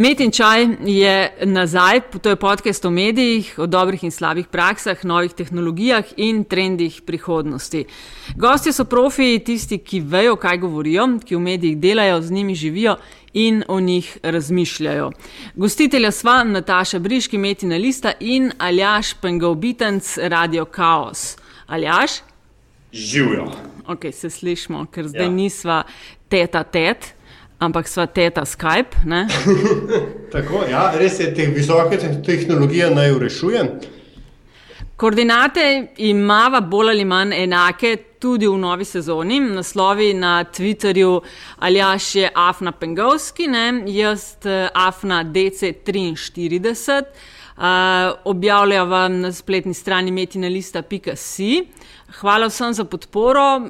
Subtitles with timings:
[0.00, 5.04] Met in čaj je nazaj, to je podcast o medijih, o dobrih in slabih praksah,
[5.04, 7.84] novih tehnologijah in trendih prihodnosti.
[8.36, 12.96] Gosti so profi, tisti, ki vejo, kaj govorijo, ki v medijih delajo, z njimi živijo
[13.32, 15.10] in o njih razmišljajo.
[15.54, 21.36] Gostitelja sva Nataša Briški, Metina Lista in Aljaš Pengovitenc, Radio Chaos.
[21.66, 22.22] Aljaš?
[22.92, 23.52] Živijo.
[23.86, 25.30] Ok, se slišmo, ker zdaj ja.
[25.30, 25.82] nisva
[26.28, 27.19] teta tet.
[27.60, 29.04] Ampak sva teta Skype.
[30.32, 33.64] Tako, ja, res je, te visoke tehnologije naj urešuje.
[35.00, 39.40] Koordinate imamo bolj ali manj enake tudi v novi sezoni.
[39.40, 41.20] Naslovi na Twitterju
[41.58, 43.82] ali jaš je Afna Pengovski, ne?
[43.86, 47.02] jaz eh, Afna DC43.
[47.60, 51.64] Uh, eh, objavljajo vam na spletni strani metinalista.si.
[52.20, 53.56] Hvala vsem za podporo.
[53.56, 53.64] Uh,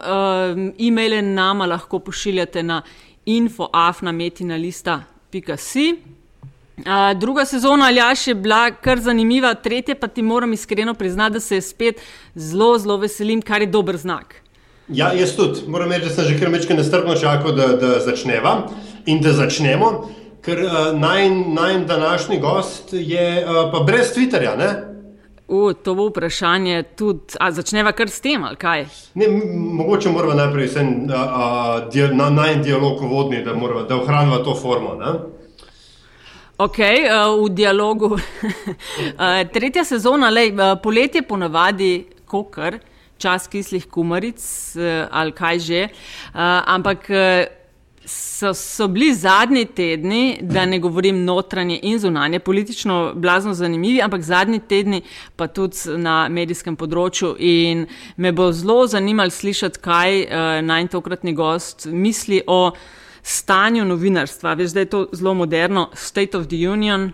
[0.79, 2.83] e-maile nama lahko pošiljate na
[3.37, 5.95] infoafnametinalista.si.
[6.81, 11.41] Uh, druga sezona Aljaš je bila kar zanimiva, tretja pa ti moram iskreno priznati, da
[11.41, 12.01] se je spet
[12.35, 14.35] zelo, zelo veselim, kar je dober znak.
[14.89, 15.61] Ja, jaz tudi.
[15.69, 18.71] Moram reči, da sem že kar nekaj nestrpno čakal, da, da začneva
[19.07, 20.11] in da začnemo,
[20.43, 24.57] ker uh, naj, naj današnji gost je uh, pa brez Twitterja.
[24.59, 24.90] Ne?
[25.51, 28.85] U, to bo vprašanje tudi, a začneva kar s tem ali kaj?
[29.19, 29.27] Ne,
[29.81, 31.47] mogoče moramo najprej sen, a, a,
[31.91, 34.95] dia, na, na en dialog vodni, da, morava, da ohranjava to formo.
[35.01, 35.15] Ne?
[36.61, 36.79] Ok,
[37.41, 38.13] v dialogu.
[39.55, 42.79] Tretja sezona, lej, poletje ponavadi kokar,
[43.19, 44.39] čas kislih kumaric
[45.11, 45.89] ali kaj že,
[46.35, 47.11] ampak
[48.41, 54.23] so, so bili zadnji tedni, da ne govorim notranje in zunanje, politično blazno zanimivi, ampak
[54.23, 55.03] zadnji tedni
[55.37, 57.35] pa tudi na medijskem področju.
[57.39, 62.73] In me bo zelo zanimalo slišati, kaj uh, naj tokratni gost misli o
[63.23, 64.55] stanju novinarstva.
[64.57, 67.13] Veš, da je to zelo moderno, State of the Union.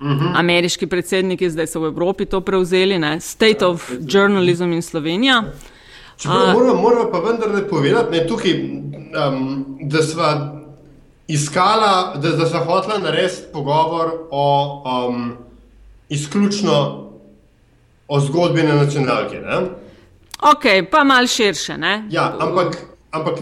[0.00, 0.32] Uhum.
[0.36, 3.18] Ameriški predsedniki zdaj so v Evropi to prevzeli, ne?
[3.20, 5.42] State of Journalism in Slovenija.
[6.24, 8.52] Moramo moramo pa vendarle povedati, ne, tukaj,
[9.28, 10.24] um, da smo
[11.28, 15.36] iskala, da, da smo hotela narediti pogovor o um,
[16.08, 17.06] izključno
[18.08, 19.36] o zgodbi na nacionalki.
[19.36, 19.56] Ne?
[20.40, 21.76] Ok, pa mal širše.
[22.10, 22.76] Ja, ampak,
[23.10, 23.38] ampak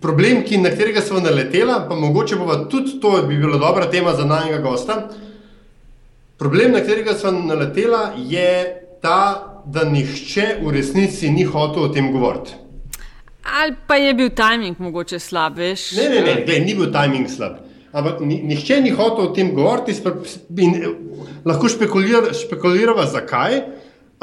[0.00, 4.12] problem, ki, na katerega smo naletela, pa mogoče bo tudi to bi bila dobra tema
[4.12, 5.08] za najnega gosta.
[6.38, 12.12] Problem, na katerega smo naletela, je ta, da nihče v resnici ni hotel o tem
[12.12, 12.56] govoriti.
[13.44, 15.90] Ali pa je bil timing mogoče slab, veš?
[15.98, 17.60] Ne, ne, ne, ne ni bil timing slab.
[17.92, 19.92] Ampak nihče ni hotel o tem govoriti,
[20.56, 20.88] in eh,
[21.44, 23.60] lahko špekuliramo, zakaj.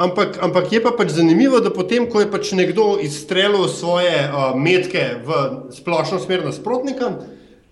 [0.02, 4.50] Ampak, ampak je pa pač zanimivo, da potem, ko je pač nekdo izstrelil svoje uh,
[4.58, 7.12] metke v splošno smer nasprotnika,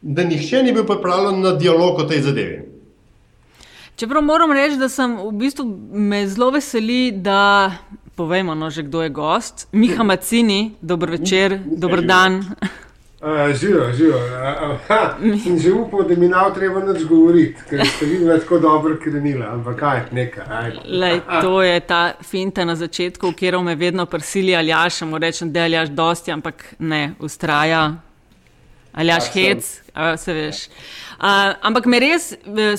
[0.03, 2.69] da nihče ni bil pripravljen na dialog o tej zadevi.
[4.00, 7.72] Čeprav moram reči, da sem v bistvu me zelo veseli, da
[8.16, 9.66] povemo, no, že kdo je gost.
[9.72, 12.41] Miha Macini, dober večer, dober dan.
[13.61, 14.19] Živijo, živijo.
[15.44, 19.44] Sem že upal, da mi ne treba več govoriti, ker ste vi tako dobro krenili,
[19.44, 20.72] ampak kaj, nekaj.
[20.88, 25.53] Lej, to je ta finta na začetku, kjer me vedno prsili ali jaš, mu rečem,
[25.53, 27.91] da je jaš dosti, ampak ne, ustraja.
[28.92, 29.82] Ali jaš hec,
[30.16, 30.66] se veš.
[31.20, 32.30] Uh, ampak me res,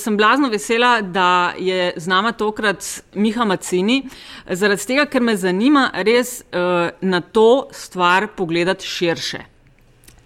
[0.02, 2.84] sem blazno vesela, da je z nami tokrat
[3.14, 4.02] Miha Macini,
[4.50, 9.44] zaradi tega, ker me zanima res uh, na to stvar pogledati širše.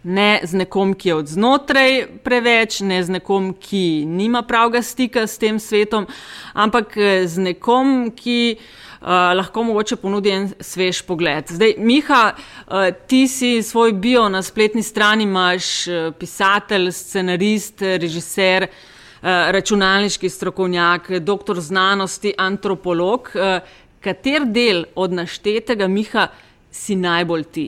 [0.06, 5.26] Ne z nekom, ki je od znotraj preveč, ne z nekom, ki nima pravega stika
[5.28, 6.06] s tem svetom,
[6.54, 6.94] ampak
[7.26, 11.52] z nekom, ki uh, lahko mogoče ponudi en svež pogled.
[11.54, 18.68] Zdaj, Miha, uh, ti si svoj bio na spletni strani, imaš uh, pisatelj, scenarist, režiser,
[18.68, 23.30] uh, računalniški strokovnjak, doktor znanosti, antropolog.
[23.36, 23.60] Uh,
[24.02, 26.28] kater del od naštetega, Miha,
[26.72, 27.66] si najbolj ti?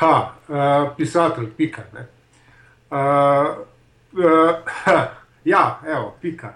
[0.00, 0.14] Ha,
[0.48, 1.82] uh, pisatelj, pika.
[1.92, 2.96] Uh,
[4.12, 4.54] uh,
[5.52, 6.54] ja, evo, pika.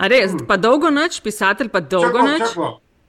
[0.00, 2.56] A res, pa dolgo noč, pisatelj pa dolgo noč.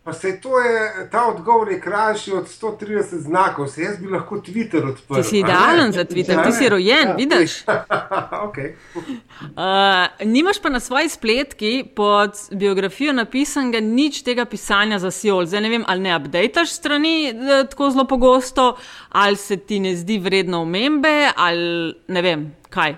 [0.03, 4.39] Pa se to je, ta odgovor je krajši od 130 znakov, se jaz bi lahko
[4.41, 5.21] Twitter odprl.
[5.21, 7.65] Ti si idealen za Twitter, ja, ti si rojen, ja, vidiš.
[8.47, 8.73] okay.
[8.95, 15.45] uh, nimaš pa na svoji spletki pod biografijo napisanega nič tega pisanja za Siol.
[15.45, 18.77] Zdaj ne vem, ali ne updateš strani eh, tako zelo pogosto,
[19.09, 22.97] ali se ti ne zdi vredno omembe, ali ne vem, kaj.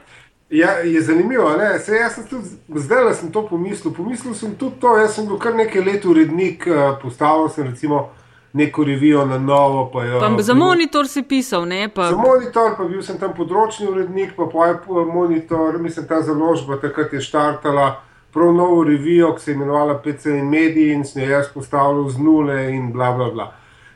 [0.53, 1.50] Ja, je zanimivo.
[1.85, 2.45] Se, jaz sem tudi
[2.79, 3.94] zdaj sem to pomislil.
[3.94, 8.09] Pomislil sem tudi to, jaz sem bil kar nekaj let urednik, eh, postavil sem recimo
[8.53, 9.89] neko revijo na novo.
[9.94, 12.09] Pa jo, Pa za monitor si pisal, ne pa.
[12.09, 14.77] Za monitor, pa bil sem tam področni urednik, pa poj
[15.13, 17.88] monitor, mislim, ta založba takrat je štartala
[18.33, 22.09] prav novo revijo, ki se je imenovala PC in mediji in sem jo jaz postavljal
[22.09, 23.51] z nule in bla bla bla.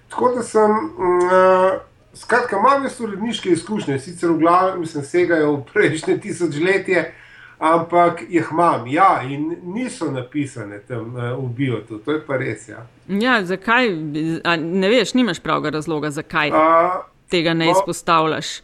[0.09, 1.77] Tako da sem, uh,
[2.18, 7.04] skratka, imam jaz uredniške izkušnje, sicer v glavi, mislim, segajo v prejšnje tisočletje,
[7.60, 12.68] ampak jih imam, ja, in niso napisane tam uh, v biotu, to je pa res,
[12.69, 12.86] ja.
[13.08, 13.90] Ja, zakaj?
[14.44, 17.72] A, ne veš, nimaš pravega razloga, zakaj Uh, tega ne no.
[17.72, 18.62] izpostavljaš.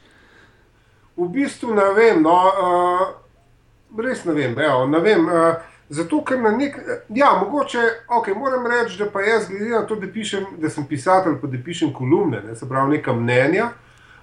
[1.15, 4.55] V bistvu ne vem, no, uh, res ne vem.
[4.59, 9.09] Evo, ne vem uh, zato, ker na nek način, ja, mogoče, okay, moram reči, da
[9.09, 12.55] pa jaz, glede na to, da, pišem, da sem pisatelj, pa da pišem kolumne, ne,
[12.55, 13.69] se pravi, neka mnenja.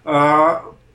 [0.05, 0.12] Uh,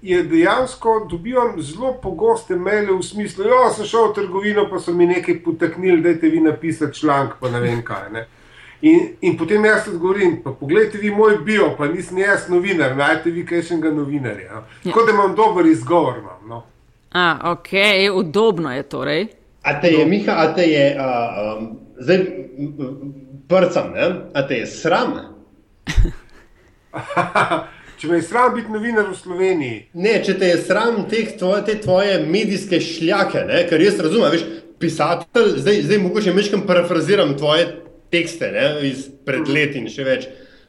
[0.06, 4.94] Je dejansko dobivam zelo pogoste maile v smislu, da sem šel v trgovino, pa so
[4.94, 8.12] mi nekaj potaknili, da je vi napisati članek, pa ne vem kaj.
[8.14, 8.28] Ne.
[8.82, 13.32] In, in potem jaz odgovorim, pa pogledajte vi moj bio, pa nisem jaz novinar, najte
[13.34, 14.60] vi kaj še enega novinarja.
[14.60, 14.62] No.
[14.84, 16.20] Tako da imam dober izgovor.
[16.22, 16.62] Imam, no.
[17.12, 17.74] A, ok,
[18.14, 19.28] udobno je torej.
[19.66, 22.20] A te je, Miha, a te je, uh, um, zdaj
[23.50, 24.10] prcam, ne?
[24.34, 25.16] a te je sram?
[28.00, 31.64] Če me je sram biti novinar v Sloveniji, Ne, če te je sram teh tvoje,
[31.66, 33.64] te tvoje medijske šljake, ne?
[33.70, 34.44] ker jaz razumem, veš,
[34.84, 37.66] pisatelj, zdaj, zdaj mogoče mečkam parafraziram tvoje
[38.14, 38.68] tekste ne?
[38.92, 40.28] iz pred leti in še več.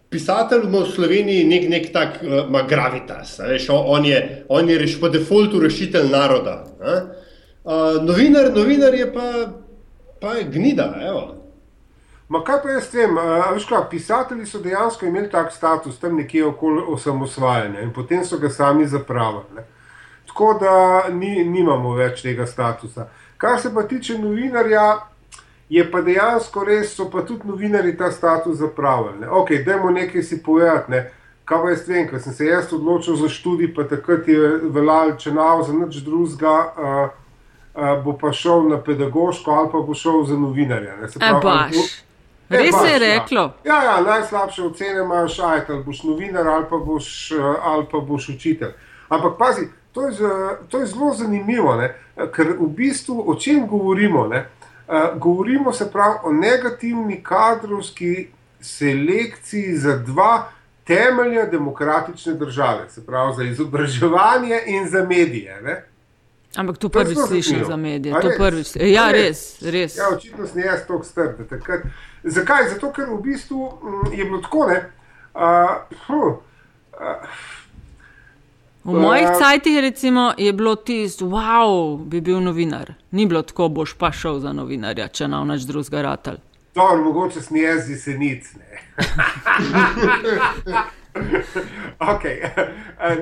[0.08, 4.96] Pisatelj ima v Sloveniji nek, nek tak uh, gravitas, veš, on, je, on je reš,
[5.02, 6.62] po defaultu rešitelj naroda.
[6.81, 7.25] a.
[7.66, 9.50] Uh, novinar, novinar je pa,
[10.20, 11.34] pa je gnida, evo.
[12.28, 13.18] Ma kaj pa jaz vem,
[13.68, 18.50] kaj, pisatelji so dejansko imeli tak status tam nekje okoli osamosvajanja in potem so ga
[18.50, 19.66] sami zapravili.
[20.26, 23.08] Tako da ni, nimamo več tega statusa.
[23.36, 24.86] Kar se pa tiče novinarja,
[25.68, 29.20] je pa dejansko res, so pa tudi novinari ta status zapravili.
[29.20, 29.28] Ne.
[29.28, 30.90] Ok, dajmo nekaj si povedati.
[30.90, 31.04] Ne.
[31.44, 35.16] Kaj pa jaz vem, ker sem se jaz odločil za študij, pa takrat je veljal,
[35.18, 36.58] če nav za nič drugega.
[36.74, 37.25] Uh,
[37.76, 40.96] Uh, bo pa šel na pedagoško, ali pa bo šel za novinarja.
[40.96, 41.08] ne.
[41.08, 41.73] Se E, pravi, baš.
[41.73, 42.06] bo-
[42.50, 42.99] Res baš, je ja.
[42.99, 43.52] reklo.
[43.64, 47.99] Ja, ja, najslabše ocene imaš, ajt, ali boš novinar ali pa boš, eh, ali pa
[47.99, 48.70] boš učitelj.
[49.08, 49.61] Ampak pazi,
[49.93, 50.14] to je,
[50.69, 51.94] to je zelo zanimivo, ne?
[52.32, 54.26] ker v bistvu o čem govorimo?
[54.26, 54.46] Ne?
[54.88, 58.28] Uh, govorimo se pravi o negativni kadrovski
[58.61, 60.49] selekciji za dva
[60.84, 65.61] temelja demokratične države, se pravi za izobraževanje in za medije.
[65.62, 65.84] Ne?
[66.56, 68.14] Ampak to To prvič slišim za medije.
[68.20, 68.38] To res?
[68.38, 68.68] prvič.
[68.80, 69.62] Ja, res?
[69.62, 69.96] res.
[69.96, 71.48] Ja, očitno sem jaz tako strd.
[71.48, 71.80] Takrat.
[72.24, 72.68] Zakaj?
[72.74, 74.80] Zato, ker v bistvu mm, je bilo tako, ne.
[75.36, 76.40] Uh, huh,
[78.86, 82.92] V mojih cajtih recimo, je bilo tisto, wow, bi bil novinar.
[83.10, 86.36] Ni bilo tako, boš pa šel za novinarja, če na nič drugega ratal.
[86.74, 88.46] Dobro, mogoče sem jaz z jesenic.
[88.54, 88.78] Ne.
[92.12, 92.36] okay.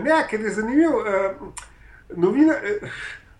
[0.04, 1.00] ne, ker je zanimivo.
[2.16, 2.90] Novina, eh,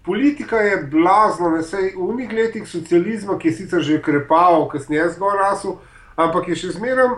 [0.05, 5.09] politika je blazna, ne sej v unih letih socializma, ki je sicer že krepal, kasneje
[5.17, 5.79] zgor rasel,
[6.17, 7.17] ampak je še zmeraj.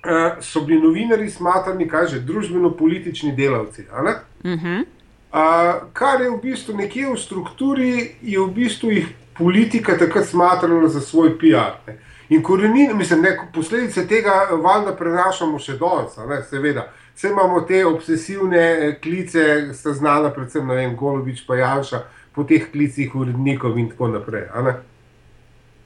[0.00, 3.84] Uh, so bili novinari smatrani, kaj že, družbeno-politični delavci.
[3.92, 4.00] Uh
[4.44, 4.84] -huh.
[5.32, 9.08] Uh, kar je v bistvu nekje v strukturi, je v bistvu jih
[9.38, 11.76] politika takrat smatrala za svoj PR.
[11.86, 11.98] Ne.
[12.28, 16.88] In korenin, mislim, ne, posledice tega valjda prenašamo še danes, seveda.
[17.20, 21.98] Vse imamo te obsesivne eh, klice, sta znana, predvsem ne vem, Golobič pa Janša,
[22.32, 24.46] po teh klicih urednikov in tako naprej.
[24.54, 24.72] a Ne.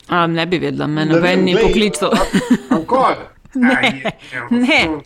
[0.09, 2.13] A, ne bi vedela, me Ne noben ni poklical.
[2.71, 3.17] Ankoli.
[3.55, 4.13] Ne,
[4.51, 5.01] ne.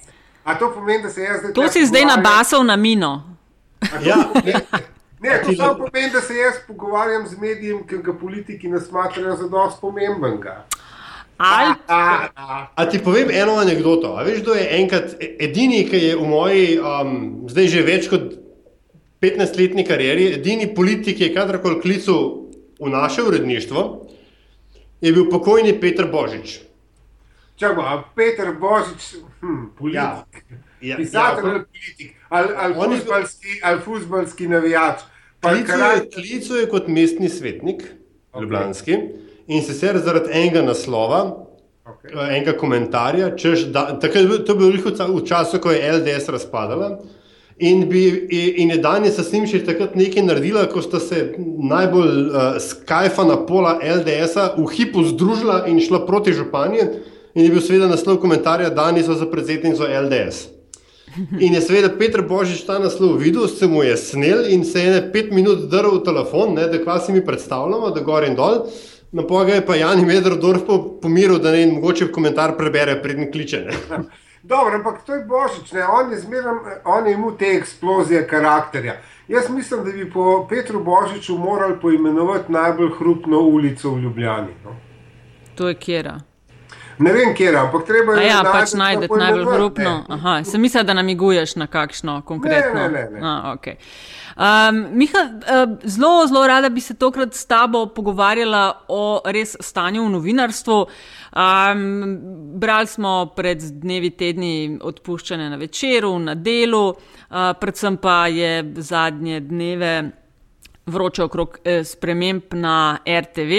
[0.44, 1.52] A to pomeni, da se jaz zdaj.
[1.52, 3.36] To si zdaj nabasal na mino.
[4.04, 4.52] Ja, ne,
[5.20, 9.36] Ne, to samo pomeni, da se jaz pogovarjam z medijem, ki ga politiki ne smatrajo
[9.36, 10.64] za dosti pomembenega.
[11.38, 14.16] Ali A, a, A ti povem eno anegdoto.
[14.18, 18.08] A veš, kdo je enkrat e- edini, ki je v moji, um, zdaj že več
[18.10, 18.34] kot
[19.22, 23.84] 15-letni karieri, edini politik, ki je kadarkoli klical v naše uredništvo,
[25.00, 26.60] je bil pokojni Petr Božič.
[27.58, 30.42] čakaj, a Peter Božič, hm, politik.
[30.80, 35.00] Ja, Pisatelj ja, ali politik, ali, ali, fuzbalski, ali fuzbalski navijač.
[35.40, 37.82] Klical je, klical je kot mestni svetnik,
[38.32, 38.42] okay.
[38.42, 38.98] Ljubljanski,
[39.48, 41.48] in sicer zaradi enega naslova,
[41.88, 42.12] Okay.
[42.12, 46.28] eh, enega komentarja, češ, da, takrat, to je bilo ravno v času, ko je LDS
[46.28, 46.98] razpadala.
[47.58, 48.02] In, bi,
[48.56, 53.40] in je danes s njim še takrat nekaj naredila, ko sta se najbolj uh, skajfana
[53.48, 56.84] pola LDS-a v hipu združila in šla proti županji.
[57.34, 60.46] In je bil seveda naslov komentarja, da so za predsednico LDS.
[61.44, 64.90] In je seveda Petr Božič ta naslov videl, se mu je snel in se je
[64.92, 68.36] ne pet minut drl v telefon, ne, da kva si mi predstavljamo, da gor in
[68.36, 68.66] dol.
[69.12, 70.62] Na poga je pa Jan Medrdorf
[71.02, 73.60] pomiril, da ne in mogoče komentar prebere, preden kliče.
[73.66, 73.98] Ne.
[74.42, 75.84] Dobro, ampak to je božič, ne?
[75.84, 78.94] on je zmeraj, on je imel te eksplozije karakterja.
[79.28, 84.54] Jaz mislim, da bi po Petru Božiču morali poimenovati najbolj hrupno ulico v Ljubljani.
[84.64, 84.76] No?
[85.54, 86.20] To je kjera.
[86.98, 88.26] Ne vem, kje je, ampak treba je.
[88.26, 89.92] Ja, pač najdete najbolj hrupno.
[90.08, 92.80] Aha, sem mislil, da namiguješ na kakšno konkretno.
[92.80, 93.20] Ne, ne, ne.
[93.20, 93.20] ne.
[93.22, 93.76] A, okay.
[94.38, 95.24] Um, Miha,
[95.84, 100.78] zelo, zelo rada bi se tokrat s tabo pogovarjala o res stanju v novinarstvu.
[101.38, 101.82] Um,
[102.58, 109.40] brali smo pred dnevi, tedni odpuščanje na večeru, na delu, uh, predvsem pa je zadnje
[109.40, 109.92] dneve
[110.88, 113.52] vroče okrog eh, sprememb na RTV.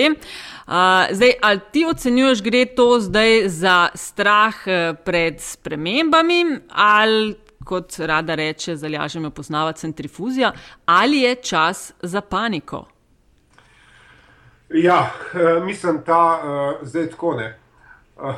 [1.11, 7.35] Zdaj, ali ti ocenjuješ, gre to zdaj za strah eh, pred spremembami, ali
[7.69, 10.51] kot rada reče, zalažemo poznavati centrifuzija,
[10.85, 12.85] ali je čas za paniko?
[14.69, 17.57] Ja, eh, mislim, da uh, zdaj tako ne.
[18.17, 18.35] Uh,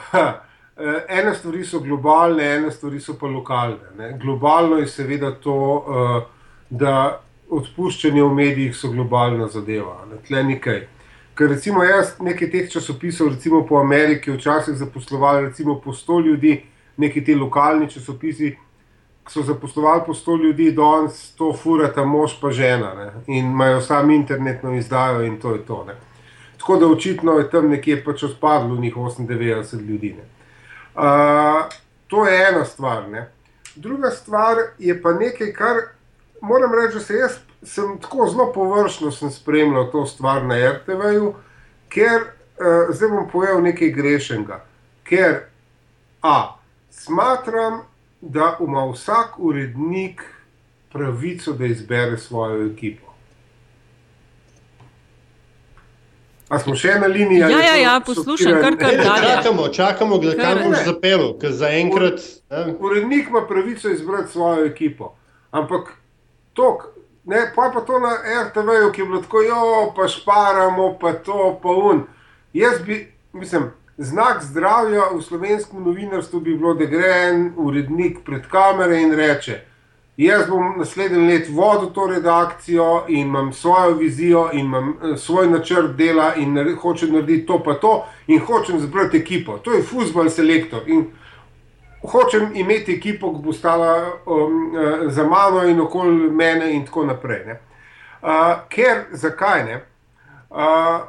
[1.10, 3.92] ene stvari so globalne, ene stvari so pa lokalne.
[3.98, 4.18] Ne.
[4.22, 6.24] Globalno je seveda to, uh,
[6.70, 7.22] da
[7.52, 10.00] odpuščanje v medijih so globalna zadeva.
[10.28, 10.82] Tle nekaj.
[11.36, 16.62] Ker recimo jaz nekaj teh časopisov, recimo po Ameriki, včasih zaposlovali recimo po 100 ljudi,
[16.98, 18.56] neki ti lokalni časopisi,
[19.34, 23.12] so zaposlovali po 100 ljudi, danes to furata mož pa žena ne?
[23.28, 25.84] in imajo sam internetno izdajo in to je to.
[25.88, 25.96] Ne?
[26.58, 30.16] Tako da očitno je tam nekje pač odpadlo njih 98 ljudi.
[30.96, 31.02] Uh,
[32.08, 33.10] to je ena stvar.
[33.10, 33.30] Ne?
[33.76, 35.76] Druga stvar je pa nekaj, kar
[36.42, 37.32] moram reči, da se jaz
[37.64, 41.34] sem tako zelo površno spremljal to stvar na RTV-ju,
[41.90, 44.66] ker uh, zdaj bom povedal nekaj grešnega.
[45.04, 45.52] Ker
[46.22, 46.58] A,
[46.90, 47.82] smatram,
[48.22, 50.22] da ima vsak urednik
[50.92, 53.12] pravico, da izbere svojo ekipo.
[56.52, 57.40] A smo še na liniji?
[57.40, 59.22] Ja, ja, ja poslušam, kar kar kar.
[59.24, 62.20] Čakamo, čakamo, da kar boš zapel, ker zaenkrat.
[62.80, 65.14] Urednik ima pravico izbrati svojo ekipo.
[65.52, 65.94] Ampak
[66.54, 66.90] tok,
[67.24, 68.12] ne, pa pa to na
[68.50, 69.62] RTV-ju, ki je bilo tako, jo,
[69.96, 72.04] pa šparamo, pa to, pa un.
[72.54, 73.00] Jaz bi,
[73.34, 79.14] mislim, znak zdravja v slovenskem novinarstvu bi bilo, da gre en urednik pred kamere in
[79.16, 79.62] reče:
[80.18, 85.48] Jaz bom naslednji let vodil to redakcijo in imam svojo vizijo in imam eh, svoj
[85.48, 89.58] načrt dela in hočem narediti to, pa to, in hočem zbrati ekipo.
[89.58, 90.82] To je futbol selektor.
[90.88, 91.06] In
[92.02, 97.06] hočem imeti ekipo, ki bo stala um, uh, za mano in okoli mene, in tako
[97.06, 97.56] naprej.
[98.22, 99.82] Uh, ker, zakaj ne?
[100.50, 101.02] Uh,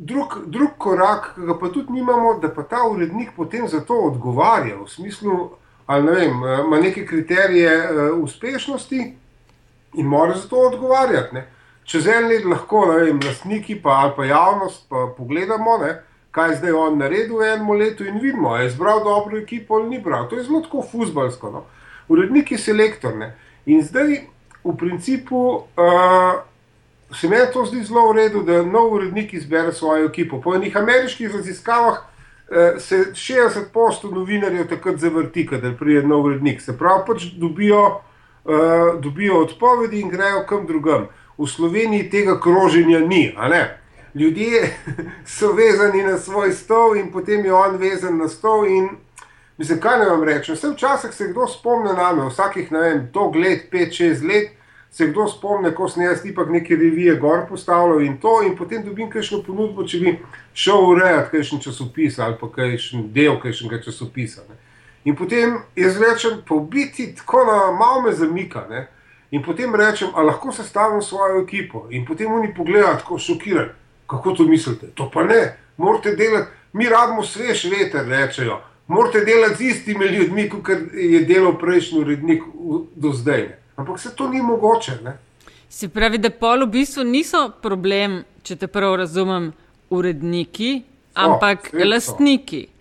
[0.00, 3.98] drug, drug korak, ki ga pa tudi nimamo, da pa ta urednik potem za to
[4.08, 5.38] odgovarja, v smislu,
[5.86, 9.00] ali ne vem, ima neke kriterije uh, uspešnosti
[9.94, 11.34] in mora za to odgovarjati.
[11.34, 11.46] Ne?
[11.84, 15.78] Čez en let lahko, ne vem, lastniki pa, ali pa javnost pa pogledamo.
[15.78, 15.98] Ne?
[16.30, 20.00] kaj zdaj on naredil v enem letu in vidimo, je izbral dobro ekipo ali ni
[20.00, 20.28] bral.
[20.28, 21.50] To je zelo tako fusbalsko.
[21.50, 21.64] No?
[22.08, 23.16] Urednik je selektor.
[23.16, 23.34] Ne?
[23.66, 24.20] In zdaj,
[24.64, 26.38] v principu, uh,
[27.14, 30.40] se mi to zdi zelo v redu, da nov urednik izbere svojo ekipo.
[30.40, 36.60] Po enih ameriških raziskavah uh, se 60% novinarjev takrat zavrti, da pride nov urednik.
[36.60, 38.00] Se pravi, pač dobijo,
[38.44, 41.08] uh, dobijo odpovedi in grejo kam drugam.
[41.38, 43.80] V Sloveniji tega kroženja ni, ali ne?
[44.14, 44.76] ljudje
[45.36, 48.66] so vezani na svoj stol in potem je on vezan na stol.
[48.66, 48.88] In,
[49.58, 50.54] mislim, kaj naj vam rečem?
[50.54, 54.50] Vse včasih se kdo spomne na me, vsakih ne vem, to let, pet, šest let.
[54.90, 58.82] Se kdo spomne, ko sem jaz tipak neke revije gor postavljal in to, in potem
[58.82, 60.16] dobim kakšno ponudbo, če bi
[60.54, 64.42] šel urejati kakšen časopis ali pa kakšen del kakšnega časopisa.
[64.48, 64.58] Ne.
[65.04, 68.66] In potem jaz rečem, pa biti tako na malo me zamika.
[68.70, 68.88] Ne.
[69.30, 71.86] In potem rečem, a lahko sestavim svojo ekipo.
[71.90, 73.70] In potem oni pogledajo tako šokirani.
[74.10, 74.90] Kako to mislite?
[74.94, 78.58] To pa ne, morate delati, mi rabimo svež veter, rečejo.
[78.86, 82.42] Morate delati z istimi ljudmi, kot je delal prejšnji urednik
[82.94, 83.42] do zdaj.
[83.42, 83.59] Ne?
[83.80, 84.98] Ampak se to ni mogoče.
[85.04, 85.16] Ne?
[85.68, 89.52] Se pravi, da pol v bistvu niso problem, če te prav razumem,
[89.90, 90.82] uredniki,
[91.14, 92.66] ampak o, lastniki.
[92.66, 92.80] So.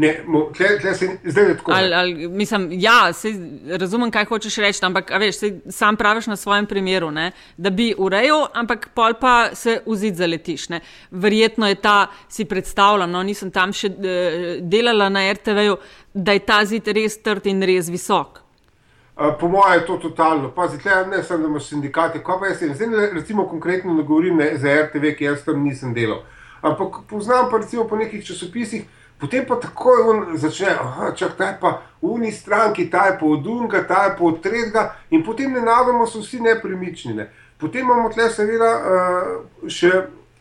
[0.00, 0.10] Ne,
[0.56, 1.72] tle, tle se, zdaj je tako.
[1.74, 3.32] Ali, ali, mislim, ja, se,
[3.80, 7.90] razumem, kaj hočeš reči, ampak veš, se, sam praviš na svojem primeru, ne, da bi
[7.98, 10.68] urejal, ampak pol pa se vzid zaletiš.
[10.68, 10.80] Ne.
[11.10, 15.76] Verjetno je ta, si predstavljam, no, nisem tam še eh, delala na RTV-ju,
[16.14, 18.39] da je ta zid res trd in res visok.
[19.40, 20.48] Po mojem je to totalno.
[20.56, 22.74] Pazi, tle, ne samo, da imaš sindikate, ko pa jaz sem.
[22.74, 26.22] Zdaj, recimo, konkretno ne govorim ne, za RTV, ki jaz tam nisem delal.
[26.62, 28.86] Ampak poznam pa recimo po nekih časopisih,
[29.20, 30.72] Potem pa takoj on začne,
[31.38, 34.40] da je pa v uni stranki, ta je pa od unga, ta je pa od
[34.40, 37.14] tretjega, in potem ne navemo, so vsi nepremični.
[37.14, 37.28] Ne.
[37.60, 39.90] Potem imamo tle, seveda, uh, še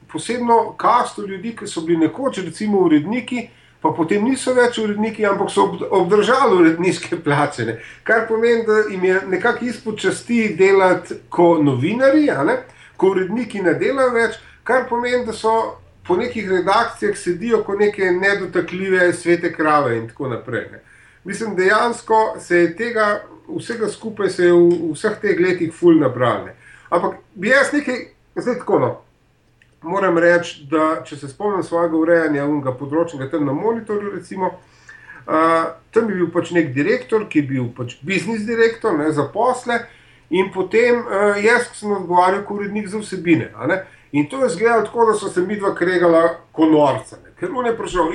[0.08, 3.50] posebno kasto ljudi, ki so bili nekoč, recimo, uredniki,
[3.82, 7.66] pa potem niso več uredniki, ampak so obdržali uredniške plače.
[7.66, 7.78] Ne.
[8.04, 12.28] Kar pomeni, da jim je nekako izpod časti delati kot novinari,
[12.98, 15.56] ko uredniki ne delajo več, kar pomeni, da so
[16.08, 20.70] po nekih redakcijah sedijo kot neke nedotakljive svete krave in tako naprej.
[20.72, 20.80] Ne.
[21.24, 23.22] Mislim, dejansko se je tega
[23.58, 26.52] vsega skupaj v, v vseh teh letih ful nabrali.
[26.90, 28.00] Ampak bi jaz nekaj,
[28.36, 28.80] zdaj tako.
[28.80, 28.90] No,
[29.82, 34.52] moram reči, da če se spomnim svojega urejanja unega področja, tam na monitorju, recimo,
[35.26, 39.28] uh, tam je bil pač nek direktor, ki je bil pač biznis direktor ne, za
[39.34, 39.80] posle,
[40.30, 43.52] in potem uh, jaz sem odgovarjal kot urednik za vsebine.
[44.12, 46.22] In to je izgledalo tako, da so se mi dva kregala
[46.52, 47.18] kot norca.
[47.40, 48.08] Ker on je prišel,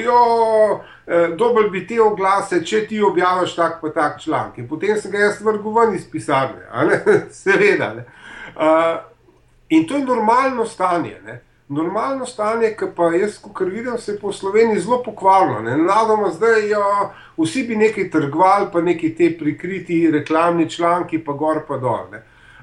[1.06, 4.68] eh, dobro bi te oglase, če ti objaviš tak pa tak članek.
[4.68, 6.66] Potem sem ga jaz vrgel ven iz pisarne,
[7.42, 7.94] seveda.
[7.94, 8.04] Ne?
[8.56, 8.98] Uh,
[9.68, 11.20] in to je normalno stanje.
[11.26, 11.40] Ne?
[11.68, 15.62] Normalno stanje, ki pa jaz, ko vidim, se je po Sloveniji zelo pokvarilo.
[15.62, 16.82] Nadoma zdaj jo,
[17.36, 22.12] vsi bi nekaj trgovali, pa neki te prikriti reklamni članki, pa gor pa dol.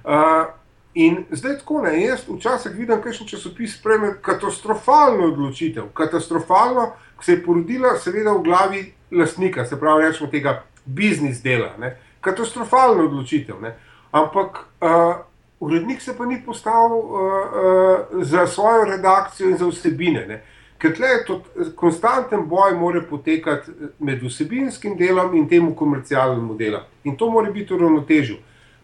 [0.04, 0.46] Uh,
[0.94, 7.26] in zdaj tako ne, jaz včasih vidim, kaj še časopis sprejme katastrofalno odločitev, katastrofalno, ki
[7.26, 11.96] se je porodila, seveda v glavi lastnika, se pravi, rečemo tega biznis dela, ne?
[12.22, 13.58] katastrofalno odločitev.
[13.66, 13.76] Ne?
[14.12, 14.66] Ampak.
[14.78, 15.26] Uh,
[15.62, 20.26] urednik se pa ni postavil uh, uh, za svojo redakcijo in za vsebine.
[20.28, 20.42] Ne?
[20.82, 21.42] Ker tle je to
[21.76, 26.82] konstanten boj, mora potekati med vsebinskim delom in temu komercialnemu delom.
[27.04, 28.40] In to mora biti uravnotežen.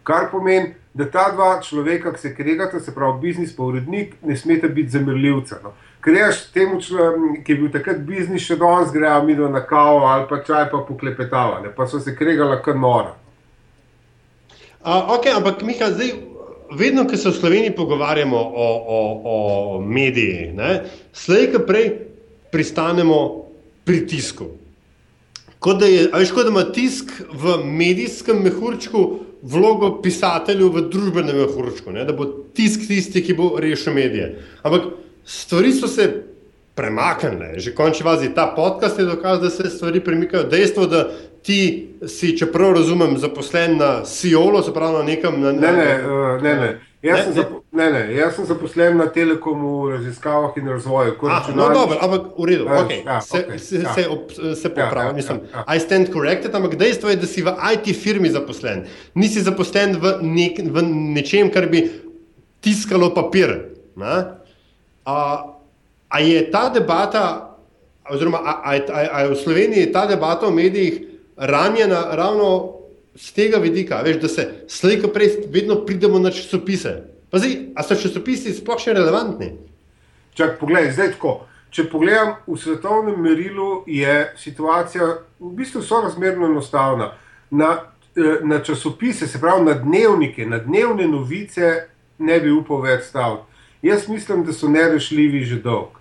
[0.06, 4.36] Kar pomeni, da ta dva človeka, ki se kregata, se pravi biznis pa urednik, ne
[4.36, 5.58] smeta biti zamrljivca.
[5.64, 5.74] No.
[6.04, 10.06] Ker ješ temu, človek, ki je bil takrat biznis, še danes grejo mi na kavo
[10.06, 11.74] ali pa čaj pa poklepetava, ne.
[11.74, 13.16] pa so se kregala kar nora.
[14.78, 16.14] Uh, ok, ampak Miha, zdaj
[16.72, 20.52] vedno, ko se v Sloveniji pogovarjamo o, o, o medijih,
[21.12, 21.90] slej, ki prej
[22.52, 23.18] pristanemo
[23.84, 24.46] pri tisku.
[25.58, 29.04] Kot da, je, veš, kot da ima tisk v medijskem mehurčku
[29.42, 32.04] vlogo pisatelju v družbenem mehurčku, ne?
[32.06, 34.32] da bo tisk tisti, ki bo rešil medije.
[34.62, 34.90] Ampak
[35.26, 36.08] stvari so se
[36.78, 40.46] premaknile, že končni vazi ta podcast je dokaz, da se stvari premikajo.
[40.50, 41.08] Dejstvo, da
[41.48, 41.60] ti
[42.04, 45.40] si, če prav razumem, zaposlen na Sijolu, se pravi na nekem.
[45.40, 46.68] Na, ne, ne, uh, ne, ne.
[47.02, 51.14] Jaz, ne, sem zapo, ne, ne, jaz sem zaposlen na telekomu, raziskavah in razvoju.
[51.30, 52.98] Ah, no, dobro, ampak v redu, ja, okay.
[53.06, 53.94] ja, se, okay, se, ja.
[53.94, 55.20] se, ob, se popravim.
[55.22, 55.76] Ja, ja, ja, ja.
[55.76, 58.84] I stand corrected, ampak dejstvo je, da si v IT firmi zaposlen.
[59.14, 60.84] Nisi zaposlen v, nek, v
[61.14, 61.86] nečem, kar bi
[62.66, 63.54] tiskalo papir.
[65.06, 65.18] A,
[66.10, 67.24] a je ta debata,
[68.10, 71.07] oziroma a, a, a, a je v Sloveniji ta debata o medijih
[71.38, 72.74] ranjena ravno
[73.14, 77.02] z tega vidika, veš, da se slejko prej vedno pridemo na časopise.
[77.30, 79.52] Pazi, a so časopisi sploh še relevantni?
[80.38, 81.40] Čak, poglej, zdaj tako.
[81.74, 85.08] Če pogledam v svetovnem merilu, je situacija
[85.40, 87.10] v bistvu sorazmerno enostavna.
[87.50, 87.74] Na,
[88.16, 93.44] eh, na časopise, se pravi na dnevnike, na dnevne novice, ne bi upal več staviti.
[93.82, 95.98] Jaz mislim, da so nerešljivi že dolgo.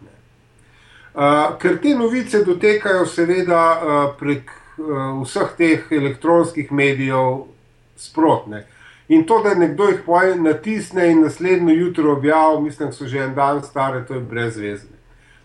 [1.18, 4.52] Uh, ker te novice dotekajo, seveda, uh, prek
[5.24, 7.46] vseh teh elektronskih medijev
[7.96, 8.66] sprotne.
[9.08, 13.20] In to, da nekdo jih poje, natisne in naslednjo jutro objavi, mislim, da so že
[13.24, 14.98] en dan stare, to je brezvezne.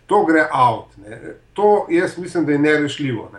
[0.07, 0.97] To gre out.
[0.97, 1.35] Ne.
[1.53, 3.31] To jaz mislim, da je nerešljivo.
[3.33, 3.39] Ne.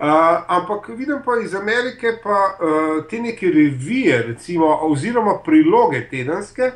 [0.00, 0.06] Uh,
[0.46, 6.70] ampak vidim pa iz Amerike, pa uh, te neke revije, recimo, oziroma priloge tedenske,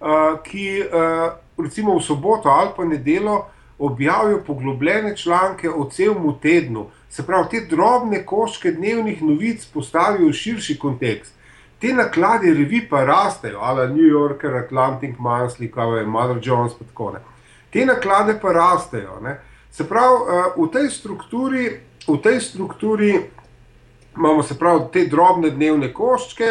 [0.00, 1.32] uh, ki uh,
[1.64, 3.46] recimo v soboto ali pa nedelo
[3.78, 10.34] objavijo poglobljene članke o celem tednu, Se pravi, te drobne koščke dnevnih novic postavijo v
[10.34, 11.30] širši kontekst.
[11.78, 16.88] Te naklade revi pa rastejo, ali New Yorker, Atlantic Monthly, kaj je Mother Jones, pa
[16.88, 17.20] tako ne.
[17.70, 19.20] Te naklade pa rastejo.
[19.22, 19.36] Ne.
[19.70, 21.64] Se pravi, eh, v tej strukturi,
[22.08, 23.12] v tej strukturi
[24.16, 26.50] imamo se pravi te drobne dnevne koščke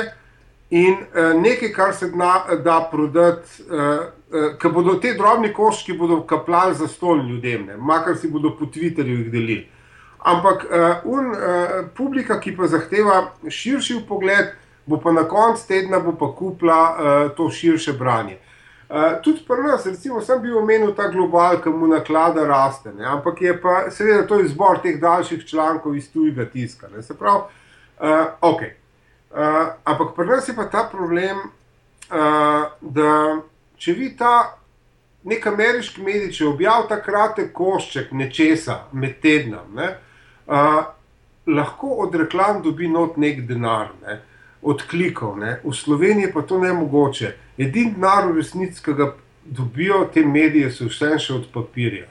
[0.70, 3.64] in eh, nekaj, kar se da, da prodati.
[3.68, 5.94] Eh, Ker bodo te drobne koščke
[6.28, 9.73] kapljali za stol ljudem, makar si bodo po Twitterju jih delili.
[10.24, 14.54] Ampak uh, un, uh, publika, ki pa zahteva širši pogled,
[14.88, 18.38] bo pa na koncu tedna pa kupila uh, to širše branje.
[18.90, 23.04] Uh, tudi pri nas, recimo, sem bil omenil ta global, ki mu naklada raste, ne?
[23.06, 26.88] ampak je pa seveda to izbor teh daljših člankov iz tujega tiska.
[26.96, 27.04] Ne?
[27.04, 27.44] Se pravi,
[28.00, 28.64] uh, ok.
[29.34, 31.42] Uh, ampak pri nas je pa ta problem,
[32.12, 33.12] uh, da
[33.76, 34.56] če vi ta
[35.28, 39.92] nek ameriški medij, če objavi ta kratek košček nečesa med tednom, ne?
[39.92, 40.10] uh,
[41.48, 44.20] lahko od reklam dobi not nek denar, ne,
[44.62, 45.38] od klikov.
[45.40, 45.60] Ne.
[45.64, 47.36] V Sloveniji pa to ne mogoče.
[47.58, 52.08] Edini denar, v resnici, ki ga dobijo te medije, so vse še od papirja.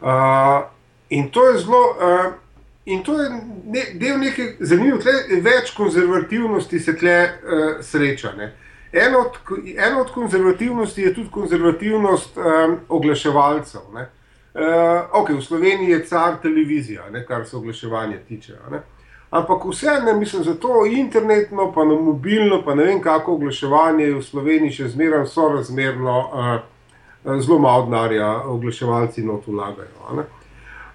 [0.00, 0.64] Uh,
[1.10, 1.82] in to je zelo.
[1.96, 2.30] Uh,
[2.84, 3.28] In to je
[3.66, 5.12] ne, del nekaj zanimivega,
[5.44, 8.32] več konzervativnosti se tle uh, sreča.
[8.90, 9.36] Eno od,
[9.76, 13.92] eno od konzervativnosti je tudi konzervativnost um, oglaševalcev.
[13.92, 14.08] Uh,
[14.54, 18.56] okay, v Sloveniji je car televizija, ne, kar se oglaševanja tiče.
[18.70, 18.82] Ne.
[19.30, 24.14] Ampak vseeno, mislim, za to internetno, pa na mobilno, pa ne vem, kako oglaševanje je
[24.14, 30.24] v Sloveniji še zmeraj sorazmerno, uh, zelo malo denarja oglaševalci not vlagajo.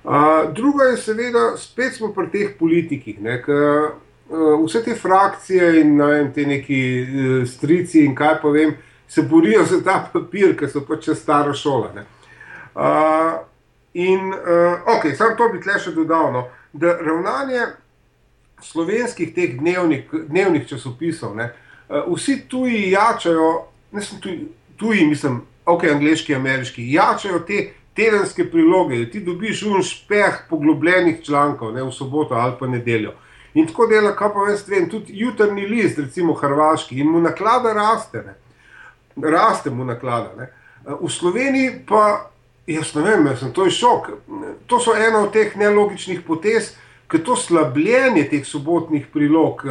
[0.03, 3.55] Uh, druga je, seveda, spet smo pri teh politikih, ne, k,
[4.29, 8.75] uh, vse te frakcije in ne, te neki uh, strici in kaj pa vem,
[9.07, 12.03] se borijo za ta papir, ker so pač stara šola.
[12.75, 13.39] Uh,
[13.93, 16.41] in, uh, ok, samo to bi tle še dodal, no,
[16.73, 17.69] da ravnanje
[18.63, 21.49] slovenskih teh dnevnik, dnevnih časopisov, ne,
[21.87, 23.49] uh, vsi tuji jačajo,
[23.95, 29.83] ne sem tuji, tuji mislim, ok, angliški, ameriški, jačajo te tedenske priloge, ti dobiš un
[29.83, 33.15] špeh poglobljenih člankov, ne v soboto ali pa nedeljo.
[33.55, 37.71] In tako dela, kaj pa veš, vem, tudi jutrni list, recimo Hrvaški, in mu naklada
[37.73, 38.35] raste, ne.
[39.31, 40.35] raste mu naklada.
[40.35, 40.49] Ne.
[40.99, 42.31] V Sloveniji pa,
[42.67, 44.09] jaz ne vem, jaz sem to šok.
[44.67, 46.73] To so ena od teh nelogičnih potez,
[47.07, 49.61] ker to slabljenje teh sobotnih prilog,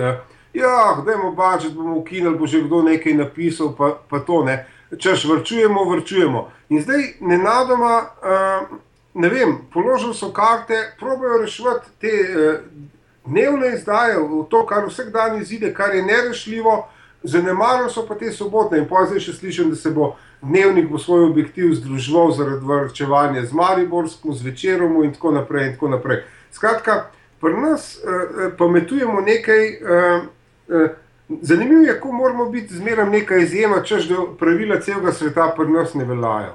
[0.54, 0.76] ja,
[1.06, 4.62] dajmo bač, da bomo ukinili, bo že kdo nekaj napisal, pa, pa to ne
[4.98, 6.50] češ vrčujemo, vrčujemo.
[6.68, 8.78] In zdaj nenadoma, uh,
[9.14, 12.60] ne vem, položili so karte, probojajo rešiti te uh,
[13.24, 14.16] dnevne izdaje,
[14.50, 16.88] to, kar vsak dan izide, kar je nerešljivo,
[17.22, 18.78] zanemarjajo so pa te sobotne.
[18.78, 20.14] In pa zdaj še slišim, da se bo
[20.48, 25.66] dnevnik v svoj objektiv združil zaradi vrčevanja z Mariborskom, z večerom in tako naprej.
[25.66, 26.22] In tako naprej.
[26.52, 29.62] Skratka, pri nas uh, pametujemo nekaj.
[29.68, 30.22] Uh,
[30.68, 30.90] uh,
[31.40, 35.94] Zanimivo je, kako moramo biti zmeraj neka izjema, čež da pravila celega sveta pri nas
[35.94, 36.52] ne veljajo.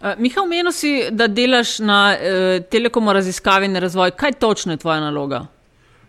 [0.00, 4.10] Uh, Miha, omenil si, da delaš na uh, telekomu raziskavi in razvoj.
[4.10, 5.46] Kaj točno je tvoja naloga?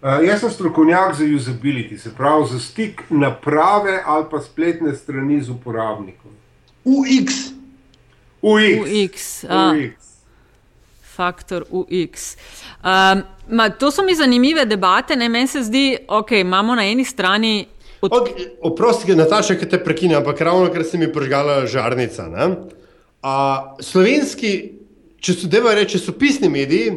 [0.01, 5.41] Uh, jaz sem strokovnjak za usability, se pravi za stik naprave ali pa spletne strani
[5.41, 6.31] z uporabnikom.
[6.85, 7.33] UX.
[8.41, 8.85] UX.
[8.87, 9.43] UX.
[9.43, 9.93] UX.
[11.15, 12.37] Faktor UX.
[12.83, 15.15] Um, Ma, to so mi zanimive debate.
[15.15, 17.65] Meni se zdi, da okay, imamo na eni strani.
[18.01, 18.11] Od...
[18.11, 22.29] Okay, oprosti, Nataša, ki te prekinja, ampak ravno ker se mi je požgala žarnica.
[23.21, 23.33] A,
[23.81, 24.51] slovenski,
[25.19, 26.93] če so deva reči, so pisni mediji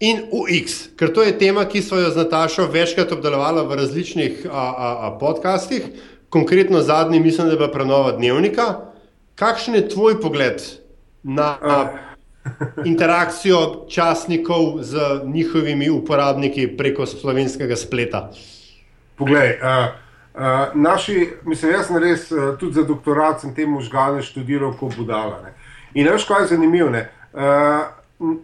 [0.00, 4.46] in UX, ker to je tema, ki smo jo z Natašo večkrat obdelovali v različnih
[4.46, 5.88] a, a, a podcastih,
[6.28, 8.89] konkretno zadnji, mislim, da je bila prenova dnevnika.
[9.40, 10.60] Kakšen je tvoj pogled
[11.24, 11.56] na.
[11.56, 11.82] A,
[12.84, 18.30] interakcijo časnikov z njihovimi uporabniki preko slovenskega spleta?
[19.16, 19.94] Poglej, uh,
[20.34, 20.42] uh,
[20.74, 25.42] naši, mislim, jaz sem res uh, tudi za doktorat sem te možgane študiral, ko budala.
[25.44, 25.52] Ne.
[25.94, 26.88] In veš, kaj je zanimivo?
[26.88, 28.36] Uh,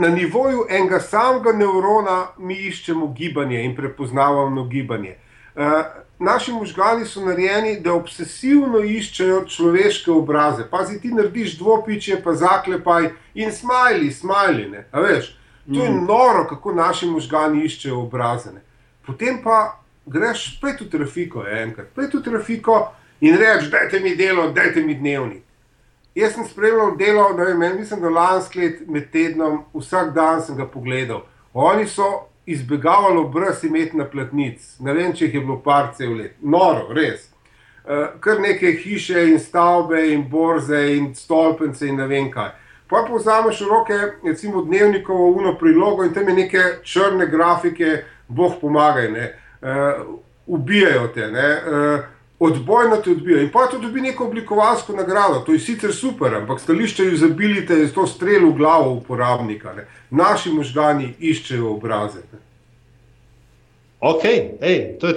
[0.00, 5.16] na nivoju enega samega nevrona mi iščemo gibanje in prepoznavamo gibanje.
[5.54, 5.84] Uh,
[6.20, 10.66] naši možgani so narejeni, da obsesivno iščejo človeške obraze.
[10.70, 14.84] Pazi, ti narediš dvopiče, pa zaklepaj in smajli, smajli.
[14.92, 15.06] To
[15.84, 16.04] je mm.
[16.04, 18.52] noro, kako naši možgani iščejo obraze.
[18.52, 18.60] Ne?
[19.06, 22.80] Potem pa greš spet v trafiko, enkrat, spet v trafiko
[23.20, 25.42] in rečeš, dajte mi delo, dajte mi dnevnik.
[26.14, 30.42] Jaz sem spremljal delo, da je meni, mislim, da lansko let med tednom, vsak dan
[30.42, 31.22] sem ga pogledal.
[31.54, 34.62] Oni so izbegavalo brez imeti na platnic.
[34.80, 36.36] Ne vem, če jih je bilo par cel let.
[36.40, 37.28] Noro, res.
[37.84, 42.52] Uh, kar neke hiše in stavbe in borze in stolpence in ne vem kaj.
[42.90, 48.02] Pa pa vzameš v roke, recimo, dnevnikovo uno prilogo in tam je neke črne grafike,
[48.28, 49.28] boh pomagaj, ne.
[49.60, 51.50] Uh, ubijajo te, ne.
[51.56, 52.00] Uh,
[52.40, 55.42] Odbojno te odbijajo in pa to dobi neko oblikovalsko nagrado.
[55.46, 59.74] To je sicer super, ampak stališče je zabilite z to strelo v glavo uporabnika.
[59.76, 62.22] Ne naši možgani iščejo obraze.
[64.00, 64.24] Ok,
[64.60, 65.14] ej, to je.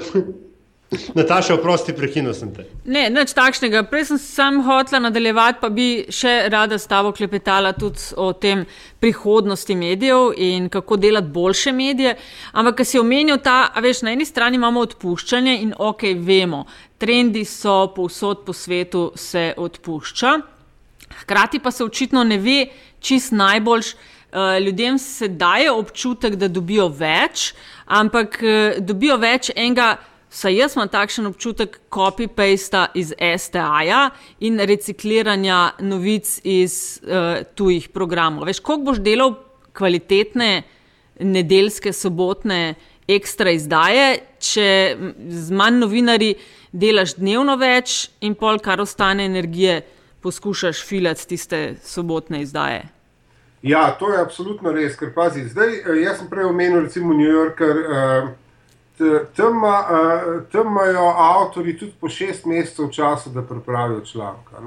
[1.18, 2.68] Nataša, oprosti, prekinil sem te.
[2.86, 3.82] Ne, nič takšnega.
[3.90, 8.62] Prej sem sam hotela nadaljevati, pa bi še rada s tabo klepetala tudi o tem
[9.02, 12.14] prihodnosti medijev in kako delati boljše medije.
[12.54, 16.68] Ampak, ker si omenil ta, a veš, na eni strani imamo odpuščanje in ok, vemo,
[17.04, 20.34] trendi so povsod po svetu se odpušča.
[21.22, 22.66] Hkrati pa se očitno ne ve
[23.04, 23.94] čist najboljš,
[24.34, 27.52] Eh, ljudem se daje občutek, da dobijo več,
[27.86, 30.00] ampak uh, dobijo več enega,
[30.34, 34.08] saj jaz imam takšen občutek, copy-pasta iz STA-ja
[34.42, 38.48] in recikliranja novic iz uh, tujih programov.
[38.50, 39.36] Veš, koliko boš delal
[39.78, 40.64] kvalitetne
[41.22, 42.74] nedeljske, sobotne
[43.06, 44.08] ekstra izdaje,
[44.42, 44.68] če
[45.30, 46.34] z manj novinarji
[46.74, 49.82] delaš dnevno več in pol, kar ostane energije,
[50.24, 52.84] poskušaš filati tiste sobotne izdaje.
[53.64, 57.30] Ja, to je absolutno res, ker pazi, zdaj eh, jaz sem prej omenil recimo New
[57.30, 58.32] Yorker, uh,
[60.52, 64.62] tam imajo avtori tudi po šest mesecev časa, da pripravijo članka.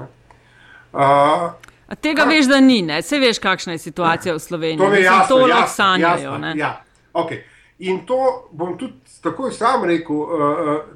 [0.93, 1.53] Uh,
[2.01, 3.01] tega kar, veš, da ni, ne?
[3.01, 4.81] se veš, kakšna je situacija v Sloveniji.
[4.81, 6.31] To je jasno, to lahko sanjajo.
[6.33, 6.73] Jasno, ja,
[7.13, 7.41] okay.
[7.79, 10.29] In to bom tudi takoj sam rekel, uh,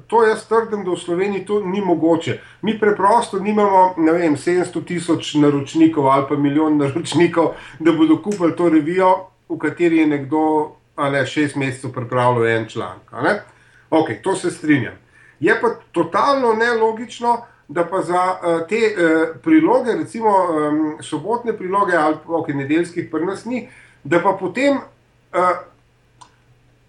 [0.06, 2.38] to jaz trdim, da v Sloveniji to ni mogoče.
[2.62, 8.68] Mi preprosto nimamo vem, 700 tisoč naročnikov ali pa milijon naročnikov, da bodo kupili to
[8.68, 9.14] revijo,
[9.48, 13.42] v kateri je nekdo ali šest mesecev pripravljal en članek.
[13.90, 14.94] Ok, to se strinjam.
[15.40, 21.96] Je pa totalno nelogično, da pa za uh, te uh, priloge, recimo um, sobotne priloge
[21.96, 23.68] ali pa okay, nedeljskih, pri nas ni,
[24.04, 24.78] da pa potem.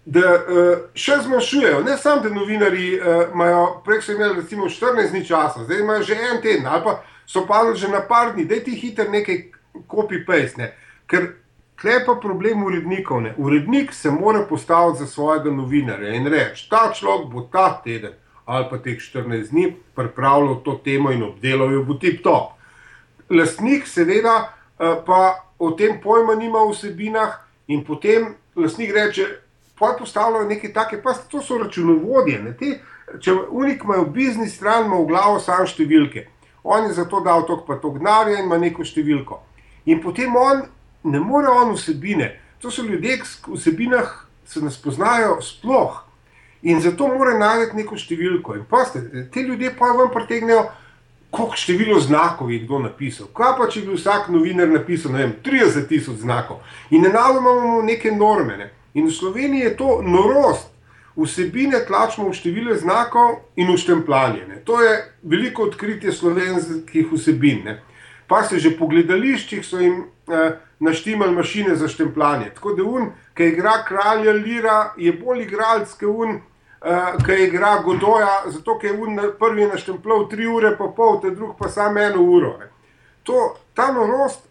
[0.04, 1.80] Da uh, še zmanjšujejo.
[1.86, 6.02] Ne samo, da novinari uh, imajo, prej so imeli recimo 14 dni časa, zdaj imajo
[6.02, 9.40] že en teden ali pa so padli že na par dni, da ti hiter nekaj
[9.88, 10.74] copy-paste.
[11.08, 11.30] Ker
[11.80, 13.22] tle pa problem urednikov.
[13.22, 13.34] Ne.
[13.36, 18.12] Urednik se mora postaviti za svojega novinarja in reči, ta človek bo ta teden
[18.44, 22.52] ali pa teh 14 dni pripravljal to temo in obdelal jo bo tip top.
[23.30, 27.38] Lastnik seveda uh, pa o tem pojma nima v vsebinah
[27.68, 29.26] in potem lastnik reče,
[29.78, 32.56] pa postavljajo neke take, pa to so računovodje.
[32.58, 32.78] Te,
[33.20, 36.28] če unik imajo biznis stran, ima v glavo samo številke.
[36.64, 39.40] On je za to dal tok pa tok denarja in ima neko številko.
[39.86, 40.62] In potem on
[41.04, 42.30] ne more on vsebine.
[42.62, 44.14] To so ljudje, ki v vsebinah
[44.48, 46.00] se ne spoznajo sploh.
[46.64, 48.56] In zato mora najti neko številko.
[48.56, 50.62] In pa ste, te ljudje pa vam pritegnejo,
[51.34, 53.28] koliko število znakov je kdo napisal.
[53.36, 56.62] Kaj pa, če bi vsak novinar napisal, ne vem, 30 tisoč znakov.
[56.94, 58.56] In enako imamo neke norme.
[58.56, 58.70] Ne?
[58.94, 60.70] In v Sloveniji je to norost.
[61.16, 64.62] Vsebine tlačimo v število znakov in v štempljanje.
[64.66, 67.64] To je veliko odkritje slovenskih vsebin.
[67.64, 67.82] Ne.
[68.26, 72.50] Pa se že po gledališčih so jim eh, naštimali mašine za štempljanje.
[72.54, 76.40] Tako da un, ki igra kralja Lira, je bolj igralec, ki un,
[76.82, 81.30] eh, ki igra Godoja, zato ker je un prvi naštempljal tri ure, pa pol, te
[81.30, 82.58] drug pa samo eno uro.
[83.22, 84.42] To, ta norost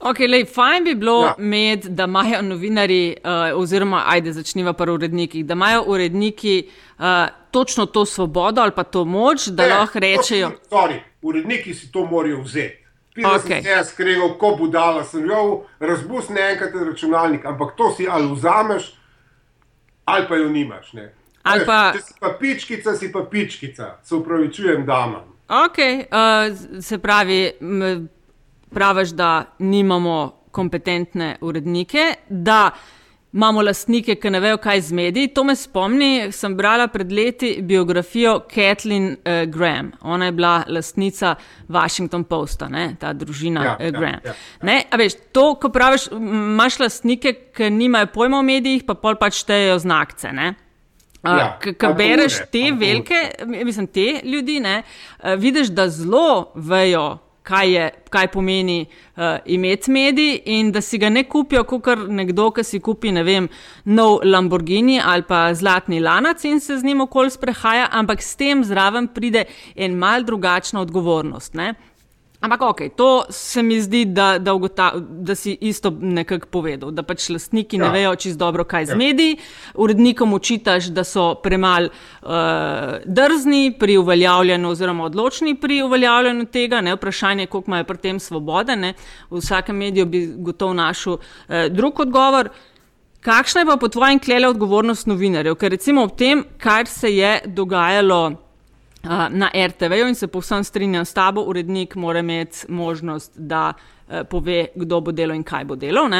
[0.00, 1.34] Ok, lej, fajn bi bilo ja.
[1.38, 6.54] med, da imajo novinari, uh, oziroma ajde, začniva pa uredniki, da imajo uredniki
[6.98, 7.04] uh,
[7.50, 10.50] točno to svobodo ali pa to moč, da ne, lahko rečejo.
[10.70, 12.80] Sorry, uredniki si to morajo vzeti.
[13.16, 13.66] Okay.
[13.66, 18.32] Jaz skregal, ko bo dala, sem jo razbus ne enkrat računalnik, ampak to si ali
[18.32, 18.94] vzameš,
[20.04, 20.94] ali pa jo nimaš.
[21.42, 21.92] Ali pa...
[21.92, 25.24] Če si pa pičkica, si pa pičkica, se upravičujem, dama.
[25.48, 27.50] Ok, uh, se pravi
[28.74, 32.70] praviš, da nimamo kompetentne urednike, da
[33.32, 35.28] imamo lastnike, ki ne vejo, kaj z mediji.
[35.34, 39.92] To me spomni, sem brala pred leti biografijo Kathleen uh, Graham.
[40.02, 41.34] Ona je bila lastnica
[41.68, 42.96] Washington Posta, ne?
[43.00, 44.20] ta družina ja, uh, Graham.
[44.24, 44.80] Ja, ja.
[44.90, 49.44] A veš, to, ko praviš, imaš lastnike, ki nimajo pojma o medijih, pa pol pač
[49.44, 50.34] štejejo znakce.
[50.34, 50.54] Ne?
[51.22, 57.72] Ja, Ko bereš te velike, mislim, te ljudi, ne, uh, vidiš, da zelo vejo kaj,
[57.74, 62.64] je, kaj pomeni uh, imeti medij, in da si ga ne kupijo kot nekdo, ki
[62.64, 63.48] si kupi, ne vem,
[63.84, 68.64] nov Lamborghini ali pa zlatni lanac in se z njim okoli sprehaja, ampak s tem
[68.64, 69.44] zraven pride
[69.76, 71.54] en mal drugačna odgovornost.
[71.54, 71.74] Ne?
[72.40, 77.02] Ampak, ok, to se mi zdi, da, da, ugota, da si isto nekako povedal, da
[77.02, 77.84] pač lastniki ja.
[77.84, 78.96] ne vejo čisto dobro, kaj z ja.
[78.96, 79.36] mediji.
[79.74, 82.30] Urednikom učitaš, da so premalo uh,
[83.04, 86.80] drzni pri uveljavljanju, oziroma odločni pri uveljavljanju tega.
[86.80, 86.96] Ne?
[86.96, 88.76] Vprašanje je, koliko imajo pri tem svobode.
[88.76, 88.94] Ne?
[89.30, 92.48] V vsakem mediju bi gotovo našel uh, drug odgovor.
[93.20, 95.60] Kakšna je pa po tvojem klele odgovornost novinarjev?
[95.60, 98.49] Ker recimo ob tem, kar se je dogajalo
[99.02, 104.66] na RTV-ju in se povsem strinjam s tabo, urednik mora imeti možnost, da uh, pove,
[104.74, 106.12] kdo bo delal in kaj bo delal.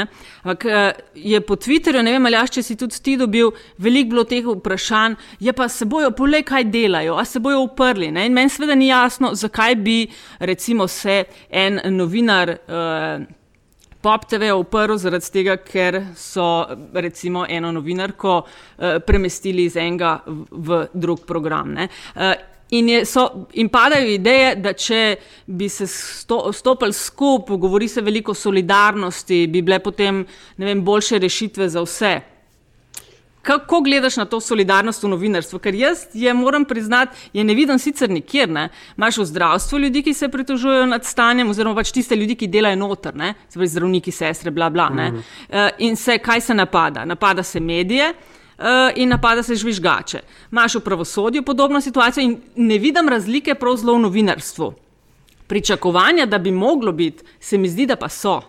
[0.42, 4.24] Ampak uh, je po Twitterju, ne vem, ali če si tudi ti dobil, veliko bilo
[4.24, 8.10] teh vprašanj, je pa se bojo pole kaj delajo, a se bojo uprli.
[8.10, 8.26] Ne?
[8.26, 9.98] In meni seveda ni jasno, zakaj bi
[10.38, 12.56] recimo se en novinar.
[12.68, 13.28] Uh,
[14.00, 16.64] Pop TV je uprl zaradi tega, ker so
[16.96, 21.74] recimo eno novinarko uh, premestili iz enega v, v drug program.
[21.76, 22.32] Uh,
[22.70, 28.00] In, je, so, in padajo ideje, da če bi se sto, stopili skupaj, govori se
[28.00, 30.22] veliko o solidarnosti, bi bile potem
[30.56, 32.20] vem, boljše rešitve za vse.
[33.42, 35.58] Kako gledaš na to solidarnost v novinarstvu?
[35.58, 38.48] Ker jaz je moram priznati, je ne vidim sicer nikjer.
[38.48, 38.68] Ne?
[38.96, 42.76] Imaš v zdravstvu ljudi, ki se pritožujejo nad stanjem, oziroma pač tiste ljudi, ki delajo
[42.76, 43.16] noter,
[43.48, 44.90] se pravi zdravniki, sestre, bla bla.
[44.90, 45.16] Mm -hmm.
[45.16, 47.04] uh, in se kaj se napada?
[47.04, 48.14] Napada se medije.
[48.60, 50.20] Eh, in napada se žvižgače.
[50.52, 54.72] Imáš v pravosodju podobno situacijo in ne vidim razlike prav zelo v novinarstvu.
[55.46, 58.42] Pričakovanja, da bi moglo biti, se mi zdi, da pa so.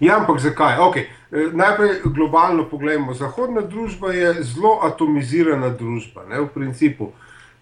[0.00, 0.76] Ja, ampak zakaj?
[0.78, 1.04] Okay.
[1.52, 3.14] Najprej globalno pogledamo.
[3.14, 7.10] Zahodna družba je zelo atomizirana družba, ne, v principu.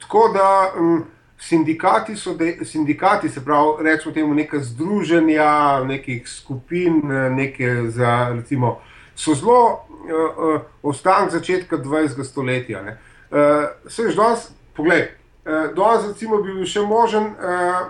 [0.00, 1.04] Tako da um,
[1.38, 8.76] sindikati so, de, sindikati, se pravi, rečemo temu neka združenja, nekih skupin, neke za, recimo,
[9.16, 12.24] so zelo uh, ostanek začetka 20.
[12.24, 12.80] stoletja.
[12.80, 15.08] Uh, Sej, danes, poglej,
[15.44, 17.88] uh, danes recimo bi bil še možen uh,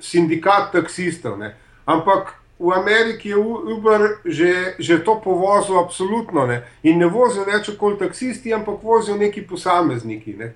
[0.00, 1.54] sindikat taksistov, ne?
[1.88, 6.62] ampak v Ameriki je Uber že, že to povozil absolutno ne?
[6.82, 10.34] in ne vozijo več kot taksisti, ampak vozijo neki posamezniki.
[10.34, 10.50] Ne?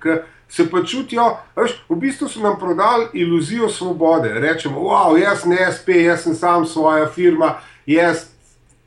[0.49, 4.29] Se pa čutijo, veš, v bistvu so nam prodali iluzijo svobode.
[4.29, 8.32] Rečemo, wow, jaz ne SP, jaz sem sam svoja firma, jaz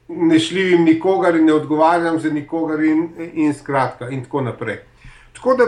[0.09, 4.79] ne šljivim nikogar in ne odgovarjam za nikogar in, in skratka in tako naprej.
[5.33, 5.65] Tako da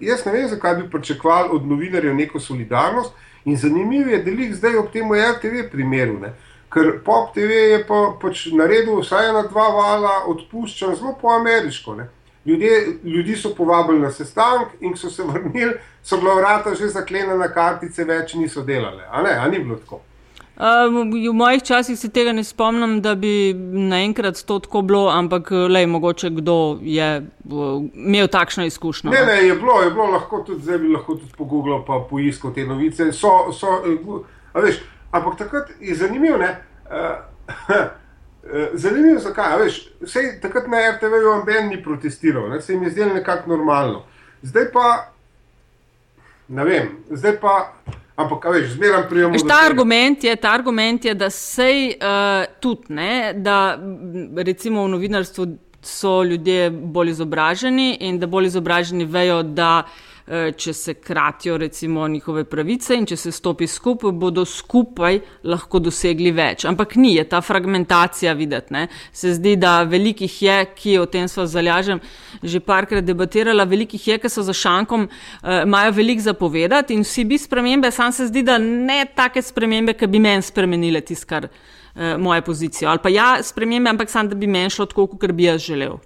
[0.00, 3.12] jaz ne vem, zakaj bi pričakovali od novinarjev neko solidarnost
[3.44, 6.18] in zanimivo je, da jih zdaj ob tem RTV primeru.
[6.20, 6.34] Ne?
[6.72, 11.96] ker Pop TV je pa, pač naredil vsaj na dva vala odpuščen, zelo po ameriško.
[12.46, 17.36] Ljudje, ljudi so povabili na sestanek in so se vrnili, so bila vrata že zaklenjena
[17.38, 19.04] na kartice, več niso delali.
[19.10, 20.00] A, ne, a ni bilo tako?
[20.56, 20.64] Uh,
[21.28, 25.86] v mojih časih se tega ne spomnim, da bi naenkrat to tako bilo, ampak lej,
[25.86, 29.10] mogoče kdo je uh, imel takšno izkušnjo.
[29.10, 32.52] Ne, ne, je bilo, je bilo lahko tudi zdaj, bi lahko tudi pogooglil pa poiskal
[32.54, 33.12] te novice.
[33.12, 34.20] So, so, uh,
[34.62, 36.56] veš, Ampak takrat je zanimivo, ne.
[36.90, 37.76] Uh,
[38.82, 39.58] zanimivo, zakaj.
[39.60, 42.60] Veš, vsej, takrat na RTV-ju noben ni protestiral, ne?
[42.60, 44.04] se jim je zdelo nekako normalno.
[44.42, 45.12] Zdaj pa,
[46.48, 47.72] ne vem, zdaj pa.
[48.16, 49.38] Ampak, veš, zmeraj prijemo.
[49.38, 49.46] Ta,
[50.40, 53.78] ta argument je, da se uh, tudi, ne, da
[54.36, 55.46] recimo v novinarstvu
[55.82, 60.11] so ljudje bolj izobraženi in da bolj izobraženi vejo, da uh,
[60.56, 66.30] če se kratijo recimo njihove pravice in če se stopi skupaj, bodo skupaj lahko dosegli
[66.32, 66.64] več.
[66.68, 68.72] Ampak ni, je ta fragmentacija videti.
[68.72, 68.86] Ne?
[69.12, 72.00] Se zdi, da velikih je, ki o tem sva zalažem,
[72.42, 77.24] že parkrat debatirala, velikih je, ki so za šankom, eh, imajo veliko zapovedati in vsi
[77.24, 81.48] bi spremembe, sam se zdi, da ne take spremembe, ki bi meni spremenile tisto, kar
[81.48, 82.90] eh, moje pozicijo.
[82.90, 85.98] Ali pa ja, spremembe, ampak sam, da bi meni šlo tako, kot bi jaz želel.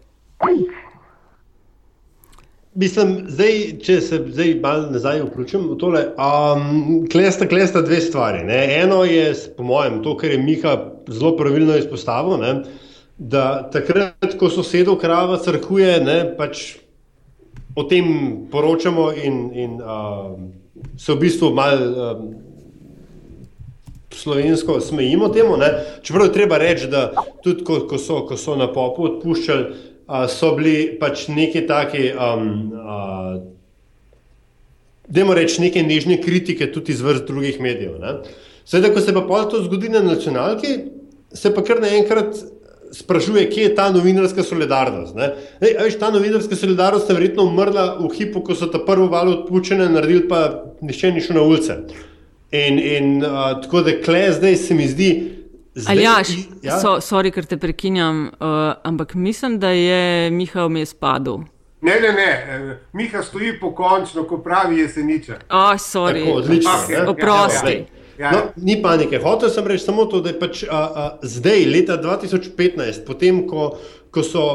[2.76, 8.42] Mislim, zdaj, če se zdaj malo nazaj vključim v tole, um, klesta, klesta dve stvari.
[8.44, 8.58] Ne.
[8.82, 10.74] Eno je, po mojem, to, kar je Miha
[11.08, 12.50] zelo pravilno izpostavil, ne,
[13.16, 16.66] da takrat, ko sosedov krava crkuje, ne, pač
[17.76, 18.12] o tem
[18.52, 20.36] poročamo in, in uh,
[21.00, 22.28] se v bistvu malo um,
[24.12, 25.56] slovensko smejimo temu.
[25.56, 25.72] Ne.
[26.04, 27.08] Čeprav je treba reči, da
[27.40, 32.72] tudi ko, ko, so, ko so na popu odpuščali so bili pač neki taki, um,
[32.72, 33.42] uh,
[35.08, 37.98] da moramo reči, neke nežne kritike tudi iz vrst drugih medijev.
[38.66, 40.76] Sedaj, ko se pa pol to zgodi na nacionalki,
[41.34, 42.38] se pa kar naenkrat
[42.94, 45.16] sprašuje, kje je ta novinarska solidarnost.
[45.60, 49.40] Ej, veš, ta novinarska solidarnost je verjetno umrla v hipu, ko so ta prvo valo
[49.40, 50.42] odpuščene naredili, pa
[50.82, 51.80] nišče ni šel na ulice.
[52.54, 55.10] In, in uh, tako da kle zdaj se mi zdi,
[55.88, 56.22] Ali ja,
[56.80, 58.48] so, sorry, ker te prekinjam, uh,
[58.84, 61.42] ampak mislim, da je Miha vmes padel.
[61.84, 65.36] Ne, ne, ne, eh, Miha stoji po koncu, ko pravi jeseniče.
[65.50, 66.72] Oh, sorry, Tako, odlično.
[67.08, 67.74] Oprosti.
[67.74, 67.84] Ja,
[68.18, 68.30] ja, ja.
[68.32, 69.20] No, ni panike.
[69.22, 73.74] Hotel sem reči samo to, da je pač, a, a, zdaj, leta 2015, potem, ko,
[74.10, 74.46] ko so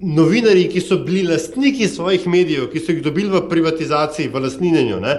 [0.00, 5.00] novinari, ki so bili lastniki svojih medijev, ki so jih dobili v privatizaciji, v lastninjenju,
[5.02, 5.18] ne,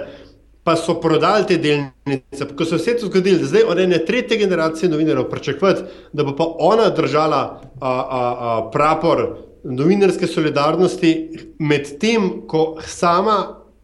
[0.66, 2.46] pa so prodali te delnice.
[2.56, 6.24] Ko se je vse to zgodilo, da zdaj od ene tretje generacije novinarjev pričakovati, da
[6.24, 11.12] bo pa ona držala a, a, a, prapor novinarske solidarnosti,
[11.58, 13.36] medtem ko sama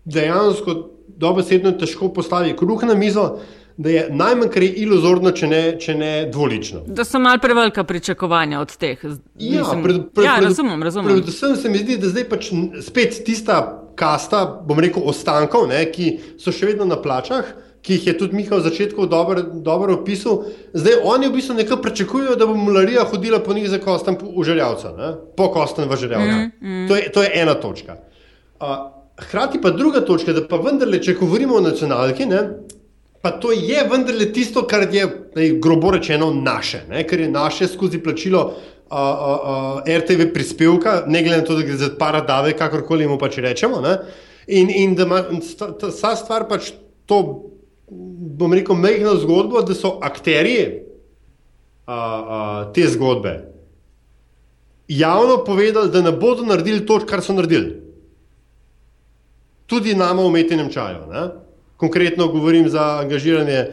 [0.05, 0.75] dejansko
[1.07, 3.29] dobesedno težko postavi kruh na mizo.
[3.77, 6.83] Da je najmanj kar je iluzorno, če ne, če ne dvolično.
[6.87, 8.99] Da so malo prevelika pričakovanja od teh.
[9.38, 10.83] Ja, pred, pred, ja, razumem.
[10.83, 11.14] razumem.
[11.14, 12.51] Predvsem se mi zdi, da zdaj pač
[12.83, 17.52] spet tista kasta, bom rekel, ostankov, ne, ki so še vedno na plačah,
[17.83, 20.44] ki jih je tudi Miha v začetku dobro, dobro opisal.
[20.74, 24.44] Zdaj oni v bistvu nekaj pričakujejo, da bo mularija hodila po njih za kostem v
[24.46, 26.37] željavca, ne, po kostem v željavca.
[26.38, 26.88] Mm, mm.
[26.88, 27.99] To, to je ena točka.
[28.61, 28.76] Uh,
[29.22, 32.38] Hrati pa druga točka, da pa vendarle, če govorimo o nacionalki, ne,
[33.22, 35.05] pa to je vendarle tisto, kar je,
[35.36, 38.47] ne, grobo rečeno, naše, ne, ker je naše skozi plačilo
[38.93, 43.38] uh, uh, RTV prispevka, ne glede na to, da gre za paradave, kakorkoli mu pač
[43.40, 43.80] rečemo.
[43.80, 43.97] Ne?
[44.47, 45.22] In, in da ima
[45.80, 46.72] ta stvar pač
[47.07, 47.22] to,
[47.88, 53.53] bom rekel, mehko zgodbo, da so akterji uh, uh, te zgodbe
[54.88, 57.80] javno povedali, da ne bodo naredili to, kar so naredili.
[59.66, 61.07] Tudi nama v umetnem čaju.
[61.12, 61.28] Ne?
[61.76, 63.66] Konkretno govorim za angažiranje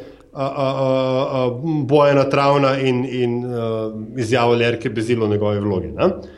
[1.86, 5.94] Bojana Travna in, in uh, izjavo Lerke Bezilo v njegovi vlogi.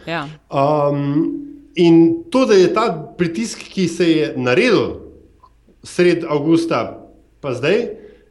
[0.07, 0.27] Ja.
[0.49, 1.37] Um,
[1.75, 4.79] in to, da je ta pritisk, ki se je naredil
[5.83, 7.09] sred avgusta,
[7.41, 7.87] pa zdaj,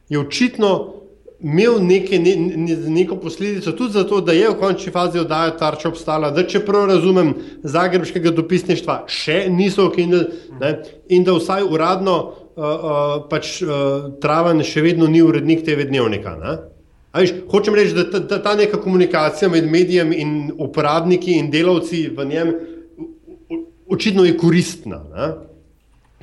[0.09, 1.01] je očitno
[1.43, 5.89] imel neke, ne, ne, neko posledico tudi zato, da je v končni fazi oddaja tarča
[5.89, 10.25] obstala, da čeprav razumem zagrebskega dopisništva, še niso okinili
[11.09, 12.17] in da vsaj uradno
[12.55, 16.35] uh, uh, pač uh, Traven še vedno ni urednik TV dnevnika.
[17.17, 22.05] Viš, hočem reči, da ta, ta, ta neka komunikacija med medijem in uporabniki in delavci
[22.15, 22.53] v njem
[23.91, 25.03] očitno je koristna.
[25.15, 25.33] Ne?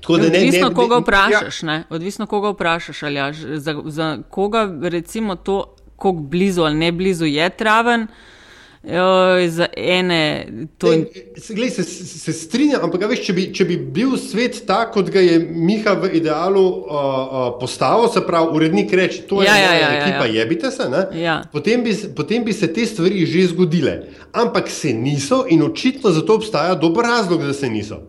[0.09, 1.83] Odvisno, koga vprašaš, ja.
[1.91, 7.51] odvisno, koga vprašaš, ali za, za koga recimo to, kako blizu ali ne blizu je
[7.51, 8.07] traven.
[8.89, 10.47] Jo, za ene
[10.78, 10.93] to.
[10.93, 11.07] In...
[11.49, 15.20] Glej, se, se strinjam, ampak veš, če, bi, če bi bil svet tak, kot ga
[15.20, 19.74] je Miha v idealu uh, uh, postavil, se pravi, urednik reče: To je ja, ja,
[19.76, 20.41] ja, ekipa, ja, ja.
[20.41, 20.89] jebite se,
[21.20, 21.36] ja.
[21.53, 23.99] potem, bi, potem bi se te stvari že zgodile.
[24.32, 28.03] Ampak se niso in očitno za to obstaja dober razlog, da se niso.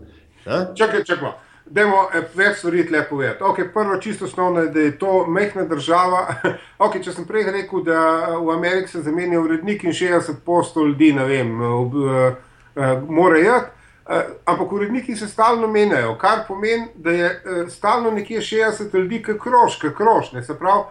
[0.47, 1.49] Čakaj, čakaj.
[1.70, 3.43] Dajmo eh, več stvari lepo povedati.
[3.43, 6.28] Okay, prvo, čisto osnovno je, da je to mehna država.
[6.80, 10.88] Okay, če sem prej rekel, da eh, v Ameriki se zamenja urednik in 60 postov
[10.88, 13.76] ljudi, ne vem, uh, uh, mora jeti.
[14.09, 19.20] Uh, ampak uredniki se stalno menjajo, kar pomeni, da je uh, stalno nekje 60 ljudi,
[19.24, 20.32] ki krož, ki krož.
[20.47, 20.88] Se pravi,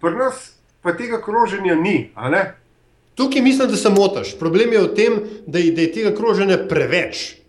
[0.00, 0.44] pri nas
[0.84, 2.12] pa tega kroženja ni.
[3.14, 4.38] Tukaj mislim, da se motiš.
[4.38, 7.39] Problem je v tem, da je, da je tega kroženja preveč.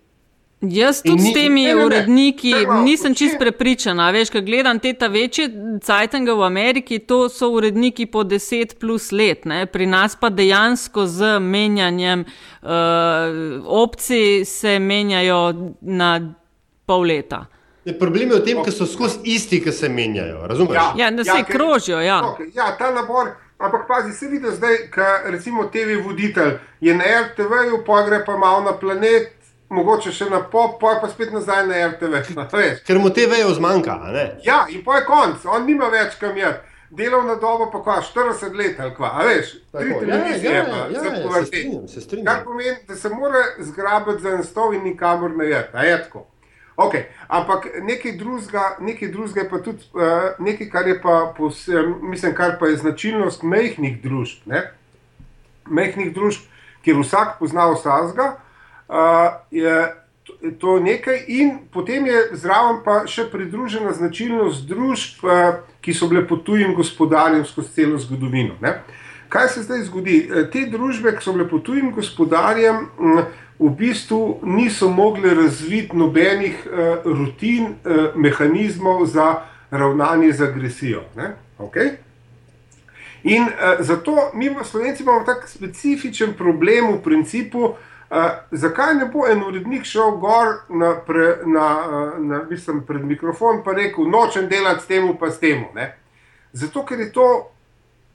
[0.61, 4.11] Jaz tudi ni, s temi ne, ne, uredniki ne, ne, nisem čist prepričana.
[4.13, 5.47] Veš, ko gledam te ta večje
[5.81, 9.65] cajtenge v Ameriki, to so uredniki po 10 plus let, ne?
[9.65, 12.69] pri nas pa dejansko z menjanjem uh,
[13.65, 16.11] opcij se menjajo na
[16.85, 17.47] pol leta.
[17.85, 20.45] Ne, problem je v tem, ker so skozi isti, ki se menjajo.
[20.45, 20.77] Razumeš?
[20.77, 22.01] Ja, ja da se ja, krožijo.
[22.05, 22.21] Ja.
[22.21, 23.33] Okay, ja, ta nabor.
[23.57, 28.37] Ampak pazi, se vidi zdaj, ker recimo TV voditelj je na RTV-ju, pa gre pa
[28.37, 29.40] malo na planet
[29.71, 32.21] mogoče še na pop, pa pa spet nazaj na RTV.
[32.87, 33.97] Ker mu te vejo zmanjka.
[34.45, 36.51] Ja, in pa je konc, on nima več kam je.
[36.91, 41.03] Delovna doba pa kva, 40 let ali kva, a veš, tri televizije ja, ja, ja,
[41.05, 42.25] ja, ja, se strinjam.
[42.27, 46.01] Kar pomeni, da se mora zgrabiti za en stol in nikamor ne jeti, a je
[46.03, 46.25] tako.
[46.75, 47.03] Okay.
[47.27, 52.35] Ampak nekaj drugega, nekaj drugega je pa tudi uh, nekaj, kar je pa, posem, mislim,
[52.35, 54.51] kar pa je značilnost mehkih družb.
[55.69, 56.47] Mehkih družb,
[56.83, 58.33] kjer vsak pozna vsega,
[59.51, 59.75] je
[60.59, 65.25] to nekaj, in potem je zraven pa še pridružena značilnost družb,
[65.81, 68.57] ki so bile pod tujim gospodarjem skozi celo zgodovino.
[68.61, 68.81] Ne?
[69.31, 70.17] Kaj se zdaj zgodi?
[70.27, 72.83] E, te družbe, ki so bile pod tujim gospodarjem,
[73.61, 81.03] v bistvu niso mogle razviti nobenih e, rutin, e, mehanizmov za ravnanje z agresijo.
[81.59, 81.95] Okay?
[83.23, 83.45] In
[83.79, 87.75] zato mi, Slovenci, imamo tako specifičen problem v principu,
[88.51, 91.67] zakaj ne bo en urednik šel gor na, pre, na,
[92.19, 95.65] na, mislim, pred mikrofon in rekel: Nočem delati s tem, pa s tem.
[96.51, 97.51] Zato, ker je to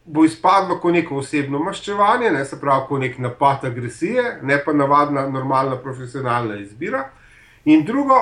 [0.06, 4.72] bo izpadlo kot neko osebno maščevanje, ne se pravi, kot nek napad agresije, ne pa
[4.72, 7.08] navadna, normalna, profesionalna izbira.
[7.64, 8.20] In drugo,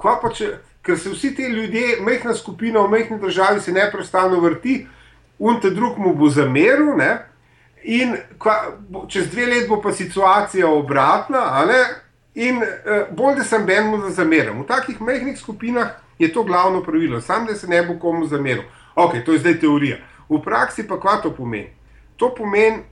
[0.00, 0.50] pa če,
[0.82, 4.80] ker se vsi ti ljudje, mehna skupina v mehni državi, se neprestano vrti,
[5.38, 6.96] un te drug mu bo zameril.
[7.84, 8.54] In kva,
[9.08, 11.42] čez dve leti bo pa situacija obratna,
[12.34, 14.54] in eh, bolj da sem Ben mu zameril.
[14.62, 18.62] V takih mehkih skupinah je to glavno pravilo, sam da se ne bo komu zameril.
[18.94, 19.96] Ok, to je zdaj teorija.
[20.28, 21.70] V praksi pa kva to pomeni?
[22.16, 22.82] To pomeni,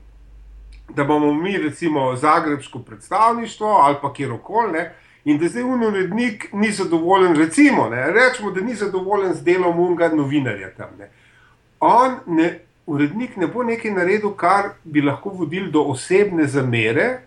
[0.89, 4.85] da bomo mi, recimo, zagrebsko predstavništvo ali pa kjerkoli,
[5.25, 10.09] in da zdaj urednik ni zadovoljen, recimo, ne, rečemo, da ni zadovoljen z delom unga
[10.09, 10.89] novinarja tam.
[10.99, 11.11] Ne.
[11.81, 17.21] On ne urednik ne bo nekaj naredil, kar bi lahko vodil do osebne zamere,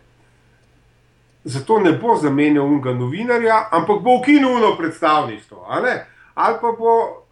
[1.44, 5.66] zato ne bo zamenjal unga novinarja, ampak bo ukinil uno predstavništvo.
[6.36, 7.26] Ali pa bo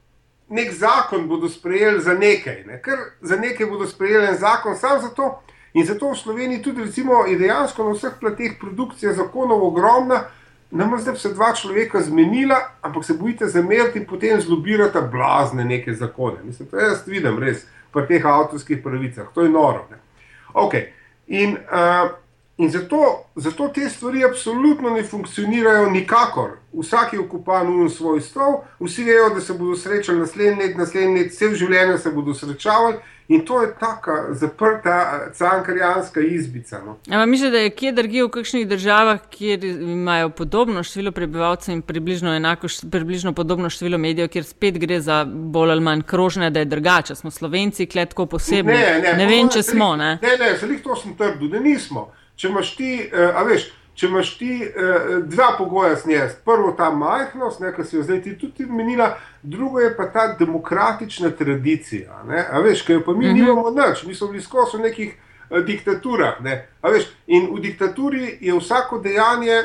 [0.49, 2.81] nek zakon bodo sprejeli za nekaj, ne?
[2.81, 5.39] ker za nekaj bodo sprejeli en zakon, samo zato.
[5.73, 10.19] In zato v Sloveniji tudi recimo, je dejansko na vseh plateh produkcija zakonov ogromna.
[10.71, 15.93] Nam zdaj se dva človeka zmenila, ampak se bojite zameriti in potem zlobirati blazne neke
[15.93, 16.43] zakone.
[16.43, 19.29] Mislim, to jaz vidim res pri teh avtorskih pravicah.
[19.33, 19.85] To je noro.
[20.53, 20.89] Okay.
[21.27, 22.09] In uh,
[22.57, 26.49] In zato, zato te stvari absolutno ne funkcionirajo nikakor.
[26.73, 31.17] Vsak je okupan v svoj stol, vsi vejo, da se bodo srečali naslednji let, naslednji
[31.17, 33.01] let, vse v življenju se bodo srečavali.
[33.27, 36.81] In to je tako zaprta, cankarijanska izbica.
[36.85, 37.25] No.
[37.25, 42.35] Mislim, da je kje drugje v kakšnih državah, kjer imajo podobno število prebivalcev in približno,
[42.35, 46.65] enako, približno podobno število medijev, kjer spet gre za bolj ali manj krožne, da je
[46.65, 47.15] drugače.
[47.15, 48.73] Smo slovenci, kletko posebno.
[48.73, 49.95] Ne, ne, ne vem, če smo.
[49.95, 53.67] Ne, ne, ne, ne to sem trdil, da nismo če imaš ti, uh, a veš,
[53.95, 58.37] če imaš ti uh, dva pogoja snest, prvo ta majhnost, ki si jo zdaj ti
[58.39, 62.23] tudi menila, drugo je pa ta demokratična tradicija.
[62.29, 62.45] Ne?
[62.51, 63.33] A veš, ki jo pa mi -hmm.
[63.33, 65.13] nimamo nič, mi smo bili skozi v nekih
[65.49, 66.41] uh, diktaturah.
[66.41, 66.67] Ne?
[66.83, 69.63] Veš, in v diktaturi je vsako dejanje,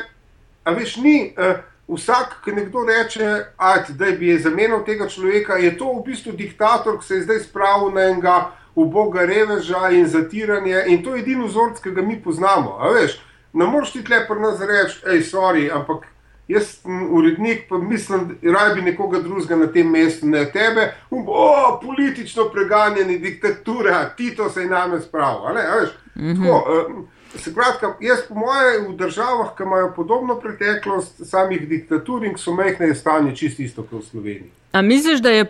[0.63, 1.33] a veš, ni.
[1.37, 1.57] Uh,
[1.89, 3.45] Vsak, ki nekdo reče,
[3.89, 7.89] da bi zamenjal tega človeka, je to v bistvu diktator, ki se je zdaj spravil
[7.91, 8.51] na enega
[8.83, 10.83] uboga reveža in zatiranje.
[10.87, 12.77] In to je edini vzorc, ki ga mi poznamo.
[12.93, 13.19] Veš,
[13.53, 16.07] ne moreš ti tle pri nas reči, hej, sorry, ampak
[16.49, 21.79] jaz sem urednik, pa mislim, da bi nekoga drugega na tem mestu, ne tebe, o,
[21.83, 25.89] politično preganjeni diktatura, ti to se je name spravil.
[26.15, 27.03] Mm -hmm.
[27.35, 32.53] Se kratka, jaz, po mojem, v državah, ki imajo podobno preteklost samih diktatur in so
[32.53, 34.51] mehne, stanje čisto isto kot v Sloveniji.
[34.71, 35.45] A misliš, da je,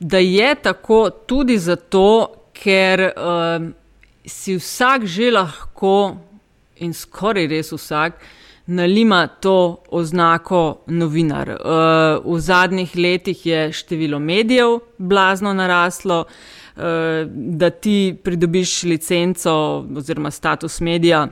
[0.00, 2.26] da je tako tudi zato,
[2.62, 3.68] ker uh,
[4.26, 6.16] si vsak že lahko
[6.82, 8.18] in skoraj res vsak
[8.66, 11.48] nalima to oznako novinar.
[11.48, 16.24] Uh, v zadnjih letih je število medijev blazno naraslo.
[16.76, 16.82] Uh,
[17.30, 21.28] da ti pridobiš licenco oziroma status medija,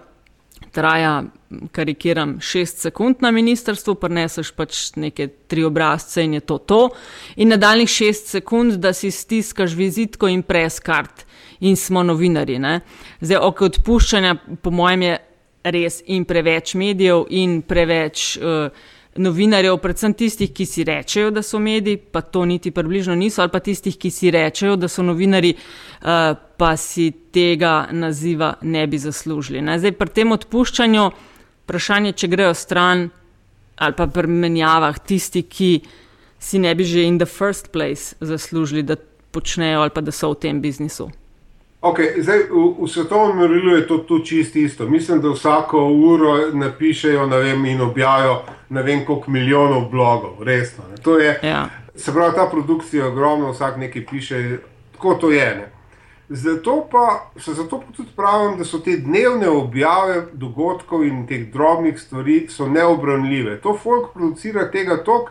[0.73, 1.25] traja,
[1.73, 6.81] karikiram, 6 sekund na ministrstvu, preneseš pač neke tri obrazce in je to to.
[7.37, 11.27] In nadaljnih 6 sekund, da si stiskaš vizitko in preskart
[11.61, 12.59] in smo novinari.
[12.59, 12.81] Ne?
[13.21, 15.19] Zdaj, ok, odpuščanja, po mojem, je
[15.65, 18.35] res in preveč medijev in preveč.
[18.37, 23.45] Uh, Novinarjev, predvsem tistih, ki si rečejo, da so mediji, pa to niti približno niso,
[23.45, 28.87] ali pa tistih, ki si rečejo, da so novinari, uh, pa si tega naziva ne
[28.87, 29.63] bi zaslužili.
[29.63, 29.79] Ne?
[29.79, 31.11] Zdaj, pri tem odpuščanju,
[31.65, 33.09] vprašanje, če grejo stran
[33.75, 35.71] ali pa pri menjavah tisti, ki
[36.39, 38.97] si ne bi že in the first place zaslužili, da
[39.31, 41.11] počnejo ali pa da so v tem biznisu.
[41.85, 44.89] Okay, zdaj, v, v svetovnem merilu je to čisto isto.
[44.89, 50.85] Mislim, da vsako uro napišejo vem, in objavijo ne vem koliko milijonov blogov, resno.
[51.21, 51.69] Je, ja.
[51.95, 54.59] Se pravi, ta produkcija je ogromna, vsak nekaj piše,
[54.93, 55.45] tako to je.
[55.57, 55.74] Ne?
[56.29, 61.51] Zato pa se zato pa tudi pravim, da so te dnevne objave dogodkov in teh
[61.53, 63.61] drobnih stvari neobranljive.
[63.61, 65.31] To folk producira tega tok,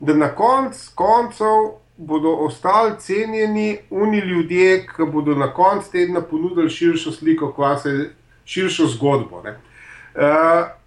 [0.00, 6.70] da na konc, koncev bodo ostali cenjeni oni ljudje, ki bodo na koncu tedna ponudili
[6.70, 8.10] širšo sliko, kvase,
[8.44, 9.42] širšo zgodbo.
[9.44, 10.24] Uh,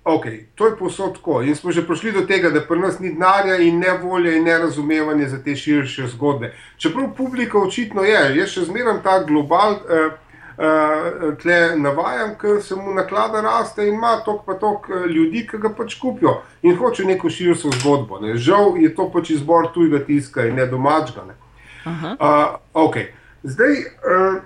[0.07, 1.41] Okay, to je posod tako.
[1.41, 4.43] In smo že prišli do tega, da pri nas ni denarja in ne volje in
[4.43, 6.53] ne razumevanje za te širše zgodbe.
[6.77, 10.13] Čeprav publika očitno je, jaz še zmeraj ta global uh,
[10.57, 15.43] uh, tle navajam, ker se mu naklada raste in ima tok pa tok eh, ljudi,
[15.47, 18.21] ki ga pač kupijo in hoče neko širšo zgodbo.
[18.23, 18.37] Ne.
[18.37, 21.27] Žal je to pač izbor tujega tiska in ne domačega.
[21.83, 23.11] Uh, okay.
[23.43, 23.83] Zdaj.
[24.07, 24.39] Uh,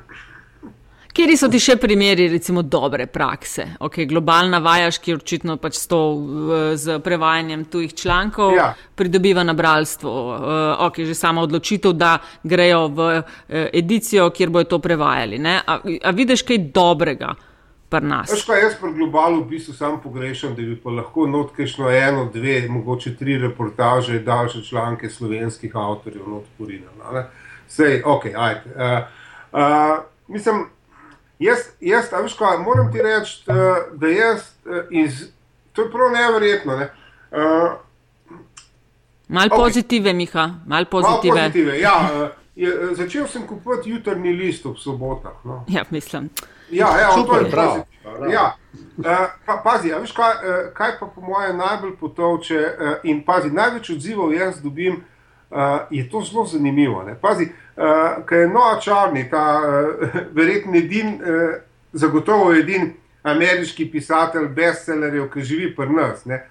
[1.11, 3.65] Kje so ti še primeri, recimo, dobre prakse?
[3.83, 5.99] Okay, globalna vajaš, ki je očitno pač s, to,
[6.79, 8.69] z prevajanjem tujih člankov, ja.
[8.95, 10.11] pridobiva na bralstvo.
[10.11, 13.25] Uh, okay, že sama odločitev, da grejo v uh,
[13.75, 15.41] edicijo, kjer bojo to prevajali.
[15.51, 17.35] A, a vidiš kaj dobrega?
[17.91, 22.29] Veš, kaj, jaz pri globalu v bistvu sam pogrešam, da bi pa lahko notkešno eno,
[22.31, 27.25] dve, mogoče tri reportaže, daljše članke slovenskih avtorjev notporinali.
[27.67, 28.71] Sej, ok, ajde.
[28.75, 29.01] Uh,
[29.51, 29.97] uh,
[30.27, 30.69] mislim,
[31.41, 33.43] Jaz, jaz veš, kaj, moram ti reči,
[33.93, 35.23] da jaz eh, iz.
[35.73, 36.77] To je prav nevrjetno.
[36.77, 36.89] Ne?
[37.31, 37.71] Uh,
[39.27, 39.57] mal okay.
[39.57, 41.41] pozitive, Miha, mal pozitive.
[41.41, 42.09] Mal pozitive ja,
[42.63, 45.39] je, začel sem kupovati jutrni list ob sobotah.
[45.43, 45.63] No.
[45.67, 46.29] Ja, mislim.
[46.69, 47.81] Ja, ja, Super, to je prav.
[48.31, 48.55] Ja.
[48.97, 49.05] Uh,
[49.45, 53.89] pa, pazi, veš, kaj, uh, kaj pa po mojem najbolj potovče uh, in pazi, največ
[53.89, 55.03] odzivov jaz dobim,
[55.49, 55.57] uh,
[55.89, 57.03] je to zelo zanimivo.
[57.03, 57.15] Ne?
[57.21, 60.07] Pazi, uh, uh, eh, ki je Noa Črni, ta uh,
[60.37, 61.55] verjetno edin, uh,
[61.93, 66.43] zagotovo edin ameriški pisatelj, bestsellerjev, ki živi pri nas, ne,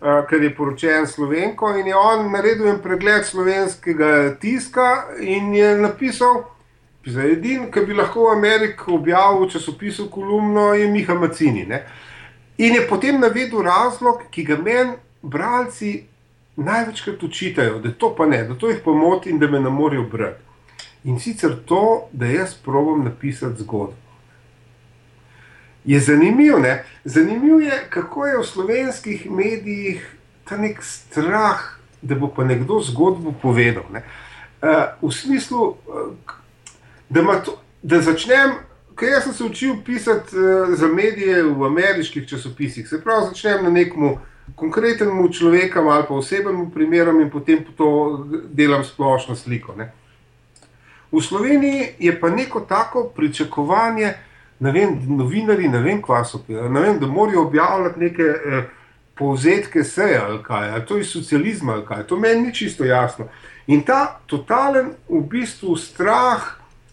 [0.00, 5.76] uh, ker je poročen Slovenko in je on naredil en pregled slovenskega tiska in je
[5.76, 6.44] napisal.
[7.06, 11.62] Za edin, ki bi lahko v Ameriki objavil v časopisu kolumno, je Miha Macini.
[11.62, 11.84] Ne?
[12.58, 15.92] In je potem navedel razlog, ki ga meni, bralci,
[16.56, 20.02] največkrat učitajo, da to pa ne, da to jih pomoti in da me ne morejo
[20.10, 20.45] brati.
[21.06, 24.06] In sicer to, da jaz probujem napisati zgodbo.
[25.86, 26.58] je zanimiv.
[26.58, 26.84] Ne?
[27.04, 31.60] Zanimiv je, kako je v slovenskih medijih ta nek strah,
[32.02, 33.84] da bo pa nekdo zgodbo povedal.
[33.92, 34.02] Ne?
[34.62, 36.36] Uh, v smislu, uh,
[37.08, 38.58] da, to, da začnem.
[38.96, 43.64] Ker jaz sem se učil pisati uh, za medije v ameriških časopisih, se pravi, začnem
[43.64, 44.16] na nekem
[44.54, 49.74] konkretnemu človeku ali pa osebnemu primeru in potem to delam splošno sliko.
[49.76, 49.92] Ne.
[51.12, 54.12] V Sloveniji je pa neko tako pričakovanje,
[54.60, 58.64] ne vem, novinari, ne vem, so, ne vem da morajo objavljati neke eh,
[59.14, 63.28] povzetke seje ali kaj, ali to je socializem ali kaj, to meni ni čisto jasno.
[63.66, 66.42] In ta totalen v bistvu strah,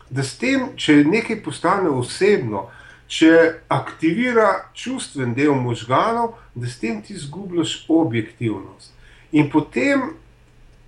[0.09, 2.67] da s tem, če nekaj postane osebno,
[3.07, 8.93] če aktivira čustven del možganov, da s tem ti zgubljaš objektivnost.
[9.31, 10.13] In potem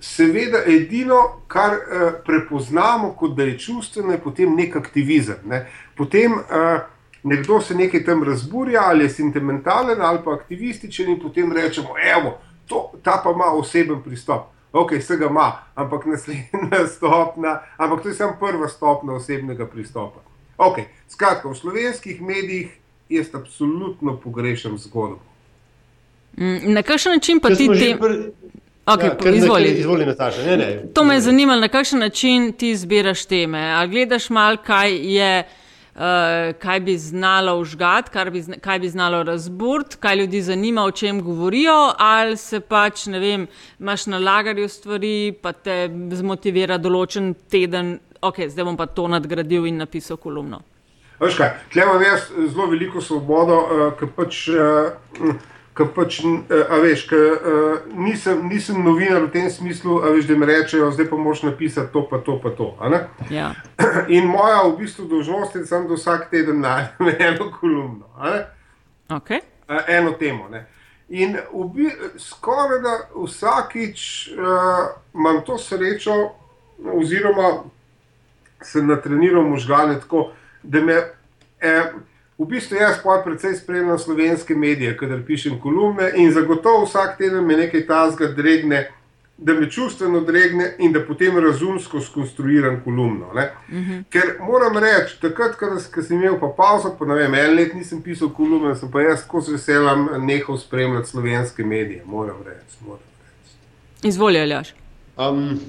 [0.05, 5.41] seveda edino, kar uh, prepoznamo kot da je čustveno, je potem nek aktivizem.
[5.49, 5.65] Ne?
[5.97, 6.81] Potem uh,
[7.23, 12.37] nekdo se nekaj tam razburja, ali je sentimentalen ali pa aktivističen, in potem rečemo, evo,
[12.67, 14.51] to, ta pa ima oseben pristop.
[14.75, 20.21] Ok, vse ga ima, ampak naslednja stopna, ampak to je samo prva stopna osebnega pristopa.
[20.57, 20.79] Ok,
[21.09, 22.77] skratka, v slovenskih medijih
[23.09, 25.23] jaz absolutno pogrešam zgodbo.
[26.37, 27.95] Mm, na kakšen način pa ti ti?
[28.85, 30.41] Okay, ja, izvoli, izvoli Nataša.
[30.45, 30.83] Ne, ne.
[30.93, 33.59] To me je zanimalo, na kakšen način ti zbiraš teme.
[33.59, 38.25] A gledaš malo, kaj, uh, kaj bi znalo užgati, kaj,
[38.61, 43.47] kaj bi znalo razburiti, kaj ljudi zanima, o čem govorijo, ali se pač, ne vem,
[43.79, 49.65] imaš na lagarju stvari, pa te zmotivira določen teden, ok, zdaj bom pa to nadgradil
[49.65, 50.61] in napisal kolumno.
[51.19, 54.45] Veš kaj, tle imam jaz zelo veliko svobodo, uh, ker pač.
[54.53, 60.29] Uh, Ker pač, eh, a veš, ka, uh, nisem, nisem novinar v tem smislu, veš,
[60.29, 62.69] da mi rečejo, zdaj pa moš napisati to, pa to, pa to.
[63.29, 63.51] Ja.
[64.15, 68.07] In moja v bistvu dolžnost je, da vsak teden najdem eno kolumno,
[69.09, 69.43] okay.
[69.67, 70.47] uh, eno temo.
[70.49, 70.63] Ne?
[71.09, 71.37] In
[71.73, 71.91] bi,
[72.23, 76.31] skoraj da vsakič uh, imam to srečo,
[76.79, 77.67] oziroma
[78.63, 80.31] se natreniram možgane tako,
[80.63, 81.03] da me.
[81.59, 81.83] Eh,
[82.37, 87.45] V bistvu jaz pa predvsej spremljam slovenske medije, kader pišem kolumne in zagotovo vsak teden
[87.45, 88.91] me nekaj tazga dregne,
[89.37, 93.25] da me čustveno dregne in da potem razumsko skonstruiram kolumno.
[93.25, 93.91] Uh mhm.
[93.91, 94.03] -huh.
[94.09, 95.55] Ker moram reči, takrat,
[95.93, 99.01] ko sem imel pa pauzo, pa ne vem, en let nisem pisal kolumne, sem pa
[99.01, 102.03] jaz tako z veseljem nehal spremljati slovenske medije.
[102.05, 102.77] Moram reči.
[102.87, 102.99] Reč.
[104.03, 104.73] Izvolj, Aljaš.
[105.17, 105.59] Um,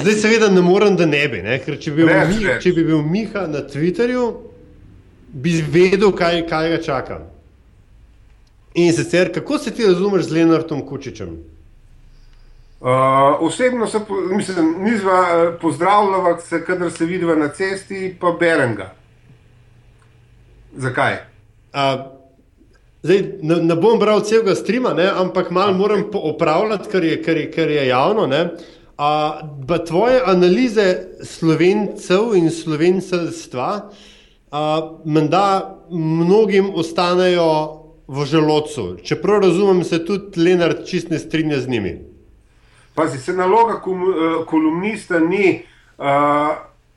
[0.00, 1.58] zdaj, seveda, ne morem, da ne bi, ne?
[1.58, 4.53] ker če bi, bil Miha, če bi bil Miha na Twitterju
[5.34, 7.18] bi vedel, kaj, kaj ga čaka.
[8.74, 11.36] In sicer, kako se ti razumeš z Leonardom Kučičem?
[12.80, 12.90] Uh,
[13.40, 13.98] osebno se
[14.36, 18.92] mislim, nizva, uh, pozdravljava se, kadar se vidiva na cesti, pa berem ga.
[20.76, 21.14] Zakaj?
[21.72, 21.80] Uh,
[23.02, 27.36] zdaj, ne, ne bom bral celega streama, ne, ampak malo moram opravljati, kar je, kar
[27.36, 28.28] je, kar je javno.
[28.98, 34.13] Uh, tvoje analize slovencev in slovenstva uh,
[35.04, 38.96] menda mnogim ostanejo v želodcu.
[39.02, 42.00] Čeprav razumem, se tudi Leonard čist ne strinja z njimi.
[42.94, 45.62] Pazi, se naloga eh, kolumnista ni
[45.98, 46.04] uh,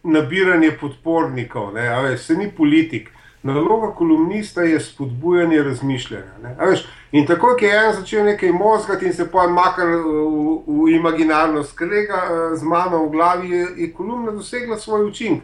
[0.03, 3.09] nabiranje podpornikov, veš, se ni politik.
[3.43, 6.55] Naloga kolumnista je spodbujanje razmišljanja.
[6.59, 10.89] Veš, in tako, ki je en začel nekaj mozgati in se pojem makar v, v
[10.95, 12.21] imaginarno skrega
[12.55, 15.43] z mano v glavi, je, je kolumna dosegla svoj učinek.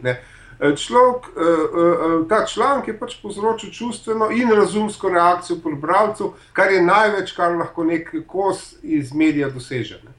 [0.60, 6.32] Eh, človek, eh, eh, ta članek je pač povzročil čustveno in razumsko reakcijo pri bralcu,
[6.52, 9.98] kar je največ, kar lahko nek kos iz medija doseže.
[10.04, 10.10] Ne?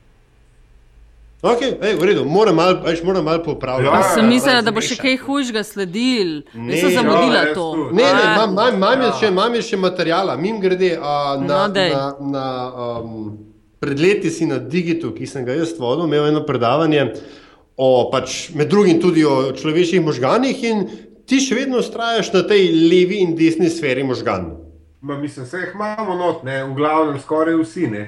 [1.45, 3.85] Okay, ej, v redu, moram malo mal popraviti.
[3.85, 6.41] Ja, sem mislila, da bo še kaj hujšega sledil.
[6.57, 7.65] Ne, sem zamudila ja, to.
[7.93, 9.11] Ne, ne, imam, imam, imam, ja.
[9.19, 12.45] še, imam še materijala, mim grede a, na, no, na, na
[12.97, 13.35] um,
[13.83, 17.11] pred leti si na Digitu, ki sem ga jaz vodil, imel eno predavanje
[17.77, 20.85] o, pač, med drugim tudi o človeških možganih, in
[21.25, 24.61] ti še vedno ustrajaš na tej levi in desni sferi možganov.
[25.05, 26.63] Mislim, da jih imamo not, ne?
[26.63, 27.87] v glavnem skoraj vsi.
[27.91, 28.05] Ne?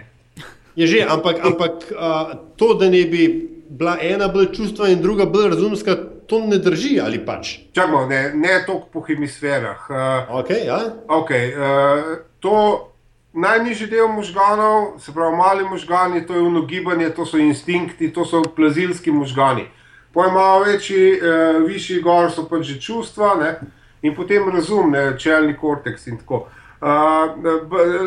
[0.77, 3.27] Je že, ampak, ampak a, to, da ne bi
[3.69, 5.95] bila ena bolj čustva in druga bolj razumska,
[6.27, 7.57] to ne drži ali pač.
[7.75, 9.87] Čakamo, ne, ne toliko po hemisferah.
[9.89, 10.79] Uh, okay, ja.
[11.07, 12.91] okay, uh, to
[13.37, 18.41] najnižji del možganov, se pravi, mali možgani, to je unogibanje, to so instinkti, to so
[18.55, 19.67] plazilski možgani.
[20.13, 23.59] Pojem malo večji, eh, višji gor so pač že čustva ne?
[24.01, 25.19] in potem razum, ne?
[25.19, 26.47] čelni korteks in tako.
[26.81, 26.89] Uh,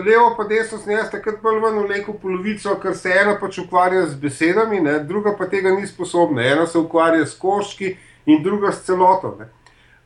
[0.07, 4.05] levo pa desno snijeste, takrat bolj ven v neko polovico, ker se ena pač ukvarja
[4.07, 4.99] z besedami, ne?
[4.99, 6.43] druga pa tega ni sposobna.
[6.43, 9.37] Ena se ukvarja s koščki in druga s celoto.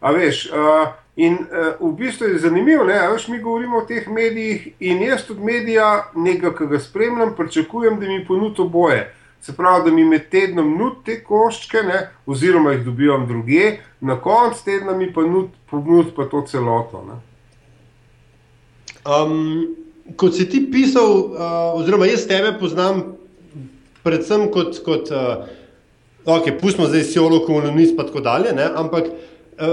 [0.00, 4.68] A veš, uh, In uh, v bistvu je zanimivo, da mi govorimo o teh medijih
[4.80, 9.14] in jaz od medija, nekaj, ki ga spremljam, pričakujem, da mi ponudijo boje.
[9.40, 14.16] Se pravi, da mi med tednom nud te koščke, ne, oziroma jih dobivam druge, na
[14.20, 17.04] koncu tedna mi pa nud, ponud pa to celoto.
[19.04, 19.76] Um,
[20.16, 23.04] kot si ti pisal, uh, oziroma jaz tebe poznam,
[24.02, 25.44] predvsem kot, kot uh,
[26.24, 29.12] ok, pustimo zdaj Sijolo, komunist in tako dalje, ne, ampak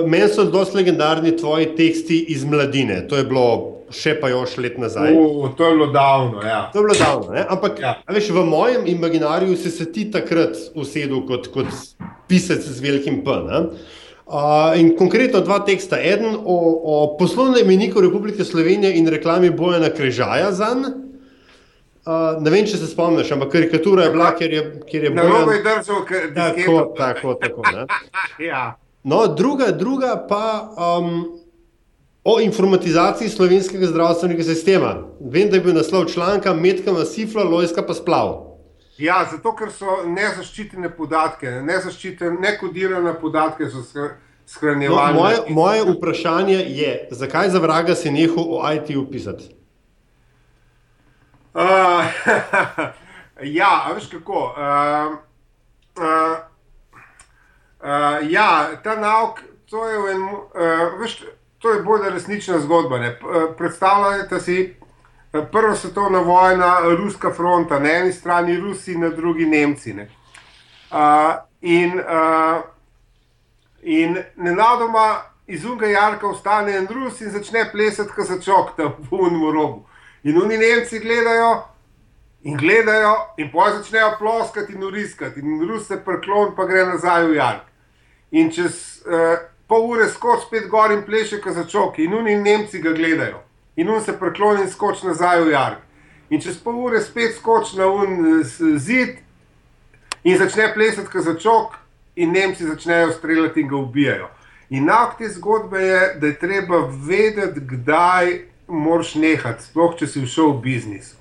[0.07, 3.07] meni so dosti legendarni tvoji teksti iz mladine.
[3.07, 5.13] To je bilo še pa još let nazaj.
[5.19, 6.41] O, to je bilo davno.
[6.41, 6.69] Ja.
[6.73, 7.45] To je bilo davno, ne?
[7.49, 7.95] ampak ja.
[8.07, 11.67] veš, v mojem imaginariju si se ti takrat usedel kot, kot
[12.31, 13.37] pisec z velikim P.
[14.31, 15.99] Uh, in konkretno dva teksta.
[15.99, 20.97] Eden o, o poslovnem imeniku Republike Slovenije in reklami Bojana Krežaja za njega.
[22.01, 25.27] Uh, ne vem, če se spomniš, ampak karikatura je bila, ker je, ker je bilo.
[25.35, 27.35] Robu je držal, ker je bilo tako.
[27.37, 27.61] tako, tako
[28.49, 28.63] ja.
[29.03, 31.39] No, druga, druga pa um,
[32.23, 34.95] o informatizaciji slovenskega zdravstvenega sistema.
[35.19, 38.51] Vem, da je bil naslov članka Medka Masifla, Lojska pa splav.
[38.97, 43.81] Ja, zato ker so nezaščitene podatke, nezaščitene, nekodirane podatke so
[44.45, 45.15] shranjevali.
[45.15, 49.49] No, moje, moje vprašanje je, zakaj za vraga si nehal o IT-u pisati?
[51.53, 52.05] Uh,
[53.59, 54.43] ja, veš kako.
[54.53, 55.17] Uh,
[55.97, 56.50] uh,
[57.83, 61.21] uh, ja, ta nauk, to je, en, uh, veš,
[61.59, 62.99] to je bolj resnična zgodba.
[62.99, 63.15] Ne?
[63.57, 64.75] Predstavljajte si,
[65.31, 69.93] prva svetovna vojna, ruska fronta, na eni strani Rusi, na drugi Nemci.
[69.93, 70.09] Ne?
[70.91, 70.97] Uh,
[71.61, 72.61] in uh,
[73.81, 79.19] in nenadoma iz unga jarka ostane en Rus in začne plesati, kot začok tam v
[79.19, 79.85] unem robu.
[80.23, 81.63] In oni Nemci gledajo
[82.43, 87.27] in gledajo, in poj začnejo ploskati in uriskati, in Rus se preklon, pa gre nazaj
[87.27, 87.67] v jark.
[88.31, 92.79] In čez uh, pol ure skoči spet gor in pleše, kot začok, in oni Nemci
[92.79, 93.41] ga gledajo
[93.75, 95.79] in on se prekloni in skoči nazaj v jark.
[96.29, 98.43] In čez pol ure spet skoči na un
[98.77, 99.17] zid
[100.23, 101.77] in začne plesati, kot začok,
[102.15, 104.29] in Nemci začnejo streljati in ga ubijajo.
[104.69, 110.21] In nak te zgodbe je, da je treba vedeti, kdaj moraš nehati, sploh če si
[110.25, 111.15] všel v biznis.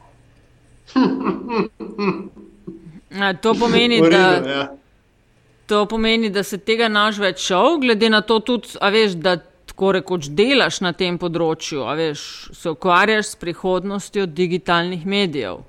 [3.42, 4.66] To pomeni, da, ja.
[5.70, 9.36] To pomeni, da se tega naš več šel, glede na to, tudi, veš, da
[9.70, 12.24] tako rekoč delaš na tem področju, veš,
[12.58, 15.62] se ukvarjaš s prihodnostjo digitalnih medijev.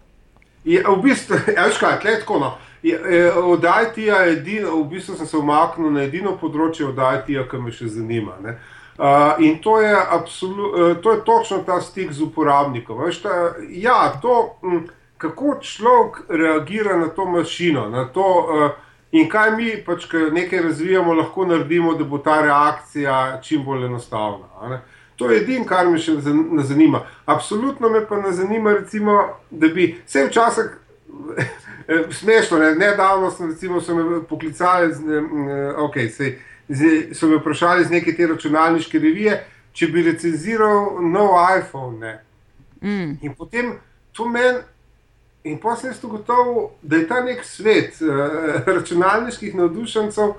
[0.65, 2.41] Je, v bistvu, veš kaj, tle tako.
[2.41, 2.51] No.
[2.81, 2.97] Je,
[3.29, 7.61] od IT-ja je edino, v bistvu sem se umaknil na edino področje od IT-ja, ki
[7.61, 8.39] me še zanima.
[8.41, 13.05] Uh, in to je, absolu, uh, to je točno ta stik z uporabnikom.
[13.05, 14.87] Veš, ta, ja, to, m,
[15.21, 18.71] kako človek reagira na to mašino, na to, uh,
[19.11, 23.85] in kaj mi, pač, ki nekaj razvijamo, lahko naredimo, da bo ta reakcija čim bolj
[23.85, 24.81] enostavna.
[25.15, 27.03] To je edino, kar me še ne zanima.
[27.25, 29.17] Absolutno me pa ne zanima, recimo,
[29.51, 30.71] da bi vse včasih.
[32.19, 32.71] Smešno, ne?
[32.75, 35.21] nedavno sem recimo, so me poklicali, z,
[35.83, 36.37] okay, sej,
[36.69, 39.41] z, so me vprašali iz neke te računalniške revije,
[39.75, 42.13] če bi recenziral nov iPhone.
[42.81, 43.17] Mm.
[43.21, 43.73] In potem
[44.15, 44.63] to meni,
[45.43, 48.09] in potem sem ugotovil, da je ta nek svet uh,
[48.65, 50.33] računalniških navdušencev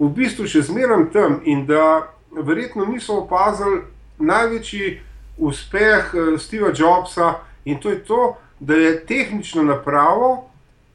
[0.00, 3.82] v bistvu še zmeraj tam in da verjetno niso opazili
[4.18, 5.00] največji
[5.38, 7.34] uspeh uh, Steva Jobsa
[7.64, 10.50] in to je to, da je tehnično napravo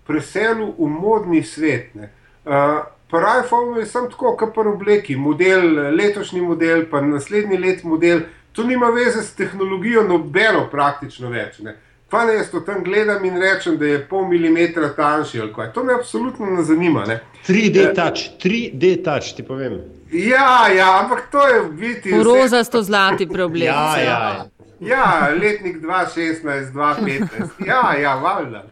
[0.05, 1.95] preselil v modni svet.
[1.95, 7.83] Uh, Pravi iPhone je samo tako, kot pa obleki, model, letošnji model, pa naslednji let
[7.83, 8.19] model.
[8.51, 11.59] To nima veze s tehnologijo, nobeno praktično več.
[11.59, 11.75] Ne.
[12.15, 15.73] Pa ne jaz to tam gledam in rečem, da je pol milimetra tanjši ali kaj.
[15.73, 17.03] To me absolutno ne zanima.
[17.05, 17.19] Ne.
[17.47, 19.81] 3D eh, touch, 3D touch, ti povem.
[20.11, 22.13] Ja, ja, ampak to je v biti.
[22.23, 23.67] Roza sto zlati problem.
[23.67, 24.45] ja, ja.
[24.79, 27.67] ja, letnik 2016, 2015.
[27.67, 28.63] Ja, ja, valjda.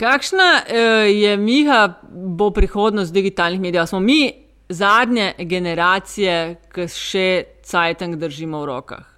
[0.00, 0.74] Kakšna uh,
[1.06, 3.86] je Miha, bo prihodnost digitalnih medijev?
[3.86, 4.32] Smo mi
[4.68, 7.28] zadnje generacije, ki še
[7.62, 9.09] cajtang držimo v rokah?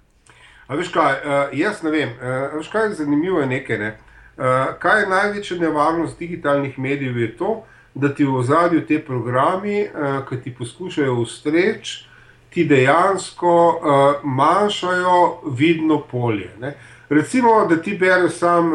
[0.73, 2.09] A veš kaj, uh, jaz ne vem.
[2.17, 3.77] Uh, veš kaj zanimivo, je nekaj.
[3.77, 3.89] Ne?
[4.37, 7.17] Uh, kaj je največja nevarnost digitalnih medijev?
[7.17, 7.51] Je to,
[7.93, 12.07] da ti v ozadju te programi, uh, ki ti poskušajo ustreči,
[12.49, 16.49] ti dejansko uh, manjšajo vidno polje.
[16.59, 16.73] Ne?
[17.09, 18.71] Recimo, da ti bereš sam,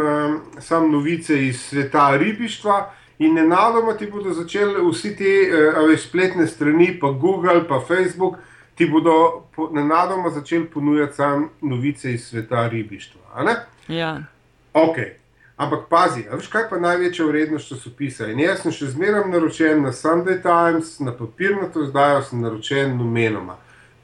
[0.61, 6.93] sam novice iz sveta ribištva in nenadoma ti bodo začeli vsi te uh, spletne strani,
[7.01, 8.39] pa Google, pa Facebook,
[8.79, 13.21] ti bodo po, nenadoma začeli ponujati sam novice iz sveta ribištva.
[13.89, 14.23] Ja.
[14.75, 14.97] Ok.
[15.57, 18.29] Ampak pazi, veš kaj pa največja vrednost časopisa?
[18.31, 23.59] In jaz sem še zmeraj naročen na Sunday Times, na papirnato izdajo sem naročen numenoma.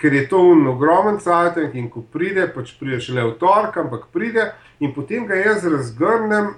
[0.04, 4.10] ker je to un ogromen cajtnik in ko pride, pač pride šele v torek, ampak
[4.12, 4.50] pride
[4.80, 6.50] in potem ga jaz razgrnem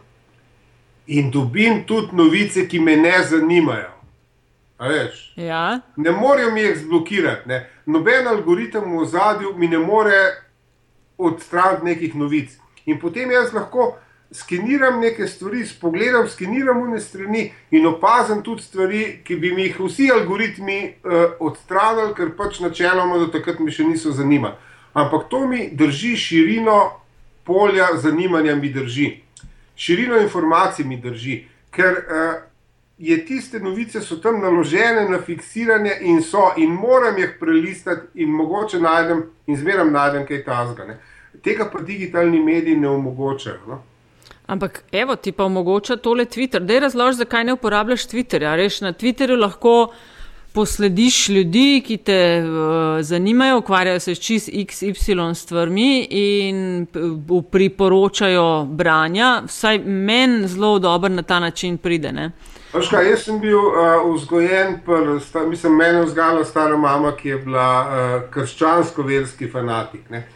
[1.07, 3.93] in dobim tudi novice, ki me ne zanimajo.
[5.37, 5.81] Ja.
[5.97, 7.49] Ne morejo mi jih zblokirati.
[7.49, 7.71] Ne.
[7.87, 10.19] Noben algoritem v zadju mi ne more
[11.19, 12.59] odstraniti nekih novic.
[12.87, 13.97] In potem jaz lahko
[14.33, 19.81] skeniram neke stvari, spogledam, skeniram vne strani in opazim tudi stvari, ki bi mi jih
[19.81, 24.55] vsi algoritmi uh, odstranili, ker pač načeloma do takrat mi še niso zanimali.
[24.97, 26.79] Ampak to mi drži širino
[27.45, 29.13] polja zanimanja, mi drži.
[29.77, 32.37] Širino informacij mi drži, ker uh,
[32.99, 38.31] je tiste novice so tam naložene na fiksiranje in so, in moram jih prelistati, in
[38.31, 40.97] mogoče najdem, in zmeram najdem kaj tasga.
[41.45, 43.61] Tega pa digitalni mediji ne omogočajo.
[43.69, 43.83] No?
[44.47, 46.61] Ampak, evo, ti pa omogoča tole Twitter.
[46.61, 48.57] Da je razlož, zakaj ne uporabljaš Twitterja.
[48.57, 49.93] Reš, na Twitterju lahko
[50.53, 56.87] poslediš ljudi, ki te uh, zanimajo, ukvarjajo se s čist XY stvarmi in
[57.51, 59.43] priporočajo branja.
[59.47, 62.13] Vsaj meni zelo dobro na ta način pride.
[62.13, 62.31] Ne?
[62.73, 67.29] Kaj, jaz sem bil uh, vzgojen, pr, sta, mislim, meni je vzgajala stara mama, ki
[67.29, 70.11] je bila uh, krščansko-verski fanatik.
[70.11, 70.27] Ne?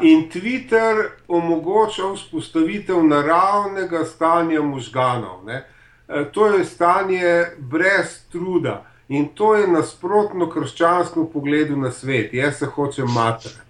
[0.00, 5.44] In Twitter omogoča vzpostavitev naravnega stanja možganov.
[5.44, 5.66] Ne?
[6.08, 12.34] E, to je stanje brez truda in to je nasprotno krščanskemu pogledu na svet.
[12.34, 13.67] Jaz se hočem matrati.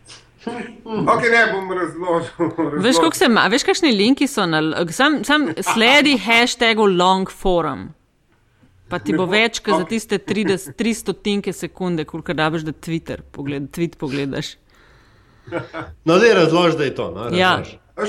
[0.84, 2.80] Ok, ne bom razložil.
[2.82, 4.62] Veš, kako se ima, veš, kakšni linki so na,
[4.92, 7.88] sam, sam sledi hashtagu long forum.
[8.88, 13.20] Pa ti bo več, kot za tiste 300 tinke sekunde, koliko da veš, da Twitter
[13.32, 14.54] pogled, tweet pogledaš.
[16.04, 17.10] No, zdaj razloži, da je to.
[17.10, 17.58] No, ja.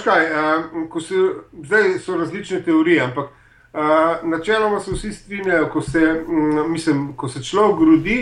[0.03, 1.25] kaj, uh, se,
[1.65, 7.29] zdaj so različne teorije, ampak uh, načeloma se vsi strinjajo, ko se, um, mislim, ko
[7.29, 8.19] se človek rodi.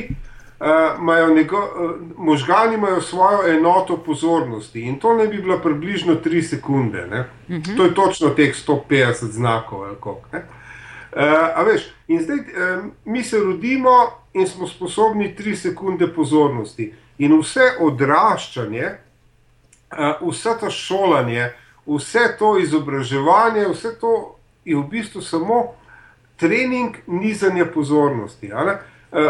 [0.60, 6.41] Uh, nego, uh, možgani imajo svojo enoto pozornosti in to ne bi bila približno 3
[6.41, 7.05] sekunde.
[7.05, 7.12] Uh
[7.55, 7.62] mhm.
[7.62, 7.78] -huh.
[7.78, 9.95] To je točno teh 150 znakov.
[9.99, 13.89] Kolik, uh, veš, in zdaj um, mi se rodimo
[14.34, 16.93] in smo sposobni 3 sekunde pozornosti.
[17.18, 19.08] In vse odraščanje,
[19.91, 21.49] Eh, vse to šolanje,
[21.86, 24.36] vse to izobraževanje, vse to
[24.66, 25.64] je v bistvu samo
[26.36, 28.51] trening nizanja pozornosti.
[28.51, 29.30] Uh,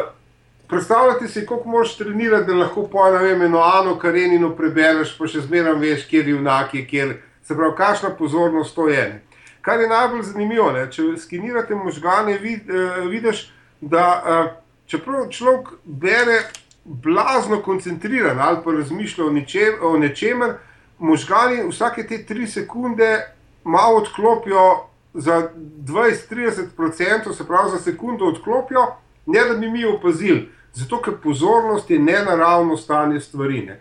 [0.67, 3.07] predstavljate si, koliko moraš trenirati, da lahko po
[3.45, 8.09] eno Ano Karenino prebereš, pa še zmeraj veš, kje je junaki, kjer se pravi, kakšna
[8.09, 9.21] pozornost to je.
[9.61, 10.87] Kar je najbolj zanimivo, ne?
[10.91, 13.49] če skenirate možgane, vid, uh, vidiš,
[13.81, 14.51] da uh,
[14.87, 16.39] čeprav človek bere
[16.83, 20.53] blazno koncentriran ali pa razmišlja o, ničem, o nečemer,
[20.99, 23.27] možgani vsake te tri sekunde
[23.63, 25.49] malo odklopijo za
[25.85, 28.85] 20-30%, se pravi za sekundo odklopijo,
[29.27, 33.61] ne da bi mi opazili, zato ker pozornost je nenaravno stanje stvari.
[33.65, 33.79] Ne.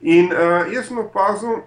[0.00, 1.60] In uh, jaz sem opazil,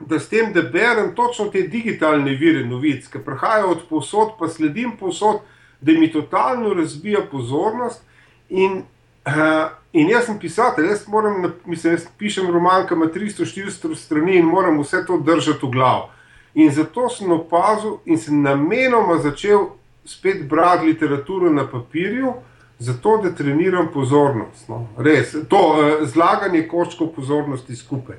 [0.00, 4.48] da s tem, da berem točno te digitalne vire novic, ki prihajajo od posod, pa
[4.48, 5.40] sledim posod,
[5.80, 8.02] da mi totalno razbija pozornost.
[8.48, 8.82] In
[9.26, 14.40] uh, In jaz sem pisatelj, jaz, moram, mislim, jaz pišem roman, ki ima 300-400 strani
[14.40, 16.08] in moram vse to držati v glavu.
[16.54, 19.68] In zato sem opazil in sem namenoma začel
[20.04, 22.32] spet brati literaturo na papirju,
[22.78, 24.68] zato da treniram pozornost.
[24.68, 24.88] No.
[24.98, 28.16] Res, to uh, zlaganje koščkov pozornosti skupaj.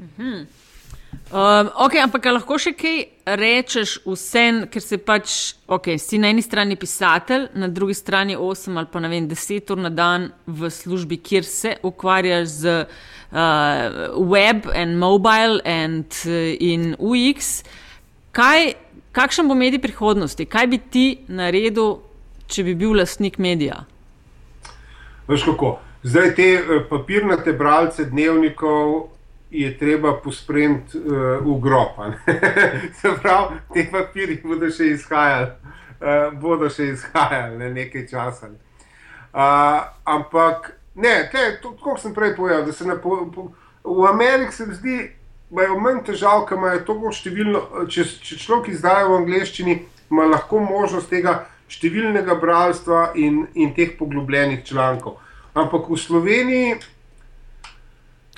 [0.00, 0.44] Mhm.
[1.32, 2.98] Um, ok, ampak lahko še kaj
[3.38, 8.76] rečeš, vsem, ker se pač, ok, si na eni strani pisatelj, na drugi strani 8
[8.76, 14.20] ali pa ne vem, 10 ur na dan v službi, kjer se ukvarjaš z uh,
[14.20, 17.64] web in mobile and, uh, in UX.
[18.34, 18.74] Kaj,
[19.14, 20.46] kakšen bo medij prihodnosti?
[20.46, 21.98] Kaj bi ti naredil,
[22.50, 23.84] če bi bil lastnik medija?
[25.28, 25.78] Veš kako?
[26.04, 29.08] Zdaj te uh, papirnate bralce dnevnikov
[29.50, 31.96] je treba pospremiti uh, v grob.
[33.00, 35.50] Se pravi, te papirji bodo še izhajali,
[36.00, 38.50] uh, bodo še izhajali ne, nekaj časa.
[39.34, 41.14] Uh, ampak, ne,
[41.82, 43.48] kot sem prej povedal, da se na, po, po,
[43.84, 44.98] v Ameriki se zdi,
[45.54, 47.60] imajo manj težav, ker imajo to številno.
[47.88, 49.76] Če, če človek izdaja v angleščini,
[50.10, 55.20] ima lahko možnost tega številnega bralstva in, in teh poglobljenih člankov.
[55.54, 56.74] Ampak v Sloveniji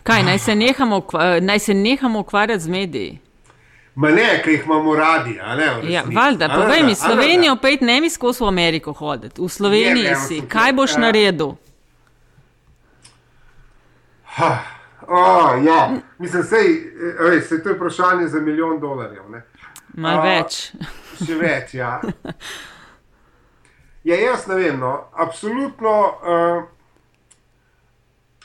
[0.07, 1.01] Kaj, naj se nehamo,
[1.43, 3.19] naj se nehamo ukvarjati z mediji?
[3.95, 5.35] Ma ne, ki jih imamo radi.
[5.91, 9.41] Ja, valjda, povej mi, Slovenijo pet ne mi skozi v Ameriko hoditi.
[9.41, 11.01] V Sloveniji je, si, kaj boš ja.
[11.09, 11.57] naredil?
[14.37, 14.51] Ha,
[15.09, 15.81] oh, ja.
[16.19, 16.67] Mislim, sej,
[17.25, 19.23] ej, sej to je vprašanje za milijon dolarjev.
[19.95, 20.73] Mal več.
[21.19, 22.01] Še več, ja.
[24.05, 25.93] Ja, jaz ne vem, no, absolutno.
[26.23, 26.63] Uh,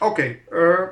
[0.01, 0.89] okay, uh,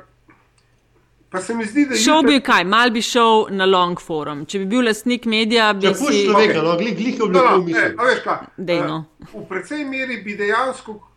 [1.28, 2.00] pa se mi zdi, da je.
[2.00, 4.44] Šel bi kaj, mal bi šel na long forum.
[4.46, 6.04] Če bi bil lastnik medija, bi Ja, si.
[6.04, 7.82] pusti človeka, no, glih, glih oblikoval No, no, misel.
[7.82, 9.00] e, a veš kaj, Dejno.
[9.20, 11.09] eh, V precej meri bi dejansko, ko,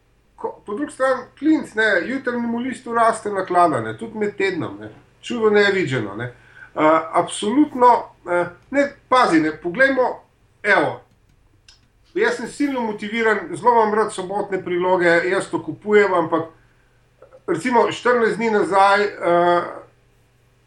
[0.66, 4.90] po drugi strani, klinc, ne, jutrnjemu listu raste naklada, ne, tudi med tednom, ne,
[5.22, 6.16] čudo nevidženo.
[6.16, 6.34] Ne.
[6.76, 6.82] Uh,
[7.14, 7.94] absolutno,
[8.26, 10.08] uh, ne, pazi, ne, poglejmo,
[10.64, 11.00] evo.
[12.14, 16.50] Jaz sem silno motiviran, zelo imam rad sobotne priloge, jaz to kupujem, ampak
[17.48, 19.64] recimo 14 dni nazaj, uh,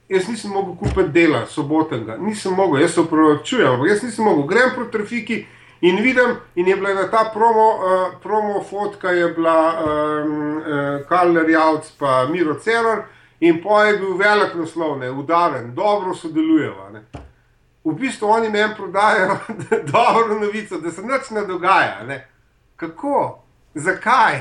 [0.08, 4.46] jaz nisem mogel kupiti dela sobotnega, nisem mogel, jaz se upravičujem, ampak jaz nisem mogel.
[4.46, 5.46] Grem proti trafiki
[5.80, 11.50] in vidim, in je bila ta promo, uh, promo fotka, je bila um, uh, Karler
[11.50, 13.02] Javc pa Miro Cerar
[13.40, 16.90] in po je bil velik naslov, ne, udaren, dobro sodelujeva.
[16.90, 17.04] Ne.
[17.84, 19.36] V bistvu oni meni prodajajo
[19.92, 22.02] dobro novico, da se nič ne dogaja.
[22.06, 22.28] Ne.
[22.76, 23.42] Kako?
[23.74, 24.40] Zakaj?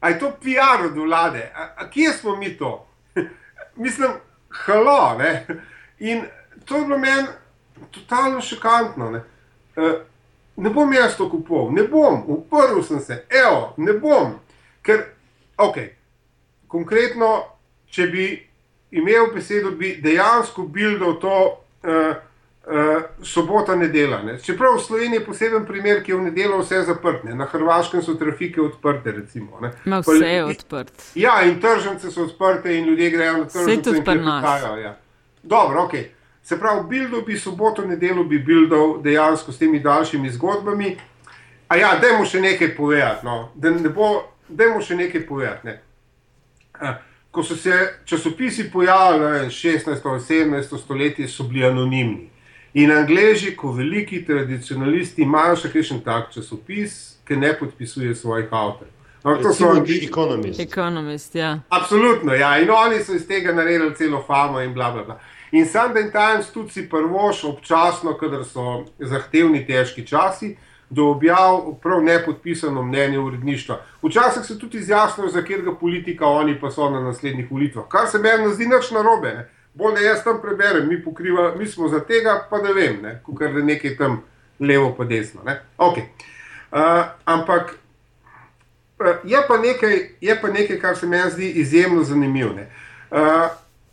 [0.00, 1.52] A je to PR od vlade?
[1.54, 2.86] A, a kje smo mi to?
[3.76, 4.10] Mislim,
[4.48, 5.18] halo.
[5.18, 5.46] Ne?
[5.98, 6.24] In
[6.64, 7.26] to je bilo meni
[7.90, 9.10] totalno šokantno.
[9.10, 9.20] Ne?
[9.76, 9.94] E,
[10.56, 14.34] ne bom jaz to kupoval, ne bom, uprl sem se, evo, ne bom.
[14.82, 15.04] Ker,
[15.56, 15.78] ok,
[16.68, 17.32] konkretno,
[17.92, 18.26] če bi
[18.92, 21.38] imel besedo, bi dejansko bil do to.
[21.82, 22.12] Uh,
[22.62, 24.20] Uh, sobota nedela.
[24.22, 24.36] Ne.
[24.38, 28.14] Čeprav v Sloveniji je poseben primer, ki je v nedeljo vse zaprte, na Hrvaškem so
[28.14, 29.10] trafike odprte.
[29.12, 29.72] Recimo, ne.
[29.82, 30.92] Ma Pa vse je odprt.
[31.18, 33.82] Ja, in tržnice so odprte, in ljudje grejo na tržnice.
[33.82, 34.62] tudi in pri nas.
[34.78, 34.94] Ja.
[35.42, 35.94] Dobro, ok.
[36.42, 40.96] Se pravi, Bildov bi soboto, nedeljo bi Bildov dejansko s temi daljšimi zgodbami.
[41.68, 43.26] A ja, dajmo še nekaj povedati.
[43.26, 43.50] No.
[43.54, 44.08] Da ne bo,
[44.48, 45.66] dajmo še nekaj povedati.
[45.66, 45.80] Ne.
[46.82, 46.94] Eh,
[47.30, 47.72] Ko so se
[48.04, 49.88] časopisi vem, 16.
[49.88, 50.78] in 17.
[50.78, 52.28] stoletje, so bili anonimni.
[52.74, 58.92] In Angleži, kot veliki tradicionalisti, imajo še kakšen tak časopis, ki ne podpisuje svojih avtorjev.
[59.24, 60.60] Ampak to so Recimo Angli- The Economist.
[60.60, 61.58] Economist, ja.
[61.68, 62.58] Absolutno, ja.
[62.58, 65.20] In oni so iz tega naredili celo famo in bla bla bla.
[65.52, 70.56] In Sunday Times tudi si prvoš občasno, kadar so zahtevni, težki časi,
[70.90, 73.80] do objav prav nepodpisano mnenje uredništva.
[74.02, 77.84] Včasih se tudi izjasnijo, za katerega politika oni pa so na naslednjih volitvah.
[77.88, 79.34] Kar se meni ne zdi nič narobe.
[79.34, 79.48] Ne.
[79.74, 83.20] Bolj da jaz tam preberem, mi, pokriva, mi smo za tega, pa ne vem, ne.
[83.38, 84.22] kar je nekaj tam
[84.60, 85.40] levo pa desno.
[85.44, 85.60] Ne.
[85.78, 86.08] Okay.
[86.72, 87.76] Uh, ampak
[89.04, 92.50] Eh, Je pa, nekaj, je pa nekaj, kar se meni zdi izjemno zanimivo.
[92.50, 93.18] Uh,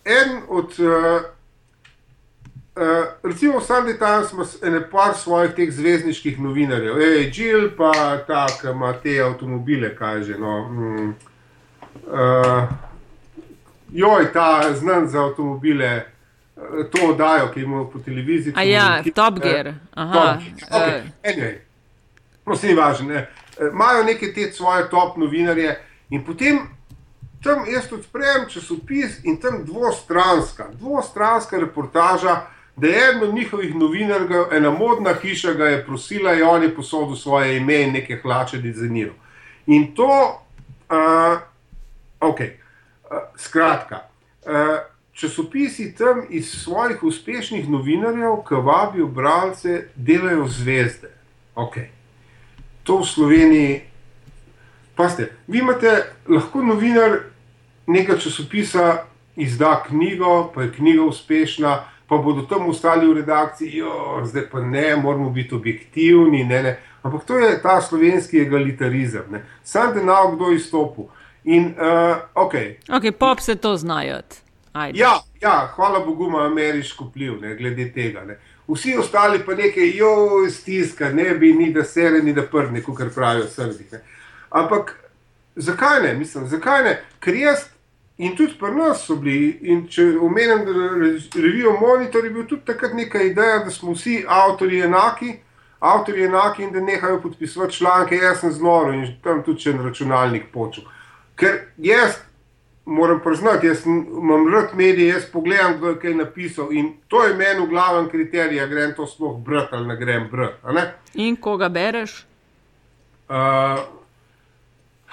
[0.05, 1.22] en od, uh,
[2.80, 2.86] uh,
[3.23, 7.91] recimo, v Sunday Times ima s- ene par svojih teh zvezdniških novinarjev, Ej, Jill, pa
[8.19, 10.36] ta, ki ima te avtomobile, kaj že.
[10.36, 11.15] No, mm,
[12.05, 12.63] uh,
[13.91, 16.05] joj, ta znan za avtomobile, eh,
[16.91, 18.53] to oddajo, ki imamo po televiziji.
[18.55, 19.73] A ja, ki- Top eh, Gear.
[19.93, 20.38] Aha.
[20.61, 20.88] Okay.
[20.93, 21.55] eh, Anyway,
[22.45, 23.07] prosim, važno.
[23.07, 23.15] ne.
[23.57, 26.59] Eh, Imajo neke te svoje top novinarje in potem
[27.43, 32.41] tam jaz odprem časopis in tam dvostranska, dvostranska reportaža,
[32.80, 37.15] da je eden od njihovih novinarjev, ena modna hiša ga je prosila on je posodil
[37.15, 39.15] svoje ime in neke hlače dizajniral.
[39.67, 40.41] In to,
[40.89, 41.39] uh,
[42.19, 43.99] ok, uh, skratka.
[44.45, 44.53] Uh,
[45.13, 51.11] časopisi tam iz svojih uspešnih novinarjev, ki vabijo bralce, delajo zvezde.
[51.55, 51.91] Okay.
[52.84, 53.82] To v Sloveniji.
[54.95, 57.19] Paste, vi imate lahko novinar
[57.88, 59.03] nekega časopisa,
[59.36, 64.62] izda knjigo, pa je knjiga uspešna, pa bodo tam ostali v redakciji, jo, zdaj pa
[64.62, 66.43] ne, moramo biti objektivni.
[66.43, 66.80] Ne, ne.
[67.03, 69.24] Ampak to je ta slovenski egalitarizem.
[69.32, 69.43] Ne.
[69.64, 71.05] Sam denar, kdo je izstopil.
[71.43, 72.76] In, uh, okay.
[72.89, 74.20] Ok, pop se to znajo.
[74.93, 78.26] Ja, ja, hvala Bogu, ima ameriški vpliv ne, glede tega.
[78.26, 78.39] Ne.
[78.68, 80.10] Vsi ostali pa nekaj, jo,
[80.49, 83.86] stiska, ne bi ni da sere, ni da prne, kot pravijo srbi.
[83.91, 84.01] ne.
[84.49, 84.95] Ampak
[85.55, 86.14] zakaj ne?
[86.14, 87.01] Mislim, zakaj ne?
[87.20, 87.66] Ker jaz
[88.20, 92.65] in tudi pri nas so bili, in če omenim re- revijo Monitor, je bil tudi
[92.67, 95.34] takrat neka ideja, da smo vsi avtorji enaki.
[95.80, 99.86] Avtorji enaki in da nehajo podpisovati članke, jaz sem znoro in tam tudi če en
[99.86, 100.84] računalnik počel.
[101.39, 102.17] Ker jaz
[102.86, 107.36] moram priznati, jaz imam rad medije, jaz pogledam, kdo je kaj napisal in to je
[107.36, 110.88] meni glaven kriterij, a grem to sploh brati ali ne grem brati.
[111.13, 112.26] In koga bereš?
[113.30, 113.80] Uh,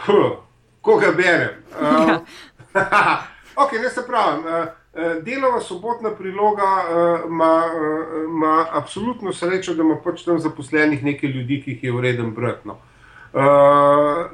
[0.06, 0.32] huh,
[0.80, 1.54] koga berem?
[1.80, 2.20] Uh, Ja.
[3.62, 4.44] ok, ne se pravim.
[4.44, 4.52] Uh,
[4.92, 6.70] uh, delova sobotna priloga
[7.26, 11.92] ima uh, ima absolutno srečo, da ima pač tam zaposlenih nekaj ljudi, ki jih je
[11.92, 12.68] vreden brati.
[12.68, 12.78] No.
[13.36, 13.42] Uh,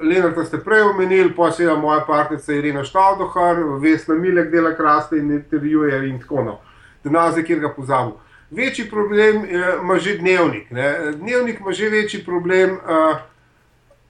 [0.03, 5.33] Lenarta ste prej omenili, pa seveda moja partnerica Irena Štavdohar, Vesna Milek dela krasne in
[5.33, 6.69] intervjuje in tako naprej.
[7.05, 8.13] Denaze, kjer ga pozabil.
[8.51, 10.71] Večji problem eh, ima že dnevnik.
[10.71, 11.13] Ne.
[11.13, 12.71] Dnevnik ima že večji problem.
[12.71, 13.17] Uh,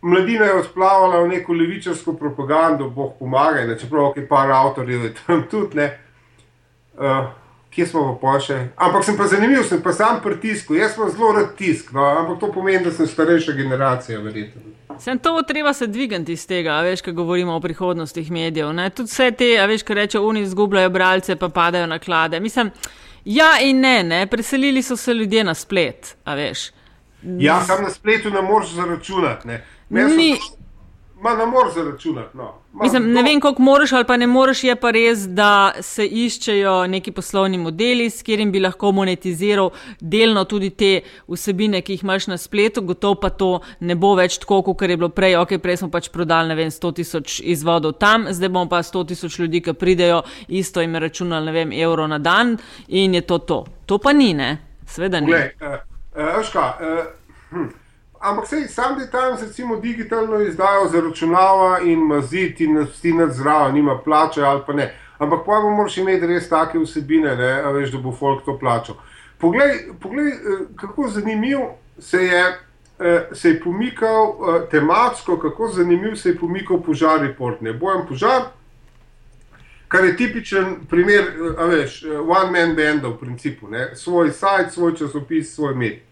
[0.02, 5.76] mladina je odplavala v neko levičarsko propagando, boh pomaga, čeprav je par avtorjev tam tudi
[5.76, 5.98] ne.
[6.94, 7.30] Uh,
[7.74, 8.68] kje smo v poše.
[8.76, 12.40] Ampak sem pa zanimiv, sem pa sam pritisk, jaz sem zelo rad tisk, no, ampak
[12.40, 14.60] to pomeni, da sem starejša generacija, verjetno.
[15.00, 18.72] Sem to treba se dvigati iz tega, veš, ko govorimo o prihodnosti medijev.
[18.72, 18.90] Ne?
[18.90, 22.40] Tudi vse te, veš, ko rečejo, oni izgubljajo bralce, pa padajo na klade.
[22.40, 22.70] Mislim,
[23.24, 26.70] ja in ne, ne, preselili so se ljudje na splet, a veš.
[27.38, 29.48] Ja, tam na spletu ne moreš zaračunati.
[29.90, 30.36] Ni.
[31.22, 32.36] Ma ne moreš zaračunati.
[32.36, 32.54] No.
[32.72, 36.86] Mislim, ne vem, koliko moraš ali pa ne moraš, je pa res, da se iščejo
[36.86, 39.70] neki poslovni modeli, s katerim bi lahko monetiziral
[40.00, 40.90] delno tudi te
[41.28, 44.96] vsebine, ki jih imaš na spletu, gotovo pa to ne bo več tako, kot je
[44.96, 45.36] bilo prej.
[45.38, 49.04] Ok, prej smo pač prodali, ne vem, 100 tisoč izvodov tam, zdaj bomo pa 100
[49.12, 52.56] tisoč ljudi, ki pridejo, isto jim računali, ne vem, evro na dan
[52.88, 53.60] in je to to.
[53.86, 54.56] To pa ni, ne,
[54.86, 55.30] sveda ni.
[55.30, 55.78] Glej, uh,
[56.16, 57.06] uh, ška, uh,
[57.52, 57.70] hm
[58.22, 64.42] ampak sej, sam tam recimo digitalno izdajo zaračunava in mazit in stinati zraven, nima plače
[64.42, 64.94] ali pa ne.
[65.18, 68.96] Ampak pa moraš imeti res take vsebine, ne, veš, da bo folk to plačal.
[69.38, 72.44] Poglej, poglej eh, kako zanimivo se je.
[72.98, 77.60] Eh, se je pomikal uh, tematsko, kako zanimiv se je pomikal požar report.
[77.60, 78.42] Ne bojem požar,
[79.88, 81.24] kar je tipičen primer,
[81.68, 83.96] veš, one man band v principu, ne?
[83.96, 86.11] svoj sajt, svoj časopis, svoj medij.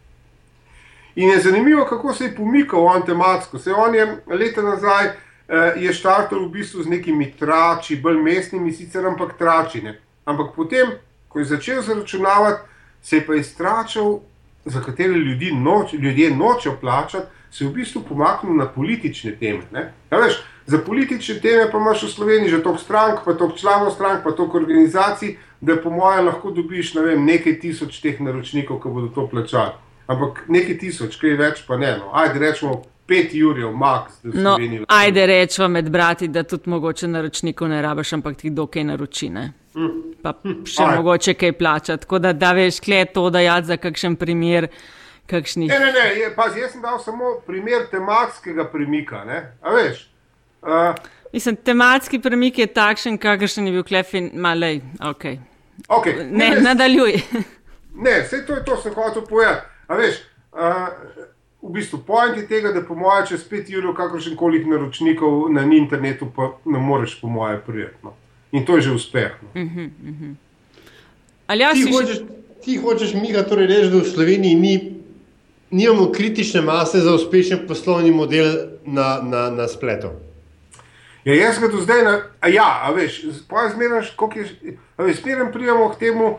[1.21, 3.59] In je zanimivo, kako se je pomikal on tematsko.
[3.59, 8.73] Se on je leta nazaj eh, je štartil v bistvu z nekimi trači, bolj mestnimi,
[8.73, 9.99] sicer ampak tračine.
[10.25, 10.95] Ampak potem,
[11.29, 12.63] ko je začel zaračunavati,
[13.03, 14.21] se je pa iztračal,
[14.65, 19.93] za katere ljudi noč, ljudje nočejo plačati, se je v bistvu pomaknil na politične teme.
[20.11, 23.93] Ja, veš, za politične teme pa imaš v Sloveniji že toliko strank, pa toliko članov
[23.93, 28.81] strank, pa toliko organizacij, da po mojem lahko dobiš ne vem, nekaj tisoč teh naročnikov,
[28.81, 31.93] ki bodo to plačali ampak nekaj tisoč, kaj več pa ne.
[32.01, 32.11] No.
[32.17, 32.81] Ajde, rečemo
[33.11, 34.21] pet jurjev, max.
[34.23, 34.57] No,
[34.89, 39.51] ajde, rečemo med brati, da tudi mogoče naročnikov ne rabiš, ampak ti dokaj naročine.
[39.75, 39.99] Mm.
[40.23, 40.35] Pa
[40.67, 40.97] še Aj.
[40.99, 42.05] mogoče kaj plačati.
[42.05, 44.69] Tako da, da veš, kle to dajati za kakšen primer.
[45.31, 45.69] Kakšni...
[45.71, 49.23] Ne, ne, ne, je, pa jaz sem dal samo primer tematskega premika.
[49.63, 50.01] Veš,
[50.67, 50.99] uh,
[51.33, 54.81] Mislim, tematski premik je takšen, kakršen je bil klefin, malej.
[54.99, 55.39] Okay.
[55.89, 56.25] Okay.
[56.27, 57.21] Ne, ne, nadaljuj.
[57.95, 59.70] Ne, vse to je to, sem hotel povedati.
[59.91, 60.21] A veš,
[60.55, 60.93] uh,
[61.63, 61.99] v bistvu
[62.37, 66.79] je tega, da po mojem, čez pet ur, kakršen koli naročnikov na internetu, pa ne
[66.79, 68.15] moreš, po mojem, prijetno.
[68.53, 69.35] In to je že uspeh.
[69.43, 69.49] No.
[69.55, 70.35] Uh -huh, uh -huh.
[71.47, 72.19] Ali jaz ti hočeš,
[72.65, 74.75] ti hočeš mi ga torej reči, da v Sloveniji ni,
[75.71, 78.47] nimamo kritične mase za uspešen poslovni model
[78.87, 80.09] na, na, na spletu?
[81.25, 85.03] Ja, jaz ga do zdaj, na, a ja, a veš, pa zmeraj, koliko je, a
[85.03, 86.39] veš, zmeraj prijemo k temu,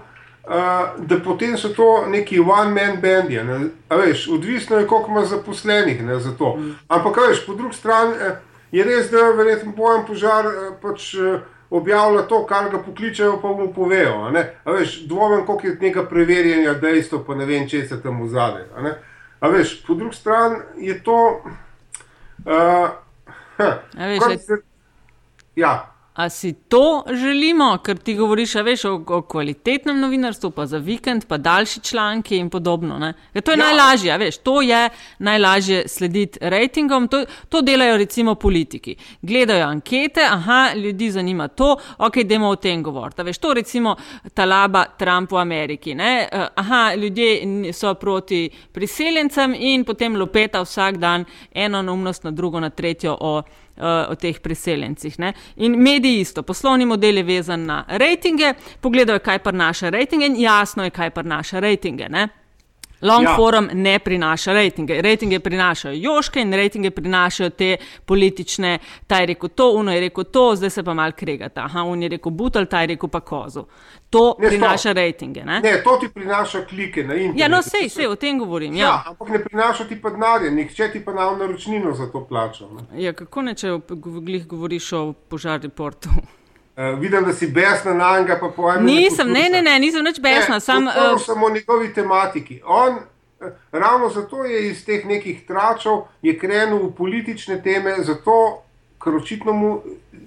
[0.98, 3.44] da potem so to neki one-man bandi.
[3.44, 3.60] Ne?
[3.90, 6.56] Veš, odvisno je, koliko ima zaposlenih ne, za to.
[6.56, 6.76] Mm.
[6.88, 8.38] Ampak, veš, po drugi strani eh,
[8.72, 11.40] je res, da verjetno bojem požar eh, pač eh,
[11.70, 14.32] objavlja to, kar ga pokličejo, pa mu povejo.
[14.66, 18.66] Veš, dvomem, koliko je nekaj preverjanja dejstva, pa ne vem, če se tam vzade.
[19.42, 21.20] Veš, po drugi strani je to.
[22.42, 22.90] Uh,
[23.94, 24.56] veš, se,
[25.56, 25.92] ja.
[26.22, 31.26] A si to želimo, ker ti govoriš veš, o, o kvalitetnem novinarstvu, pa za vikend,
[31.26, 33.14] pa daljši članki in podobno.
[33.44, 33.66] To je ja.
[33.66, 37.08] najlažje, veš, to je najlažje slediti rejtingom.
[37.08, 38.96] To, to delajo recimo politiki.
[39.22, 43.24] Gledajo ankete, aha, ljudi zanima to, ok, idemo o tem govoriti.
[43.24, 43.96] Veš, to recimo
[44.34, 45.96] talaba Trump v Ameriki.
[45.96, 46.28] Ne?
[46.32, 52.60] Eh, aha, ljudje so proti priseljencem in potem lopeta vsak dan eno neumnost na drugo,
[52.60, 53.42] na tretjo o
[53.82, 55.20] o teh priseljencih.
[55.20, 55.34] Ne?
[55.56, 60.40] In mediji isto, poslovni model je vezan na rejtinge, pogledajo, kaj pa naša rejtinge in
[60.40, 62.10] jasno je, kaj pa naša rejtinge.
[62.10, 62.28] Ne?
[63.02, 63.36] Long ja.
[63.36, 65.02] forum ne prinaša rejtinge.
[65.02, 68.80] Rejtinge prinašajo joške in rejtinge prinašajo te politične.
[69.08, 71.66] Ta je rekel to, uno je rekel to, zdaj se pa mal kregata.
[71.66, 73.66] Aha, un je rekel butel, ta je rekel pa kozu.
[74.10, 75.44] To ne, prinaša rejtinge.
[75.46, 75.60] Ne?
[75.64, 77.40] ne, to ti prinaša klike na internetu.
[77.40, 78.76] Ja, no, sej, sej, o tem govorim.
[78.76, 78.86] Ja.
[78.88, 82.66] Ja, ampak ne prinaša ti pa denarja, nihče ti pa na naročnino za to plača.
[82.96, 83.80] Ja, kako ne, če
[84.22, 86.10] glih govoriš o požarni portu?
[86.82, 88.86] Uh, vidim, da si besna na njega, pa pojem.
[88.86, 90.56] Nisem, ne, ne, ne, nisem več besna.
[90.56, 92.62] Ne, sam, uh, samo o njegovi tematiki.
[92.66, 96.08] On, uh, ravno zato je iz teh nekih tračov
[96.40, 98.64] krenil v politične teme, zato,
[99.04, 99.76] ker očitno mu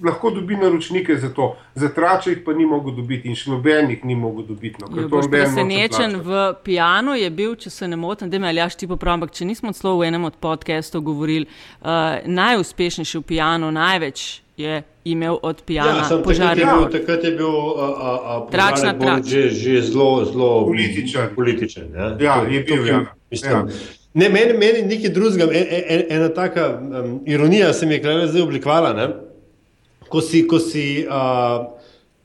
[0.05, 1.57] lahko dobi naročnike za to.
[1.75, 4.85] Za trače jih pa ni mogel dobiti in še nobenih ni mogel dobiti.
[4.85, 8.87] No, Presenečen v pijanu je bil, če se ne motim, da me ali jaš ti
[8.87, 11.49] popravim, ampak če nismo celo v enem od podcastov govorili,
[11.81, 16.89] uh, najuspešnejši v pijanu, največ je imel od pijana ja, požarja.
[16.93, 17.53] Takrat je bil
[18.51, 19.27] tračna trač.
[19.27, 21.29] Že, že zelo, zelo političen.
[21.35, 22.87] političen ja, ja je bil.
[22.87, 23.05] Ja.
[23.31, 23.67] Mislim, ja.
[24.15, 28.43] Ne, meni, meni nekaj drugega, en, en, ena taka um, ironija se mi je zdaj
[28.43, 28.93] oblikovala.
[28.93, 29.09] Ne?
[30.09, 31.67] Ko si, ko si uh,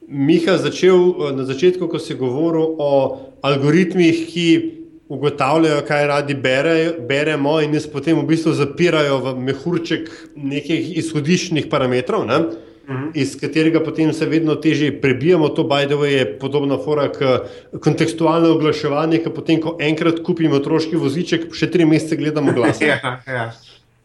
[0.07, 4.78] Miha začel uh, na začetku, ko si govoril o algoritmih, ki
[5.09, 11.69] ugotavljajo, kaj radi bere, beremo, in nas potem v bistvu zapirajo v mehurček nekih izhodiščnih
[11.69, 12.27] parametrov.
[12.29, 12.43] Ne?
[12.89, 13.11] -hmm.
[13.13, 15.49] iz katerega potem se vedno težje prebijamo.
[15.49, 21.49] To, way, je podobna fora kot kontekstualno oglaševanje, ki potem, ko enkrat kupimo otroški voziček,
[21.53, 22.81] še tri mesece gledamo glas.
[22.89, 23.51] ja, ja.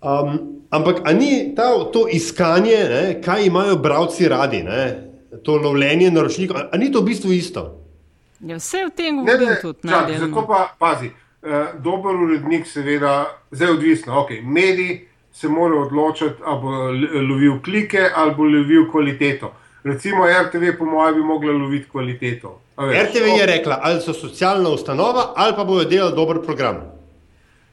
[0.00, 0.38] um,
[0.70, 4.84] ampak ni ta, to iskanje, ne, kaj imajo bralci radi, ne,
[5.44, 7.83] to lovljenje naročnikov, ali ni to v bistvu isto?
[8.44, 9.88] Ja, vse v tem govorim tudi.
[9.88, 11.10] Zato pa pazi.
[11.44, 11.50] Uh,
[11.84, 16.70] dober urednik, seveda, zdaj odvisno, ok, mediji, se mora odločiti, ali bo
[17.28, 19.52] lovil klike ali bo lovil kvaliteto.
[19.84, 22.60] Recimo RTV, po mojem, bi mogla loviti kvaliteto.
[22.76, 26.80] RTV je rekla, ali so socialna ustanova, ali pa bojo delali dober program.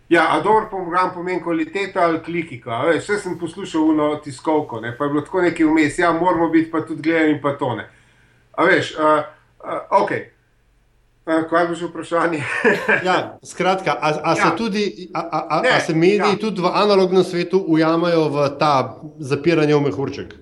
[0.10, 2.84] Ja, a dober program pomeni kvaliteta ali klikika.
[2.98, 4.98] Vse sem poslušal v tiskovko, ne?
[4.98, 7.88] pa je bilo tako nekaj vmes, ja, moramo biti pa tudi gledani in pa tone.
[8.52, 9.24] A veš, uh,
[9.64, 10.12] uh, ok.
[11.50, 12.44] Kaj bo že vprašanje?
[13.08, 14.36] ja, skratka, a, a, ja.
[14.36, 16.40] Se tudi, a, a, a se mediji ja.
[16.40, 20.34] tudi v analognem svetu ujamajo v ta zapiranje v mehurček?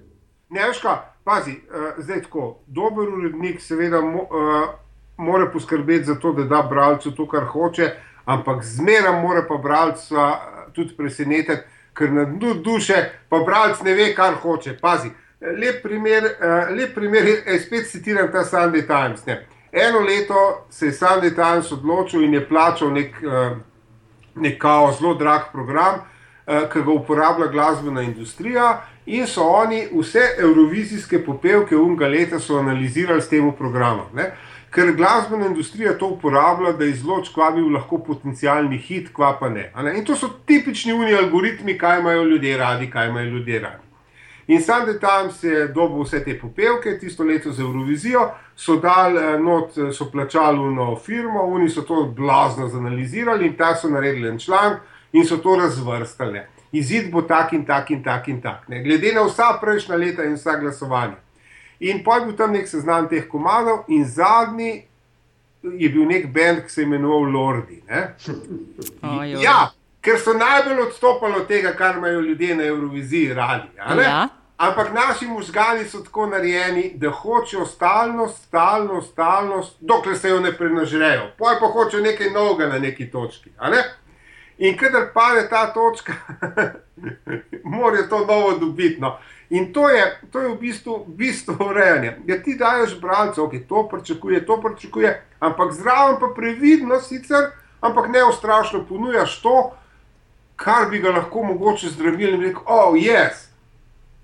[0.49, 2.63] Ne, veš kaj, pazi, uh, zdaj tako.
[2.67, 4.69] Dober urednik seveda mo, uh,
[5.17, 7.91] mora poskrbeti za to, da da bralcu to, kar hoče,
[8.25, 10.31] ampak zmeraj mora pa bralca
[10.73, 11.61] tudi presenetiti,
[11.93, 14.77] ker na dnu duše pa bralc ne ve, kar hoče.
[14.81, 15.11] Pazi,
[15.41, 19.25] lep primer, uh, lep primer je, spet citiram ta Sunday Times.
[19.25, 19.45] Ne.
[19.71, 23.55] Eno leto se je Sandy Times odločil in je plačal nek, eh,
[24.35, 24.63] nek
[24.99, 26.01] zelo drag program,
[26.47, 33.21] eh, ki ga uporablja glasbena industrija, in so oni vse evrovizijske popevke unga leta analizirali
[33.21, 34.05] s tem programom.
[34.13, 34.31] Ne?
[34.69, 39.71] Ker glasbena industrija to uporablja, da izloči, kva bi lahko potencijalni hit, kva pa ne.
[39.75, 39.97] ne.
[39.97, 43.83] In to so tipični uniji algoritmi, kaj imajo ljudje radi, kaj imajo ljudje radi.
[44.47, 44.61] In
[45.01, 49.77] tam se je dobil vse te popevke, tisto leto za Eurovizijo, so dal eh, not,
[49.77, 54.39] eh, so plačali eno firmo, oni so to blazno zanalizirali in ta so naredili en
[54.39, 54.79] članek
[55.11, 56.41] in so to razvrstali.
[56.71, 58.83] Izid bo tak in tak in tak in tak, ne.
[58.83, 61.15] glede na vsa prejšnja leta in vsa glasovanja.
[61.79, 64.83] In pa je bil tam nek seznam teh komadov, in zadnji
[65.63, 67.79] je bil nek bend, ki se je imenoval Lordi.
[69.41, 69.71] Ja,
[70.01, 73.67] ker so najbolj odstopali od tega, kar imajo ljudje na Euroviziji radi.
[74.03, 74.27] Ja.
[74.59, 80.51] Ampak naši možgani so tako narejeni, da hočejo stalnost, stalnost, stalnost, dokler se jo ne
[80.57, 81.29] prenažrejo.
[81.37, 83.49] Poj pa hočejo nekaj novega na neki točki.
[83.71, 83.83] Ne?
[84.57, 86.13] In kadar pade ta točka,
[87.77, 89.01] morajo to novo dobiti.
[89.01, 89.17] No.
[89.49, 92.17] In to je, to je v bistvu bistvo urejanja.
[92.27, 98.11] Ja, ti daješ bralcu, ok, to pričakuje, to pričakuje, ampak zraven pa previdno sicer, ampak
[98.11, 99.71] ne ustrašno ponujaš to,
[100.55, 103.15] kar bi ga lahko mogoče zdravili in rekel, oh, jaz.
[103.31, 103.48] Yes.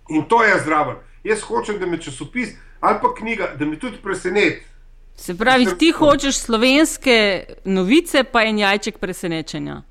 [0.10, 0.95] In to je zraven.
[1.23, 2.49] Jaz hočem, da me časopis
[2.80, 4.61] ali pa knjiga, da me tudi preseneti.
[5.15, 9.82] Se pravi, ti hočeš slovenske novice, pa en jajček presenečenja.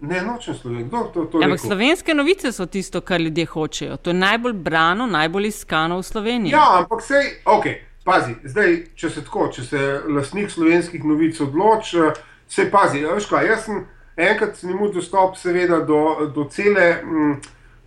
[0.00, 0.88] Ne, nočem slovenske.
[0.88, 3.96] Kdo to, to ja, Ampak slovenske novice so tisto, kar ljudje hočejo.
[3.96, 6.52] To je najbolj brano, najbolj iskano v Sloveniji.
[6.52, 7.66] Ja, ampak sej, ok,
[8.04, 12.10] pazi, zdaj, če se tako, če se lastnik slovenskih novic odloči,
[12.48, 13.84] se pazi, veš kaj, jaz sem
[14.16, 17.34] enkrat imel dostop, seveda, do, do cele, hm,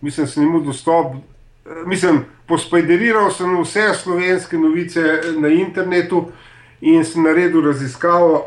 [0.00, 1.16] mislim, sem imel dostop
[1.86, 6.28] mislim, pospederiral sem vse slovenske novice na internetu
[6.80, 8.44] in sem naredil raziskavo,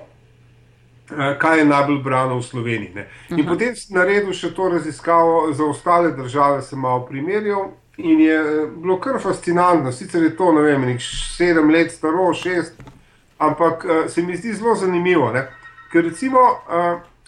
[1.12, 2.92] eh, kaj je najbolj brano v Sloveniji.
[2.96, 3.10] Ne.
[3.30, 3.50] In Aha.
[3.50, 7.72] potem sem naredil še to raziskavo za ostale države, sem malo primerjal.
[7.98, 11.02] In je eh, bilo kar fascinantno, sicer je to, ne vem, nek
[11.38, 12.74] sedem let staro, šest,
[13.40, 15.32] ampak uh, se mi zdi zelo zanimivo.
[15.32, 15.46] Ne?
[15.92, 16.40] Ker recimo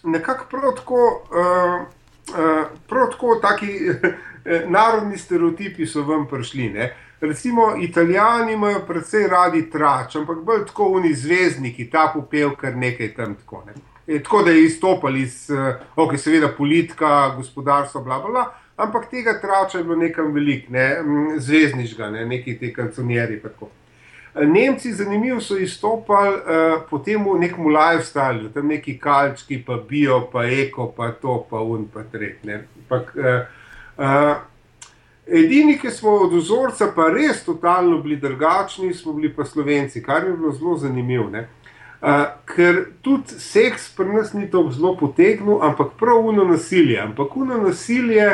[0.03, 1.23] nekako prav tako,
[2.88, 3.69] prav tako taki
[4.01, 4.18] Eh,
[4.68, 6.69] narodni stereotipi so vam prišli.
[6.69, 6.93] Ne?
[7.22, 13.13] Recimo, italijani imajo precej radi trač, ampak bolj tako oni zvezdniki, ta popel, kar nekaj
[13.13, 13.63] tam tako.
[13.68, 13.73] Ne?
[14.07, 18.45] E, tako da je izstopali iz, eh, ok, seveda politika, gospodarstvo, bla, bla, bla,
[18.76, 20.95] ampak tega trača je bilo nekam velik, ne?
[21.38, 22.26] zvezdniškega, ne?
[22.26, 23.41] neki te kanconjeri.
[24.35, 30.45] Nemci, zanimivo, so izstopali uh, po tem nekem lifestylu, tam neki kalčki, pa bio, pa
[30.45, 32.61] eko, pa to, pa un, pa tretji.
[32.89, 33.61] Uh,
[34.02, 34.38] Uh,
[35.28, 40.23] edini, ki smo od ozorca pa res totalno bili drugačni, smo bili pa slovenci, kar
[40.26, 41.30] je bilo zelo zanimivo.
[41.30, 46.98] Uh, ker tudi seks pri nas ni tako zelo potegnil, ampak prav uno nasilje.
[46.99, 48.26] Ampak uno nasilje,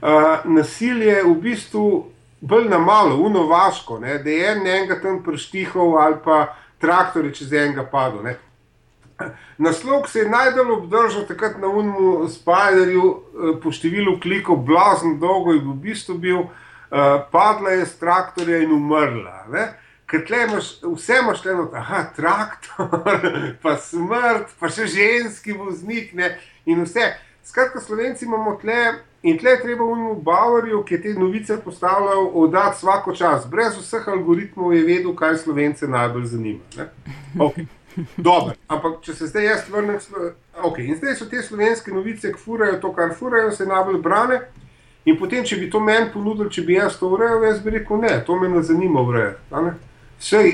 [0.00, 2.06] uh, nasilje v bistvu
[2.40, 4.18] bolj na malo, uno vaško, ne?
[4.18, 8.32] da je en enega tam preštihal ali pa traktor je čez enega padel.
[9.64, 15.52] Naslov se je najdalj obdržal takrat na Unmu Spiderju, eh, po številu klikov, blazno dolgo
[15.52, 16.40] je v bistvu bil,
[16.90, 19.46] uh, padla je z traktorja in umrla.
[19.52, 19.68] Ne?
[20.10, 22.88] Ker imaš, vse imaš eno, aha, traktor,
[23.62, 26.34] pa smrt, pa še ženski voznik ne?
[26.66, 27.12] in vse.
[27.46, 32.78] Skratka, slovenci imamo tle in tle treba v Bavarju, ki je te novice postavljal, oddati
[32.78, 33.46] vsako čas.
[33.50, 36.88] Brez vseh algoritmov je vedel, kaj slovence najbolj zanima.
[37.38, 37.66] Okay.
[38.16, 38.56] Dobar.
[38.68, 39.98] Ampak, če se zdaj jaz vrnem,
[40.62, 40.86] okay.
[40.86, 44.40] in zdaj so te slovenske novice, ki furajo to, kar furajo, se najbolj brane.
[45.08, 48.02] In potem, če bi to meni ponudili, če bi jaz to urejal, jaz bi rekel:
[48.02, 49.76] ne, to me ne zanima urejati.
[50.20, 50.50] Sej,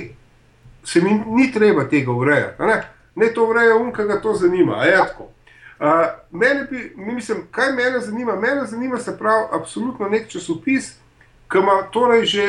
[0.86, 2.62] se mi ni treba tega urejati.
[2.62, 2.76] Ne?
[3.16, 4.76] ne to ureja um, ki ga to zanima.
[5.78, 8.36] Uh, mene bi, mislim, kaj mene zanima?
[8.36, 10.92] Mene zanima se pravi absolutno nek časopis,
[11.52, 12.46] ki ima torej že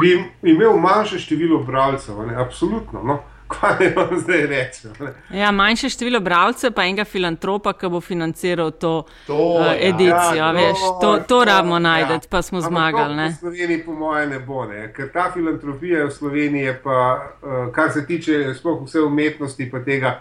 [0.00, 2.20] bi imel manjše število bralcev.
[2.38, 3.02] Absolutno.
[3.02, 3.18] No?
[3.54, 4.92] kaj vam zdaj rečem.
[5.30, 10.34] Ja, manjše število bralcev, pa enega filantropa, ki bo financiral to, to uh, edicijo.
[10.36, 12.20] Ja, veš, to to, to rabimo najti, ja.
[12.30, 13.28] pa smo zmagali.
[13.28, 14.92] V Sloveniji, po mojem, ne bo, ne?
[14.92, 16.98] ker ta filantropija v Sloveniji, pa,
[17.42, 20.20] uh, kar se tiče sploh vse umetnosti, pa tega,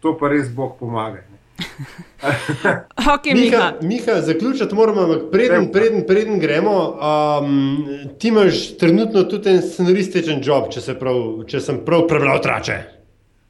[0.00, 1.24] to pa res Bog pomaga.
[1.30, 1.35] Ne?
[3.14, 6.98] okay, Miha, Miha zaključiti moramo, preden, preden, preden gremo.
[7.40, 7.86] Um,
[8.18, 12.78] ti imaš trenutno tudi en scenarističen job, če, prav, če sem prav prebral trače.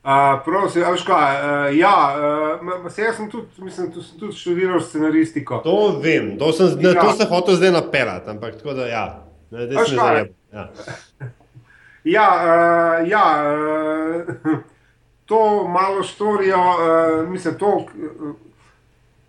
[0.06, 0.12] Uh,
[0.44, 1.18] prosim, ali škoda?
[1.18, 1.94] Uh, ja,
[2.62, 5.58] uh, jaz sem tudi, mislim, tu sem tudi študiral scenaristiko.
[5.64, 6.92] To vem, to sem, ja.
[6.94, 9.06] na to se hotel zdaj napeljati, ampak tako da ja.
[9.50, 10.68] Da se ne ja.
[12.04, 13.24] ja, uh, ja
[14.46, 14.58] uh,
[15.26, 17.76] to malo storijo, uh, mislim, to.
[17.76, 18.34] Uh,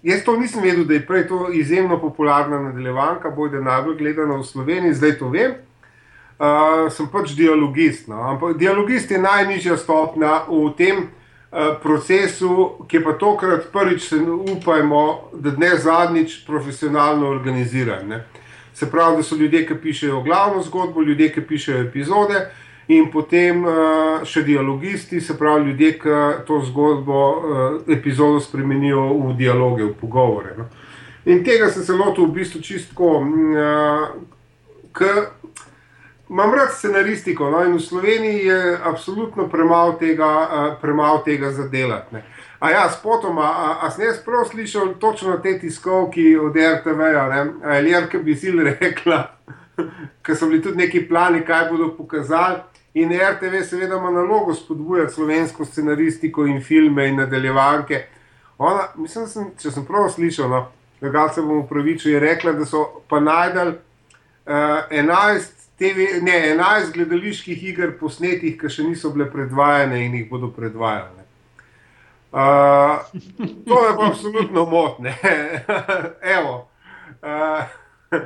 [0.03, 4.43] jaz to nisem vedel, da je prej to izjemno popularna nadaljevanka, bojda najbolj gledana v
[4.43, 5.51] Sloveniji, zdaj to vem.
[6.39, 8.07] Uh, sem pač dialogist.
[8.07, 8.21] No?
[8.21, 14.11] Ampak dialogist je najnižja stopnja v tem uh, procesu, ki je pa tokrat prvič,
[14.57, 18.05] upajmo, da ne zadnjič profesionalno organiziran.
[18.07, 18.23] Ne?
[18.73, 23.09] Se pravi, da so ljudje, ki pišejo glavno zgodbo, ljudje, ki pišejo epizode, uh, in
[23.11, 29.83] potem uh, še dialogisti, se pravi ljudje, ki to zgodbo, uh, epizodo spremenijo v dialoge,
[29.89, 30.55] v pogovore.
[30.57, 30.69] No.
[31.27, 35.17] In tega sem se lotil v bistvu čistko, uh, eh, ker
[36.29, 37.49] imam rad scenaristiko.
[37.51, 42.23] No, in v Sloveniji je absolutno premalo tega, uh, premal tega zadelati.
[42.59, 47.27] A ja, spotoma, a, a sem jaz prav slišal točno te tiskovki od RTV-ja,
[47.63, 49.19] ali je bi si rekla,
[50.23, 52.63] ker so bili tudi neki plani, kaj bodo pokazali.
[52.97, 58.05] In RTV, seveda, ima nalogo spodbujati slovensko scenaristiko in filme in nadaljevanke.
[58.57, 60.61] Ona, mislim, da sem, če sem prav slišal, no,
[61.01, 66.95] da se bom upravičil, je rekla, da so pa najdel uh, 11, TV, ne, 11
[66.95, 71.27] gledaliških iger posnetih, ki še niso bile predvajane in jih bodo predvajale.
[72.33, 73.05] Uh,
[73.67, 75.13] to je pa absolutno motne.
[76.37, 76.63] Evo,
[77.21, 78.17] uh,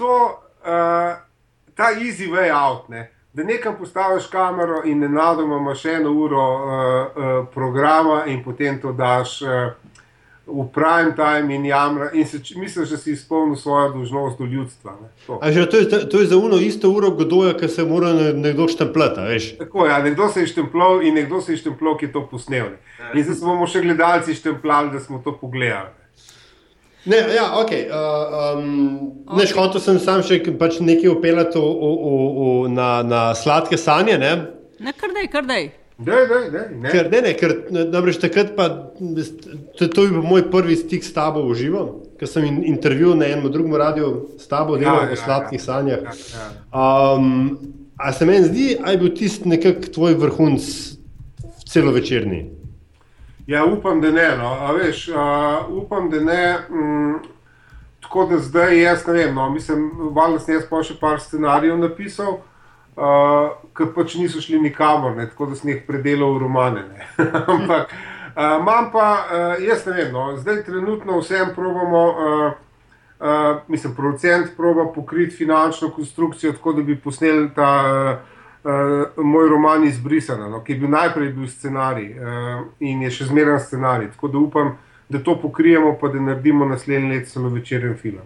[0.00, 0.16] to,
[0.64, 1.12] uh,
[1.76, 2.88] ta easy way out.
[2.88, 8.44] Ne da nekam postaviš kamero in ne nadoma imaš eno uro uh, uh, programa, in
[8.44, 9.48] potem to daš uh,
[10.46, 14.92] v prime time in jamra, in se, misliš, da si izpolnil svojo dolžnost do ljudstva.
[15.26, 15.40] To.
[15.42, 18.68] Že, to, je, to je za uno isto uro, kdo je, ki se mora nekdo
[18.68, 19.56] štempljati.
[19.58, 22.26] Tako je, ja, nekdo se je štempljal in nekdo se je štempljal, ki je to
[22.30, 22.66] posnel.
[23.14, 26.03] In zdaj smo še gledalci štempljali, da smo to pogledali.
[27.04, 27.84] Ne, ja, okay.
[27.90, 29.52] uh, um, okay.
[29.52, 31.60] Hotel sem sam še pač nekaj upeljati
[32.72, 34.16] na, na sladke sanje.
[34.20, 34.36] Ne,
[34.80, 35.72] ne kar dej, kar dej.
[35.94, 36.90] Dej, dej, dej, ne.
[36.90, 37.52] Ker, ne, ne, ker
[37.92, 38.66] namreč takrat pa,
[38.98, 41.84] to, to je bil moj prvi stik s tabo v živo,
[42.18, 44.08] ker sem in, intervju na enem drugem radiju
[44.40, 46.02] s tabo delal ja, o ja, sladkih ja, sanjah.
[46.02, 46.48] Ja, ja.
[46.74, 47.60] Um,
[47.94, 50.66] a se meni zdi, da je bil tisti nekak tvoj vrhunc
[51.70, 52.42] celovečerni?
[53.46, 54.36] Ja, upam, da ne.
[54.36, 54.72] No.
[54.72, 56.58] Veš, uh, upam, da ne.
[56.70, 57.14] Mm,
[58.00, 59.34] tako da zdaj jaz ne vem.
[59.34, 59.50] No.
[59.50, 62.38] Mislim, da sem jaz pa še par scenarijev napisal,
[62.96, 65.28] uh, ki pač niso šli nikamor, ne.
[65.28, 66.84] tako da sem jih predelal v romane.
[67.54, 70.12] Ampak uh, imam pa, uh, jaz ne vem.
[70.12, 70.30] No.
[70.40, 72.04] Zdaj trenutno vsem probamo.
[72.10, 72.52] Uh,
[73.24, 78.33] Uh, mislim, producent proba pokriti finančno konstrukcijo, tako da bi posneli ta uh,
[78.64, 83.28] uh, moj roman izbrisan, no, ki je bil najprej bil scenarij uh, in je še
[83.30, 84.10] zmeraj scenarij.
[84.16, 84.72] Tako da upam,
[85.08, 88.24] da to pokrijemo, pa da naredimo naslednji let celo večeren film.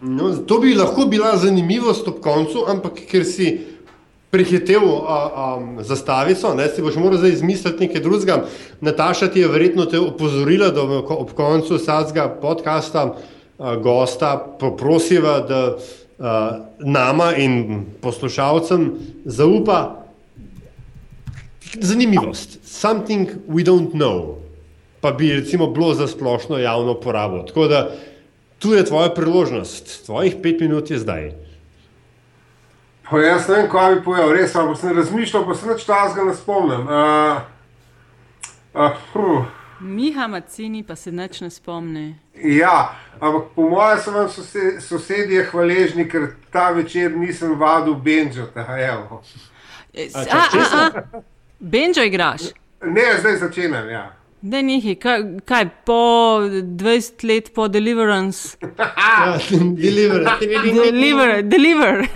[0.00, 3.56] No, to bi lahko bila zanimivost ob koncu, ampak ker si
[4.30, 4.84] prehitev
[5.80, 8.36] zastavico, ne, si boš moral zdaj izmisliti nekaj drugega.
[8.80, 13.06] Nataša ti je verjetno te opozorila, da ob koncu sadskega podcasta
[13.58, 15.62] a, gosta poprosiva, da
[16.78, 18.92] nama in poslušalcem
[19.24, 20.04] zaupa
[21.80, 22.58] zanimivost.
[22.64, 24.34] Something we don't know,
[25.00, 27.42] pa bi recimo bilo za splošno javno porabo.
[27.42, 27.90] Tako da
[28.58, 31.32] tu je tvoja priložnost, tvojih pet minut je zdaj.
[33.10, 36.34] Pa jaz ne vem, kaj bi povedal, res sem razmišljal, pa se neč tazga ne
[36.34, 36.80] spomnim.
[36.80, 37.38] Uh,
[38.74, 39.46] uh,
[39.80, 42.16] Miha Macini pa se neč ne spomni.
[42.34, 44.28] Ja, ampak po mojem so vam
[44.80, 48.48] sosedje hvaležni, ker ta večer nisem vadil Benjo.
[51.58, 52.50] Benjo igraš?
[52.82, 53.88] Ne, zdaj začenjam.
[53.90, 54.04] Ja.
[54.42, 56.02] Ne, nihi, kaj, kaj po
[56.42, 58.58] 20 let po Deliverance?
[59.82, 60.26] deliver.
[60.40, 61.42] deliver.
[61.42, 62.06] deliver.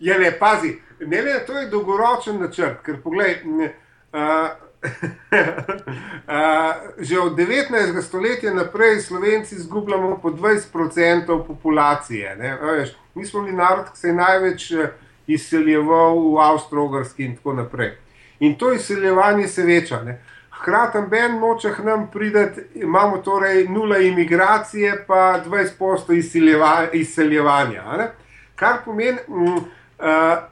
[0.00, 3.42] ja, ne, pazi, ne, ne, to je dolgoročen načrt, ker poglej.
[3.44, 3.74] Ne,
[4.12, 4.67] uh,
[6.98, 8.02] že od 19.
[8.02, 12.58] stoletja naprej Slovenci izgubljamo po 20% populacije.
[12.62, 14.90] Veš, mi smo bili narod, ki se je največ eh,
[15.26, 17.96] izseljeval v Avstralski in tako naprej.
[18.40, 20.02] In to izseljevanje se veča.
[20.02, 20.22] Ne?
[20.60, 27.82] Hkrati Ben noče k nam priti, imamo torej nula imigracije, pa 20% izseljeva, izseljevanja.
[27.98, 28.10] Ne?
[28.54, 29.62] Kar pomeni, uh,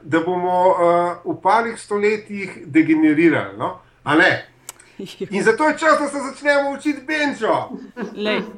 [0.03, 0.77] da bomo uh,
[1.25, 3.59] v parih stoletjih degenerirali.
[3.59, 3.86] No?
[5.31, 7.69] In zato je čas, da se začnemo učiti Benjo.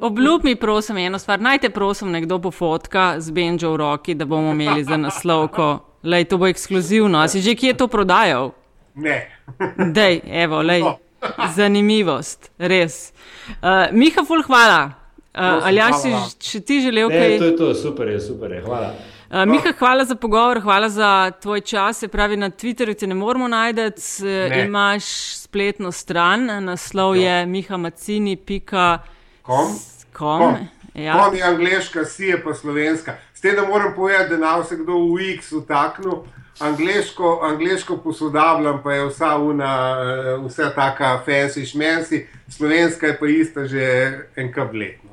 [0.01, 1.41] Obljub mi, prosim, eno stvar.
[1.41, 5.79] Naj te prosim, nekdo bo fotka z Benjo v roki, da bomo imeli za naslovko.
[6.03, 7.19] Lej, to bo ekskluzivno.
[7.19, 8.51] A si že kje to prodajal?
[8.95, 9.27] Ne.
[9.97, 10.81] Dej, evo, lej.
[10.81, 10.97] No.
[11.55, 13.11] Zanimivost, res.
[13.59, 14.95] Uh, Miha, ful, hvala.
[15.35, 16.11] Uh, Ali si
[16.41, 17.29] še ti želel kaj?
[17.29, 18.61] Ne, to je to, super je, super je.
[18.63, 18.93] Hvala.
[19.29, 21.99] Uh, Miha, hvala za pogovor, hvala za tvoj čas.
[21.99, 23.81] Se pravi, na Twitterju te ne moramo najti.
[24.23, 24.65] Ne.
[24.65, 25.03] Imaš
[25.37, 27.21] spletno stran, naslov jo.
[27.21, 29.79] je mihamacini.com.
[30.13, 30.55] Kom
[30.93, 31.31] ja.
[31.33, 33.13] je angliška, si je pa slovenska.
[33.33, 36.13] S tem, da moram povedati, da na vse kdo v X utaknil.
[36.59, 43.27] Angliško, angliško posodabljam, pa je vsa una, eh, vse taka fancy šmensi, slovenska je pa
[43.27, 45.09] ista že enkrat letno.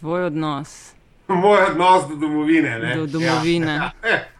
[0.00, 0.93] Tvoj odnos.
[1.28, 2.78] Moj odnos do domovine.
[2.78, 2.96] Ne?
[2.96, 3.80] Do domovine.
[4.10, 4.34] Ja.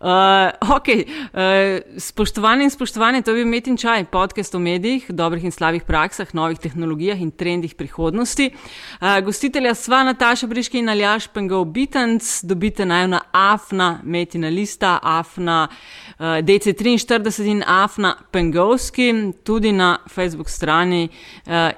[0.00, 1.04] Uh, okay.
[1.04, 5.82] uh, spoštovani in spoštovane, to je bil Metin Čaj, podcast o medijih, dobrih in slabih
[5.82, 8.50] praksah, novih tehnologijah in trendih prihodnosti.
[9.00, 14.98] Uh, gostitelja sva Nataša Briški in Aljaš Pengov Bitanc, dobite naj na Afna, Metina Lista,
[15.02, 21.12] Afna uh, DC43 in Afna Pengovski, tudi na Facebook strani uh,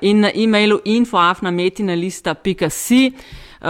[0.03, 3.13] in na e-mailu infoafnametinalista.com.
[3.63, 3.69] Uh,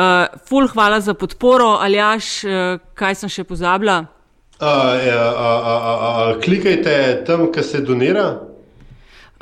[0.48, 3.98] ful, hvala za podporo, Aljaš, uh, kaj sem še pozabila?
[4.56, 4.68] Uh,
[5.04, 6.94] ja, uh, uh, uh, uh, klikajte
[7.26, 8.24] tam, kjer se donira.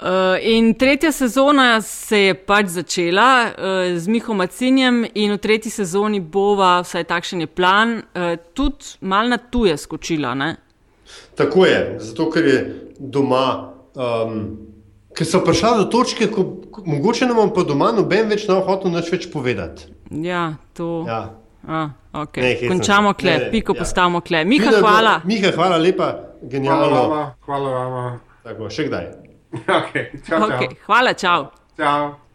[0.00, 5.70] Uh, in tretja sezona se je pač začela uh, z Miho Macinjem, in v tretji
[5.70, 10.34] sezoni bova, vsaj takšen je plan, uh, tudi malo na tuje skočila.
[10.34, 10.56] Ne?
[11.38, 12.58] Tako je, zato ker je
[12.98, 13.46] doma.
[13.94, 14.66] Um,
[15.10, 18.60] Ker so prišla do točke, ko, ko mogoče nam pa doma noben več ne
[18.94, 19.99] nič več povedati.
[20.10, 21.04] Ja, to.
[21.08, 21.28] Ja.
[21.68, 22.42] A, okay.
[22.42, 23.78] ne, Končamo kle, ne, piko ja.
[23.78, 24.44] postavimo kle.
[24.44, 25.20] Miha, Pide, hvala.
[25.24, 26.88] Miha, hvala lepa, genialno.
[26.88, 28.18] Hvala, hvala vam.
[28.42, 29.06] Tako, še kdaj.
[29.80, 30.72] okay, čau, okay.
[30.86, 31.50] Hvala, čau.
[31.76, 32.29] Čau.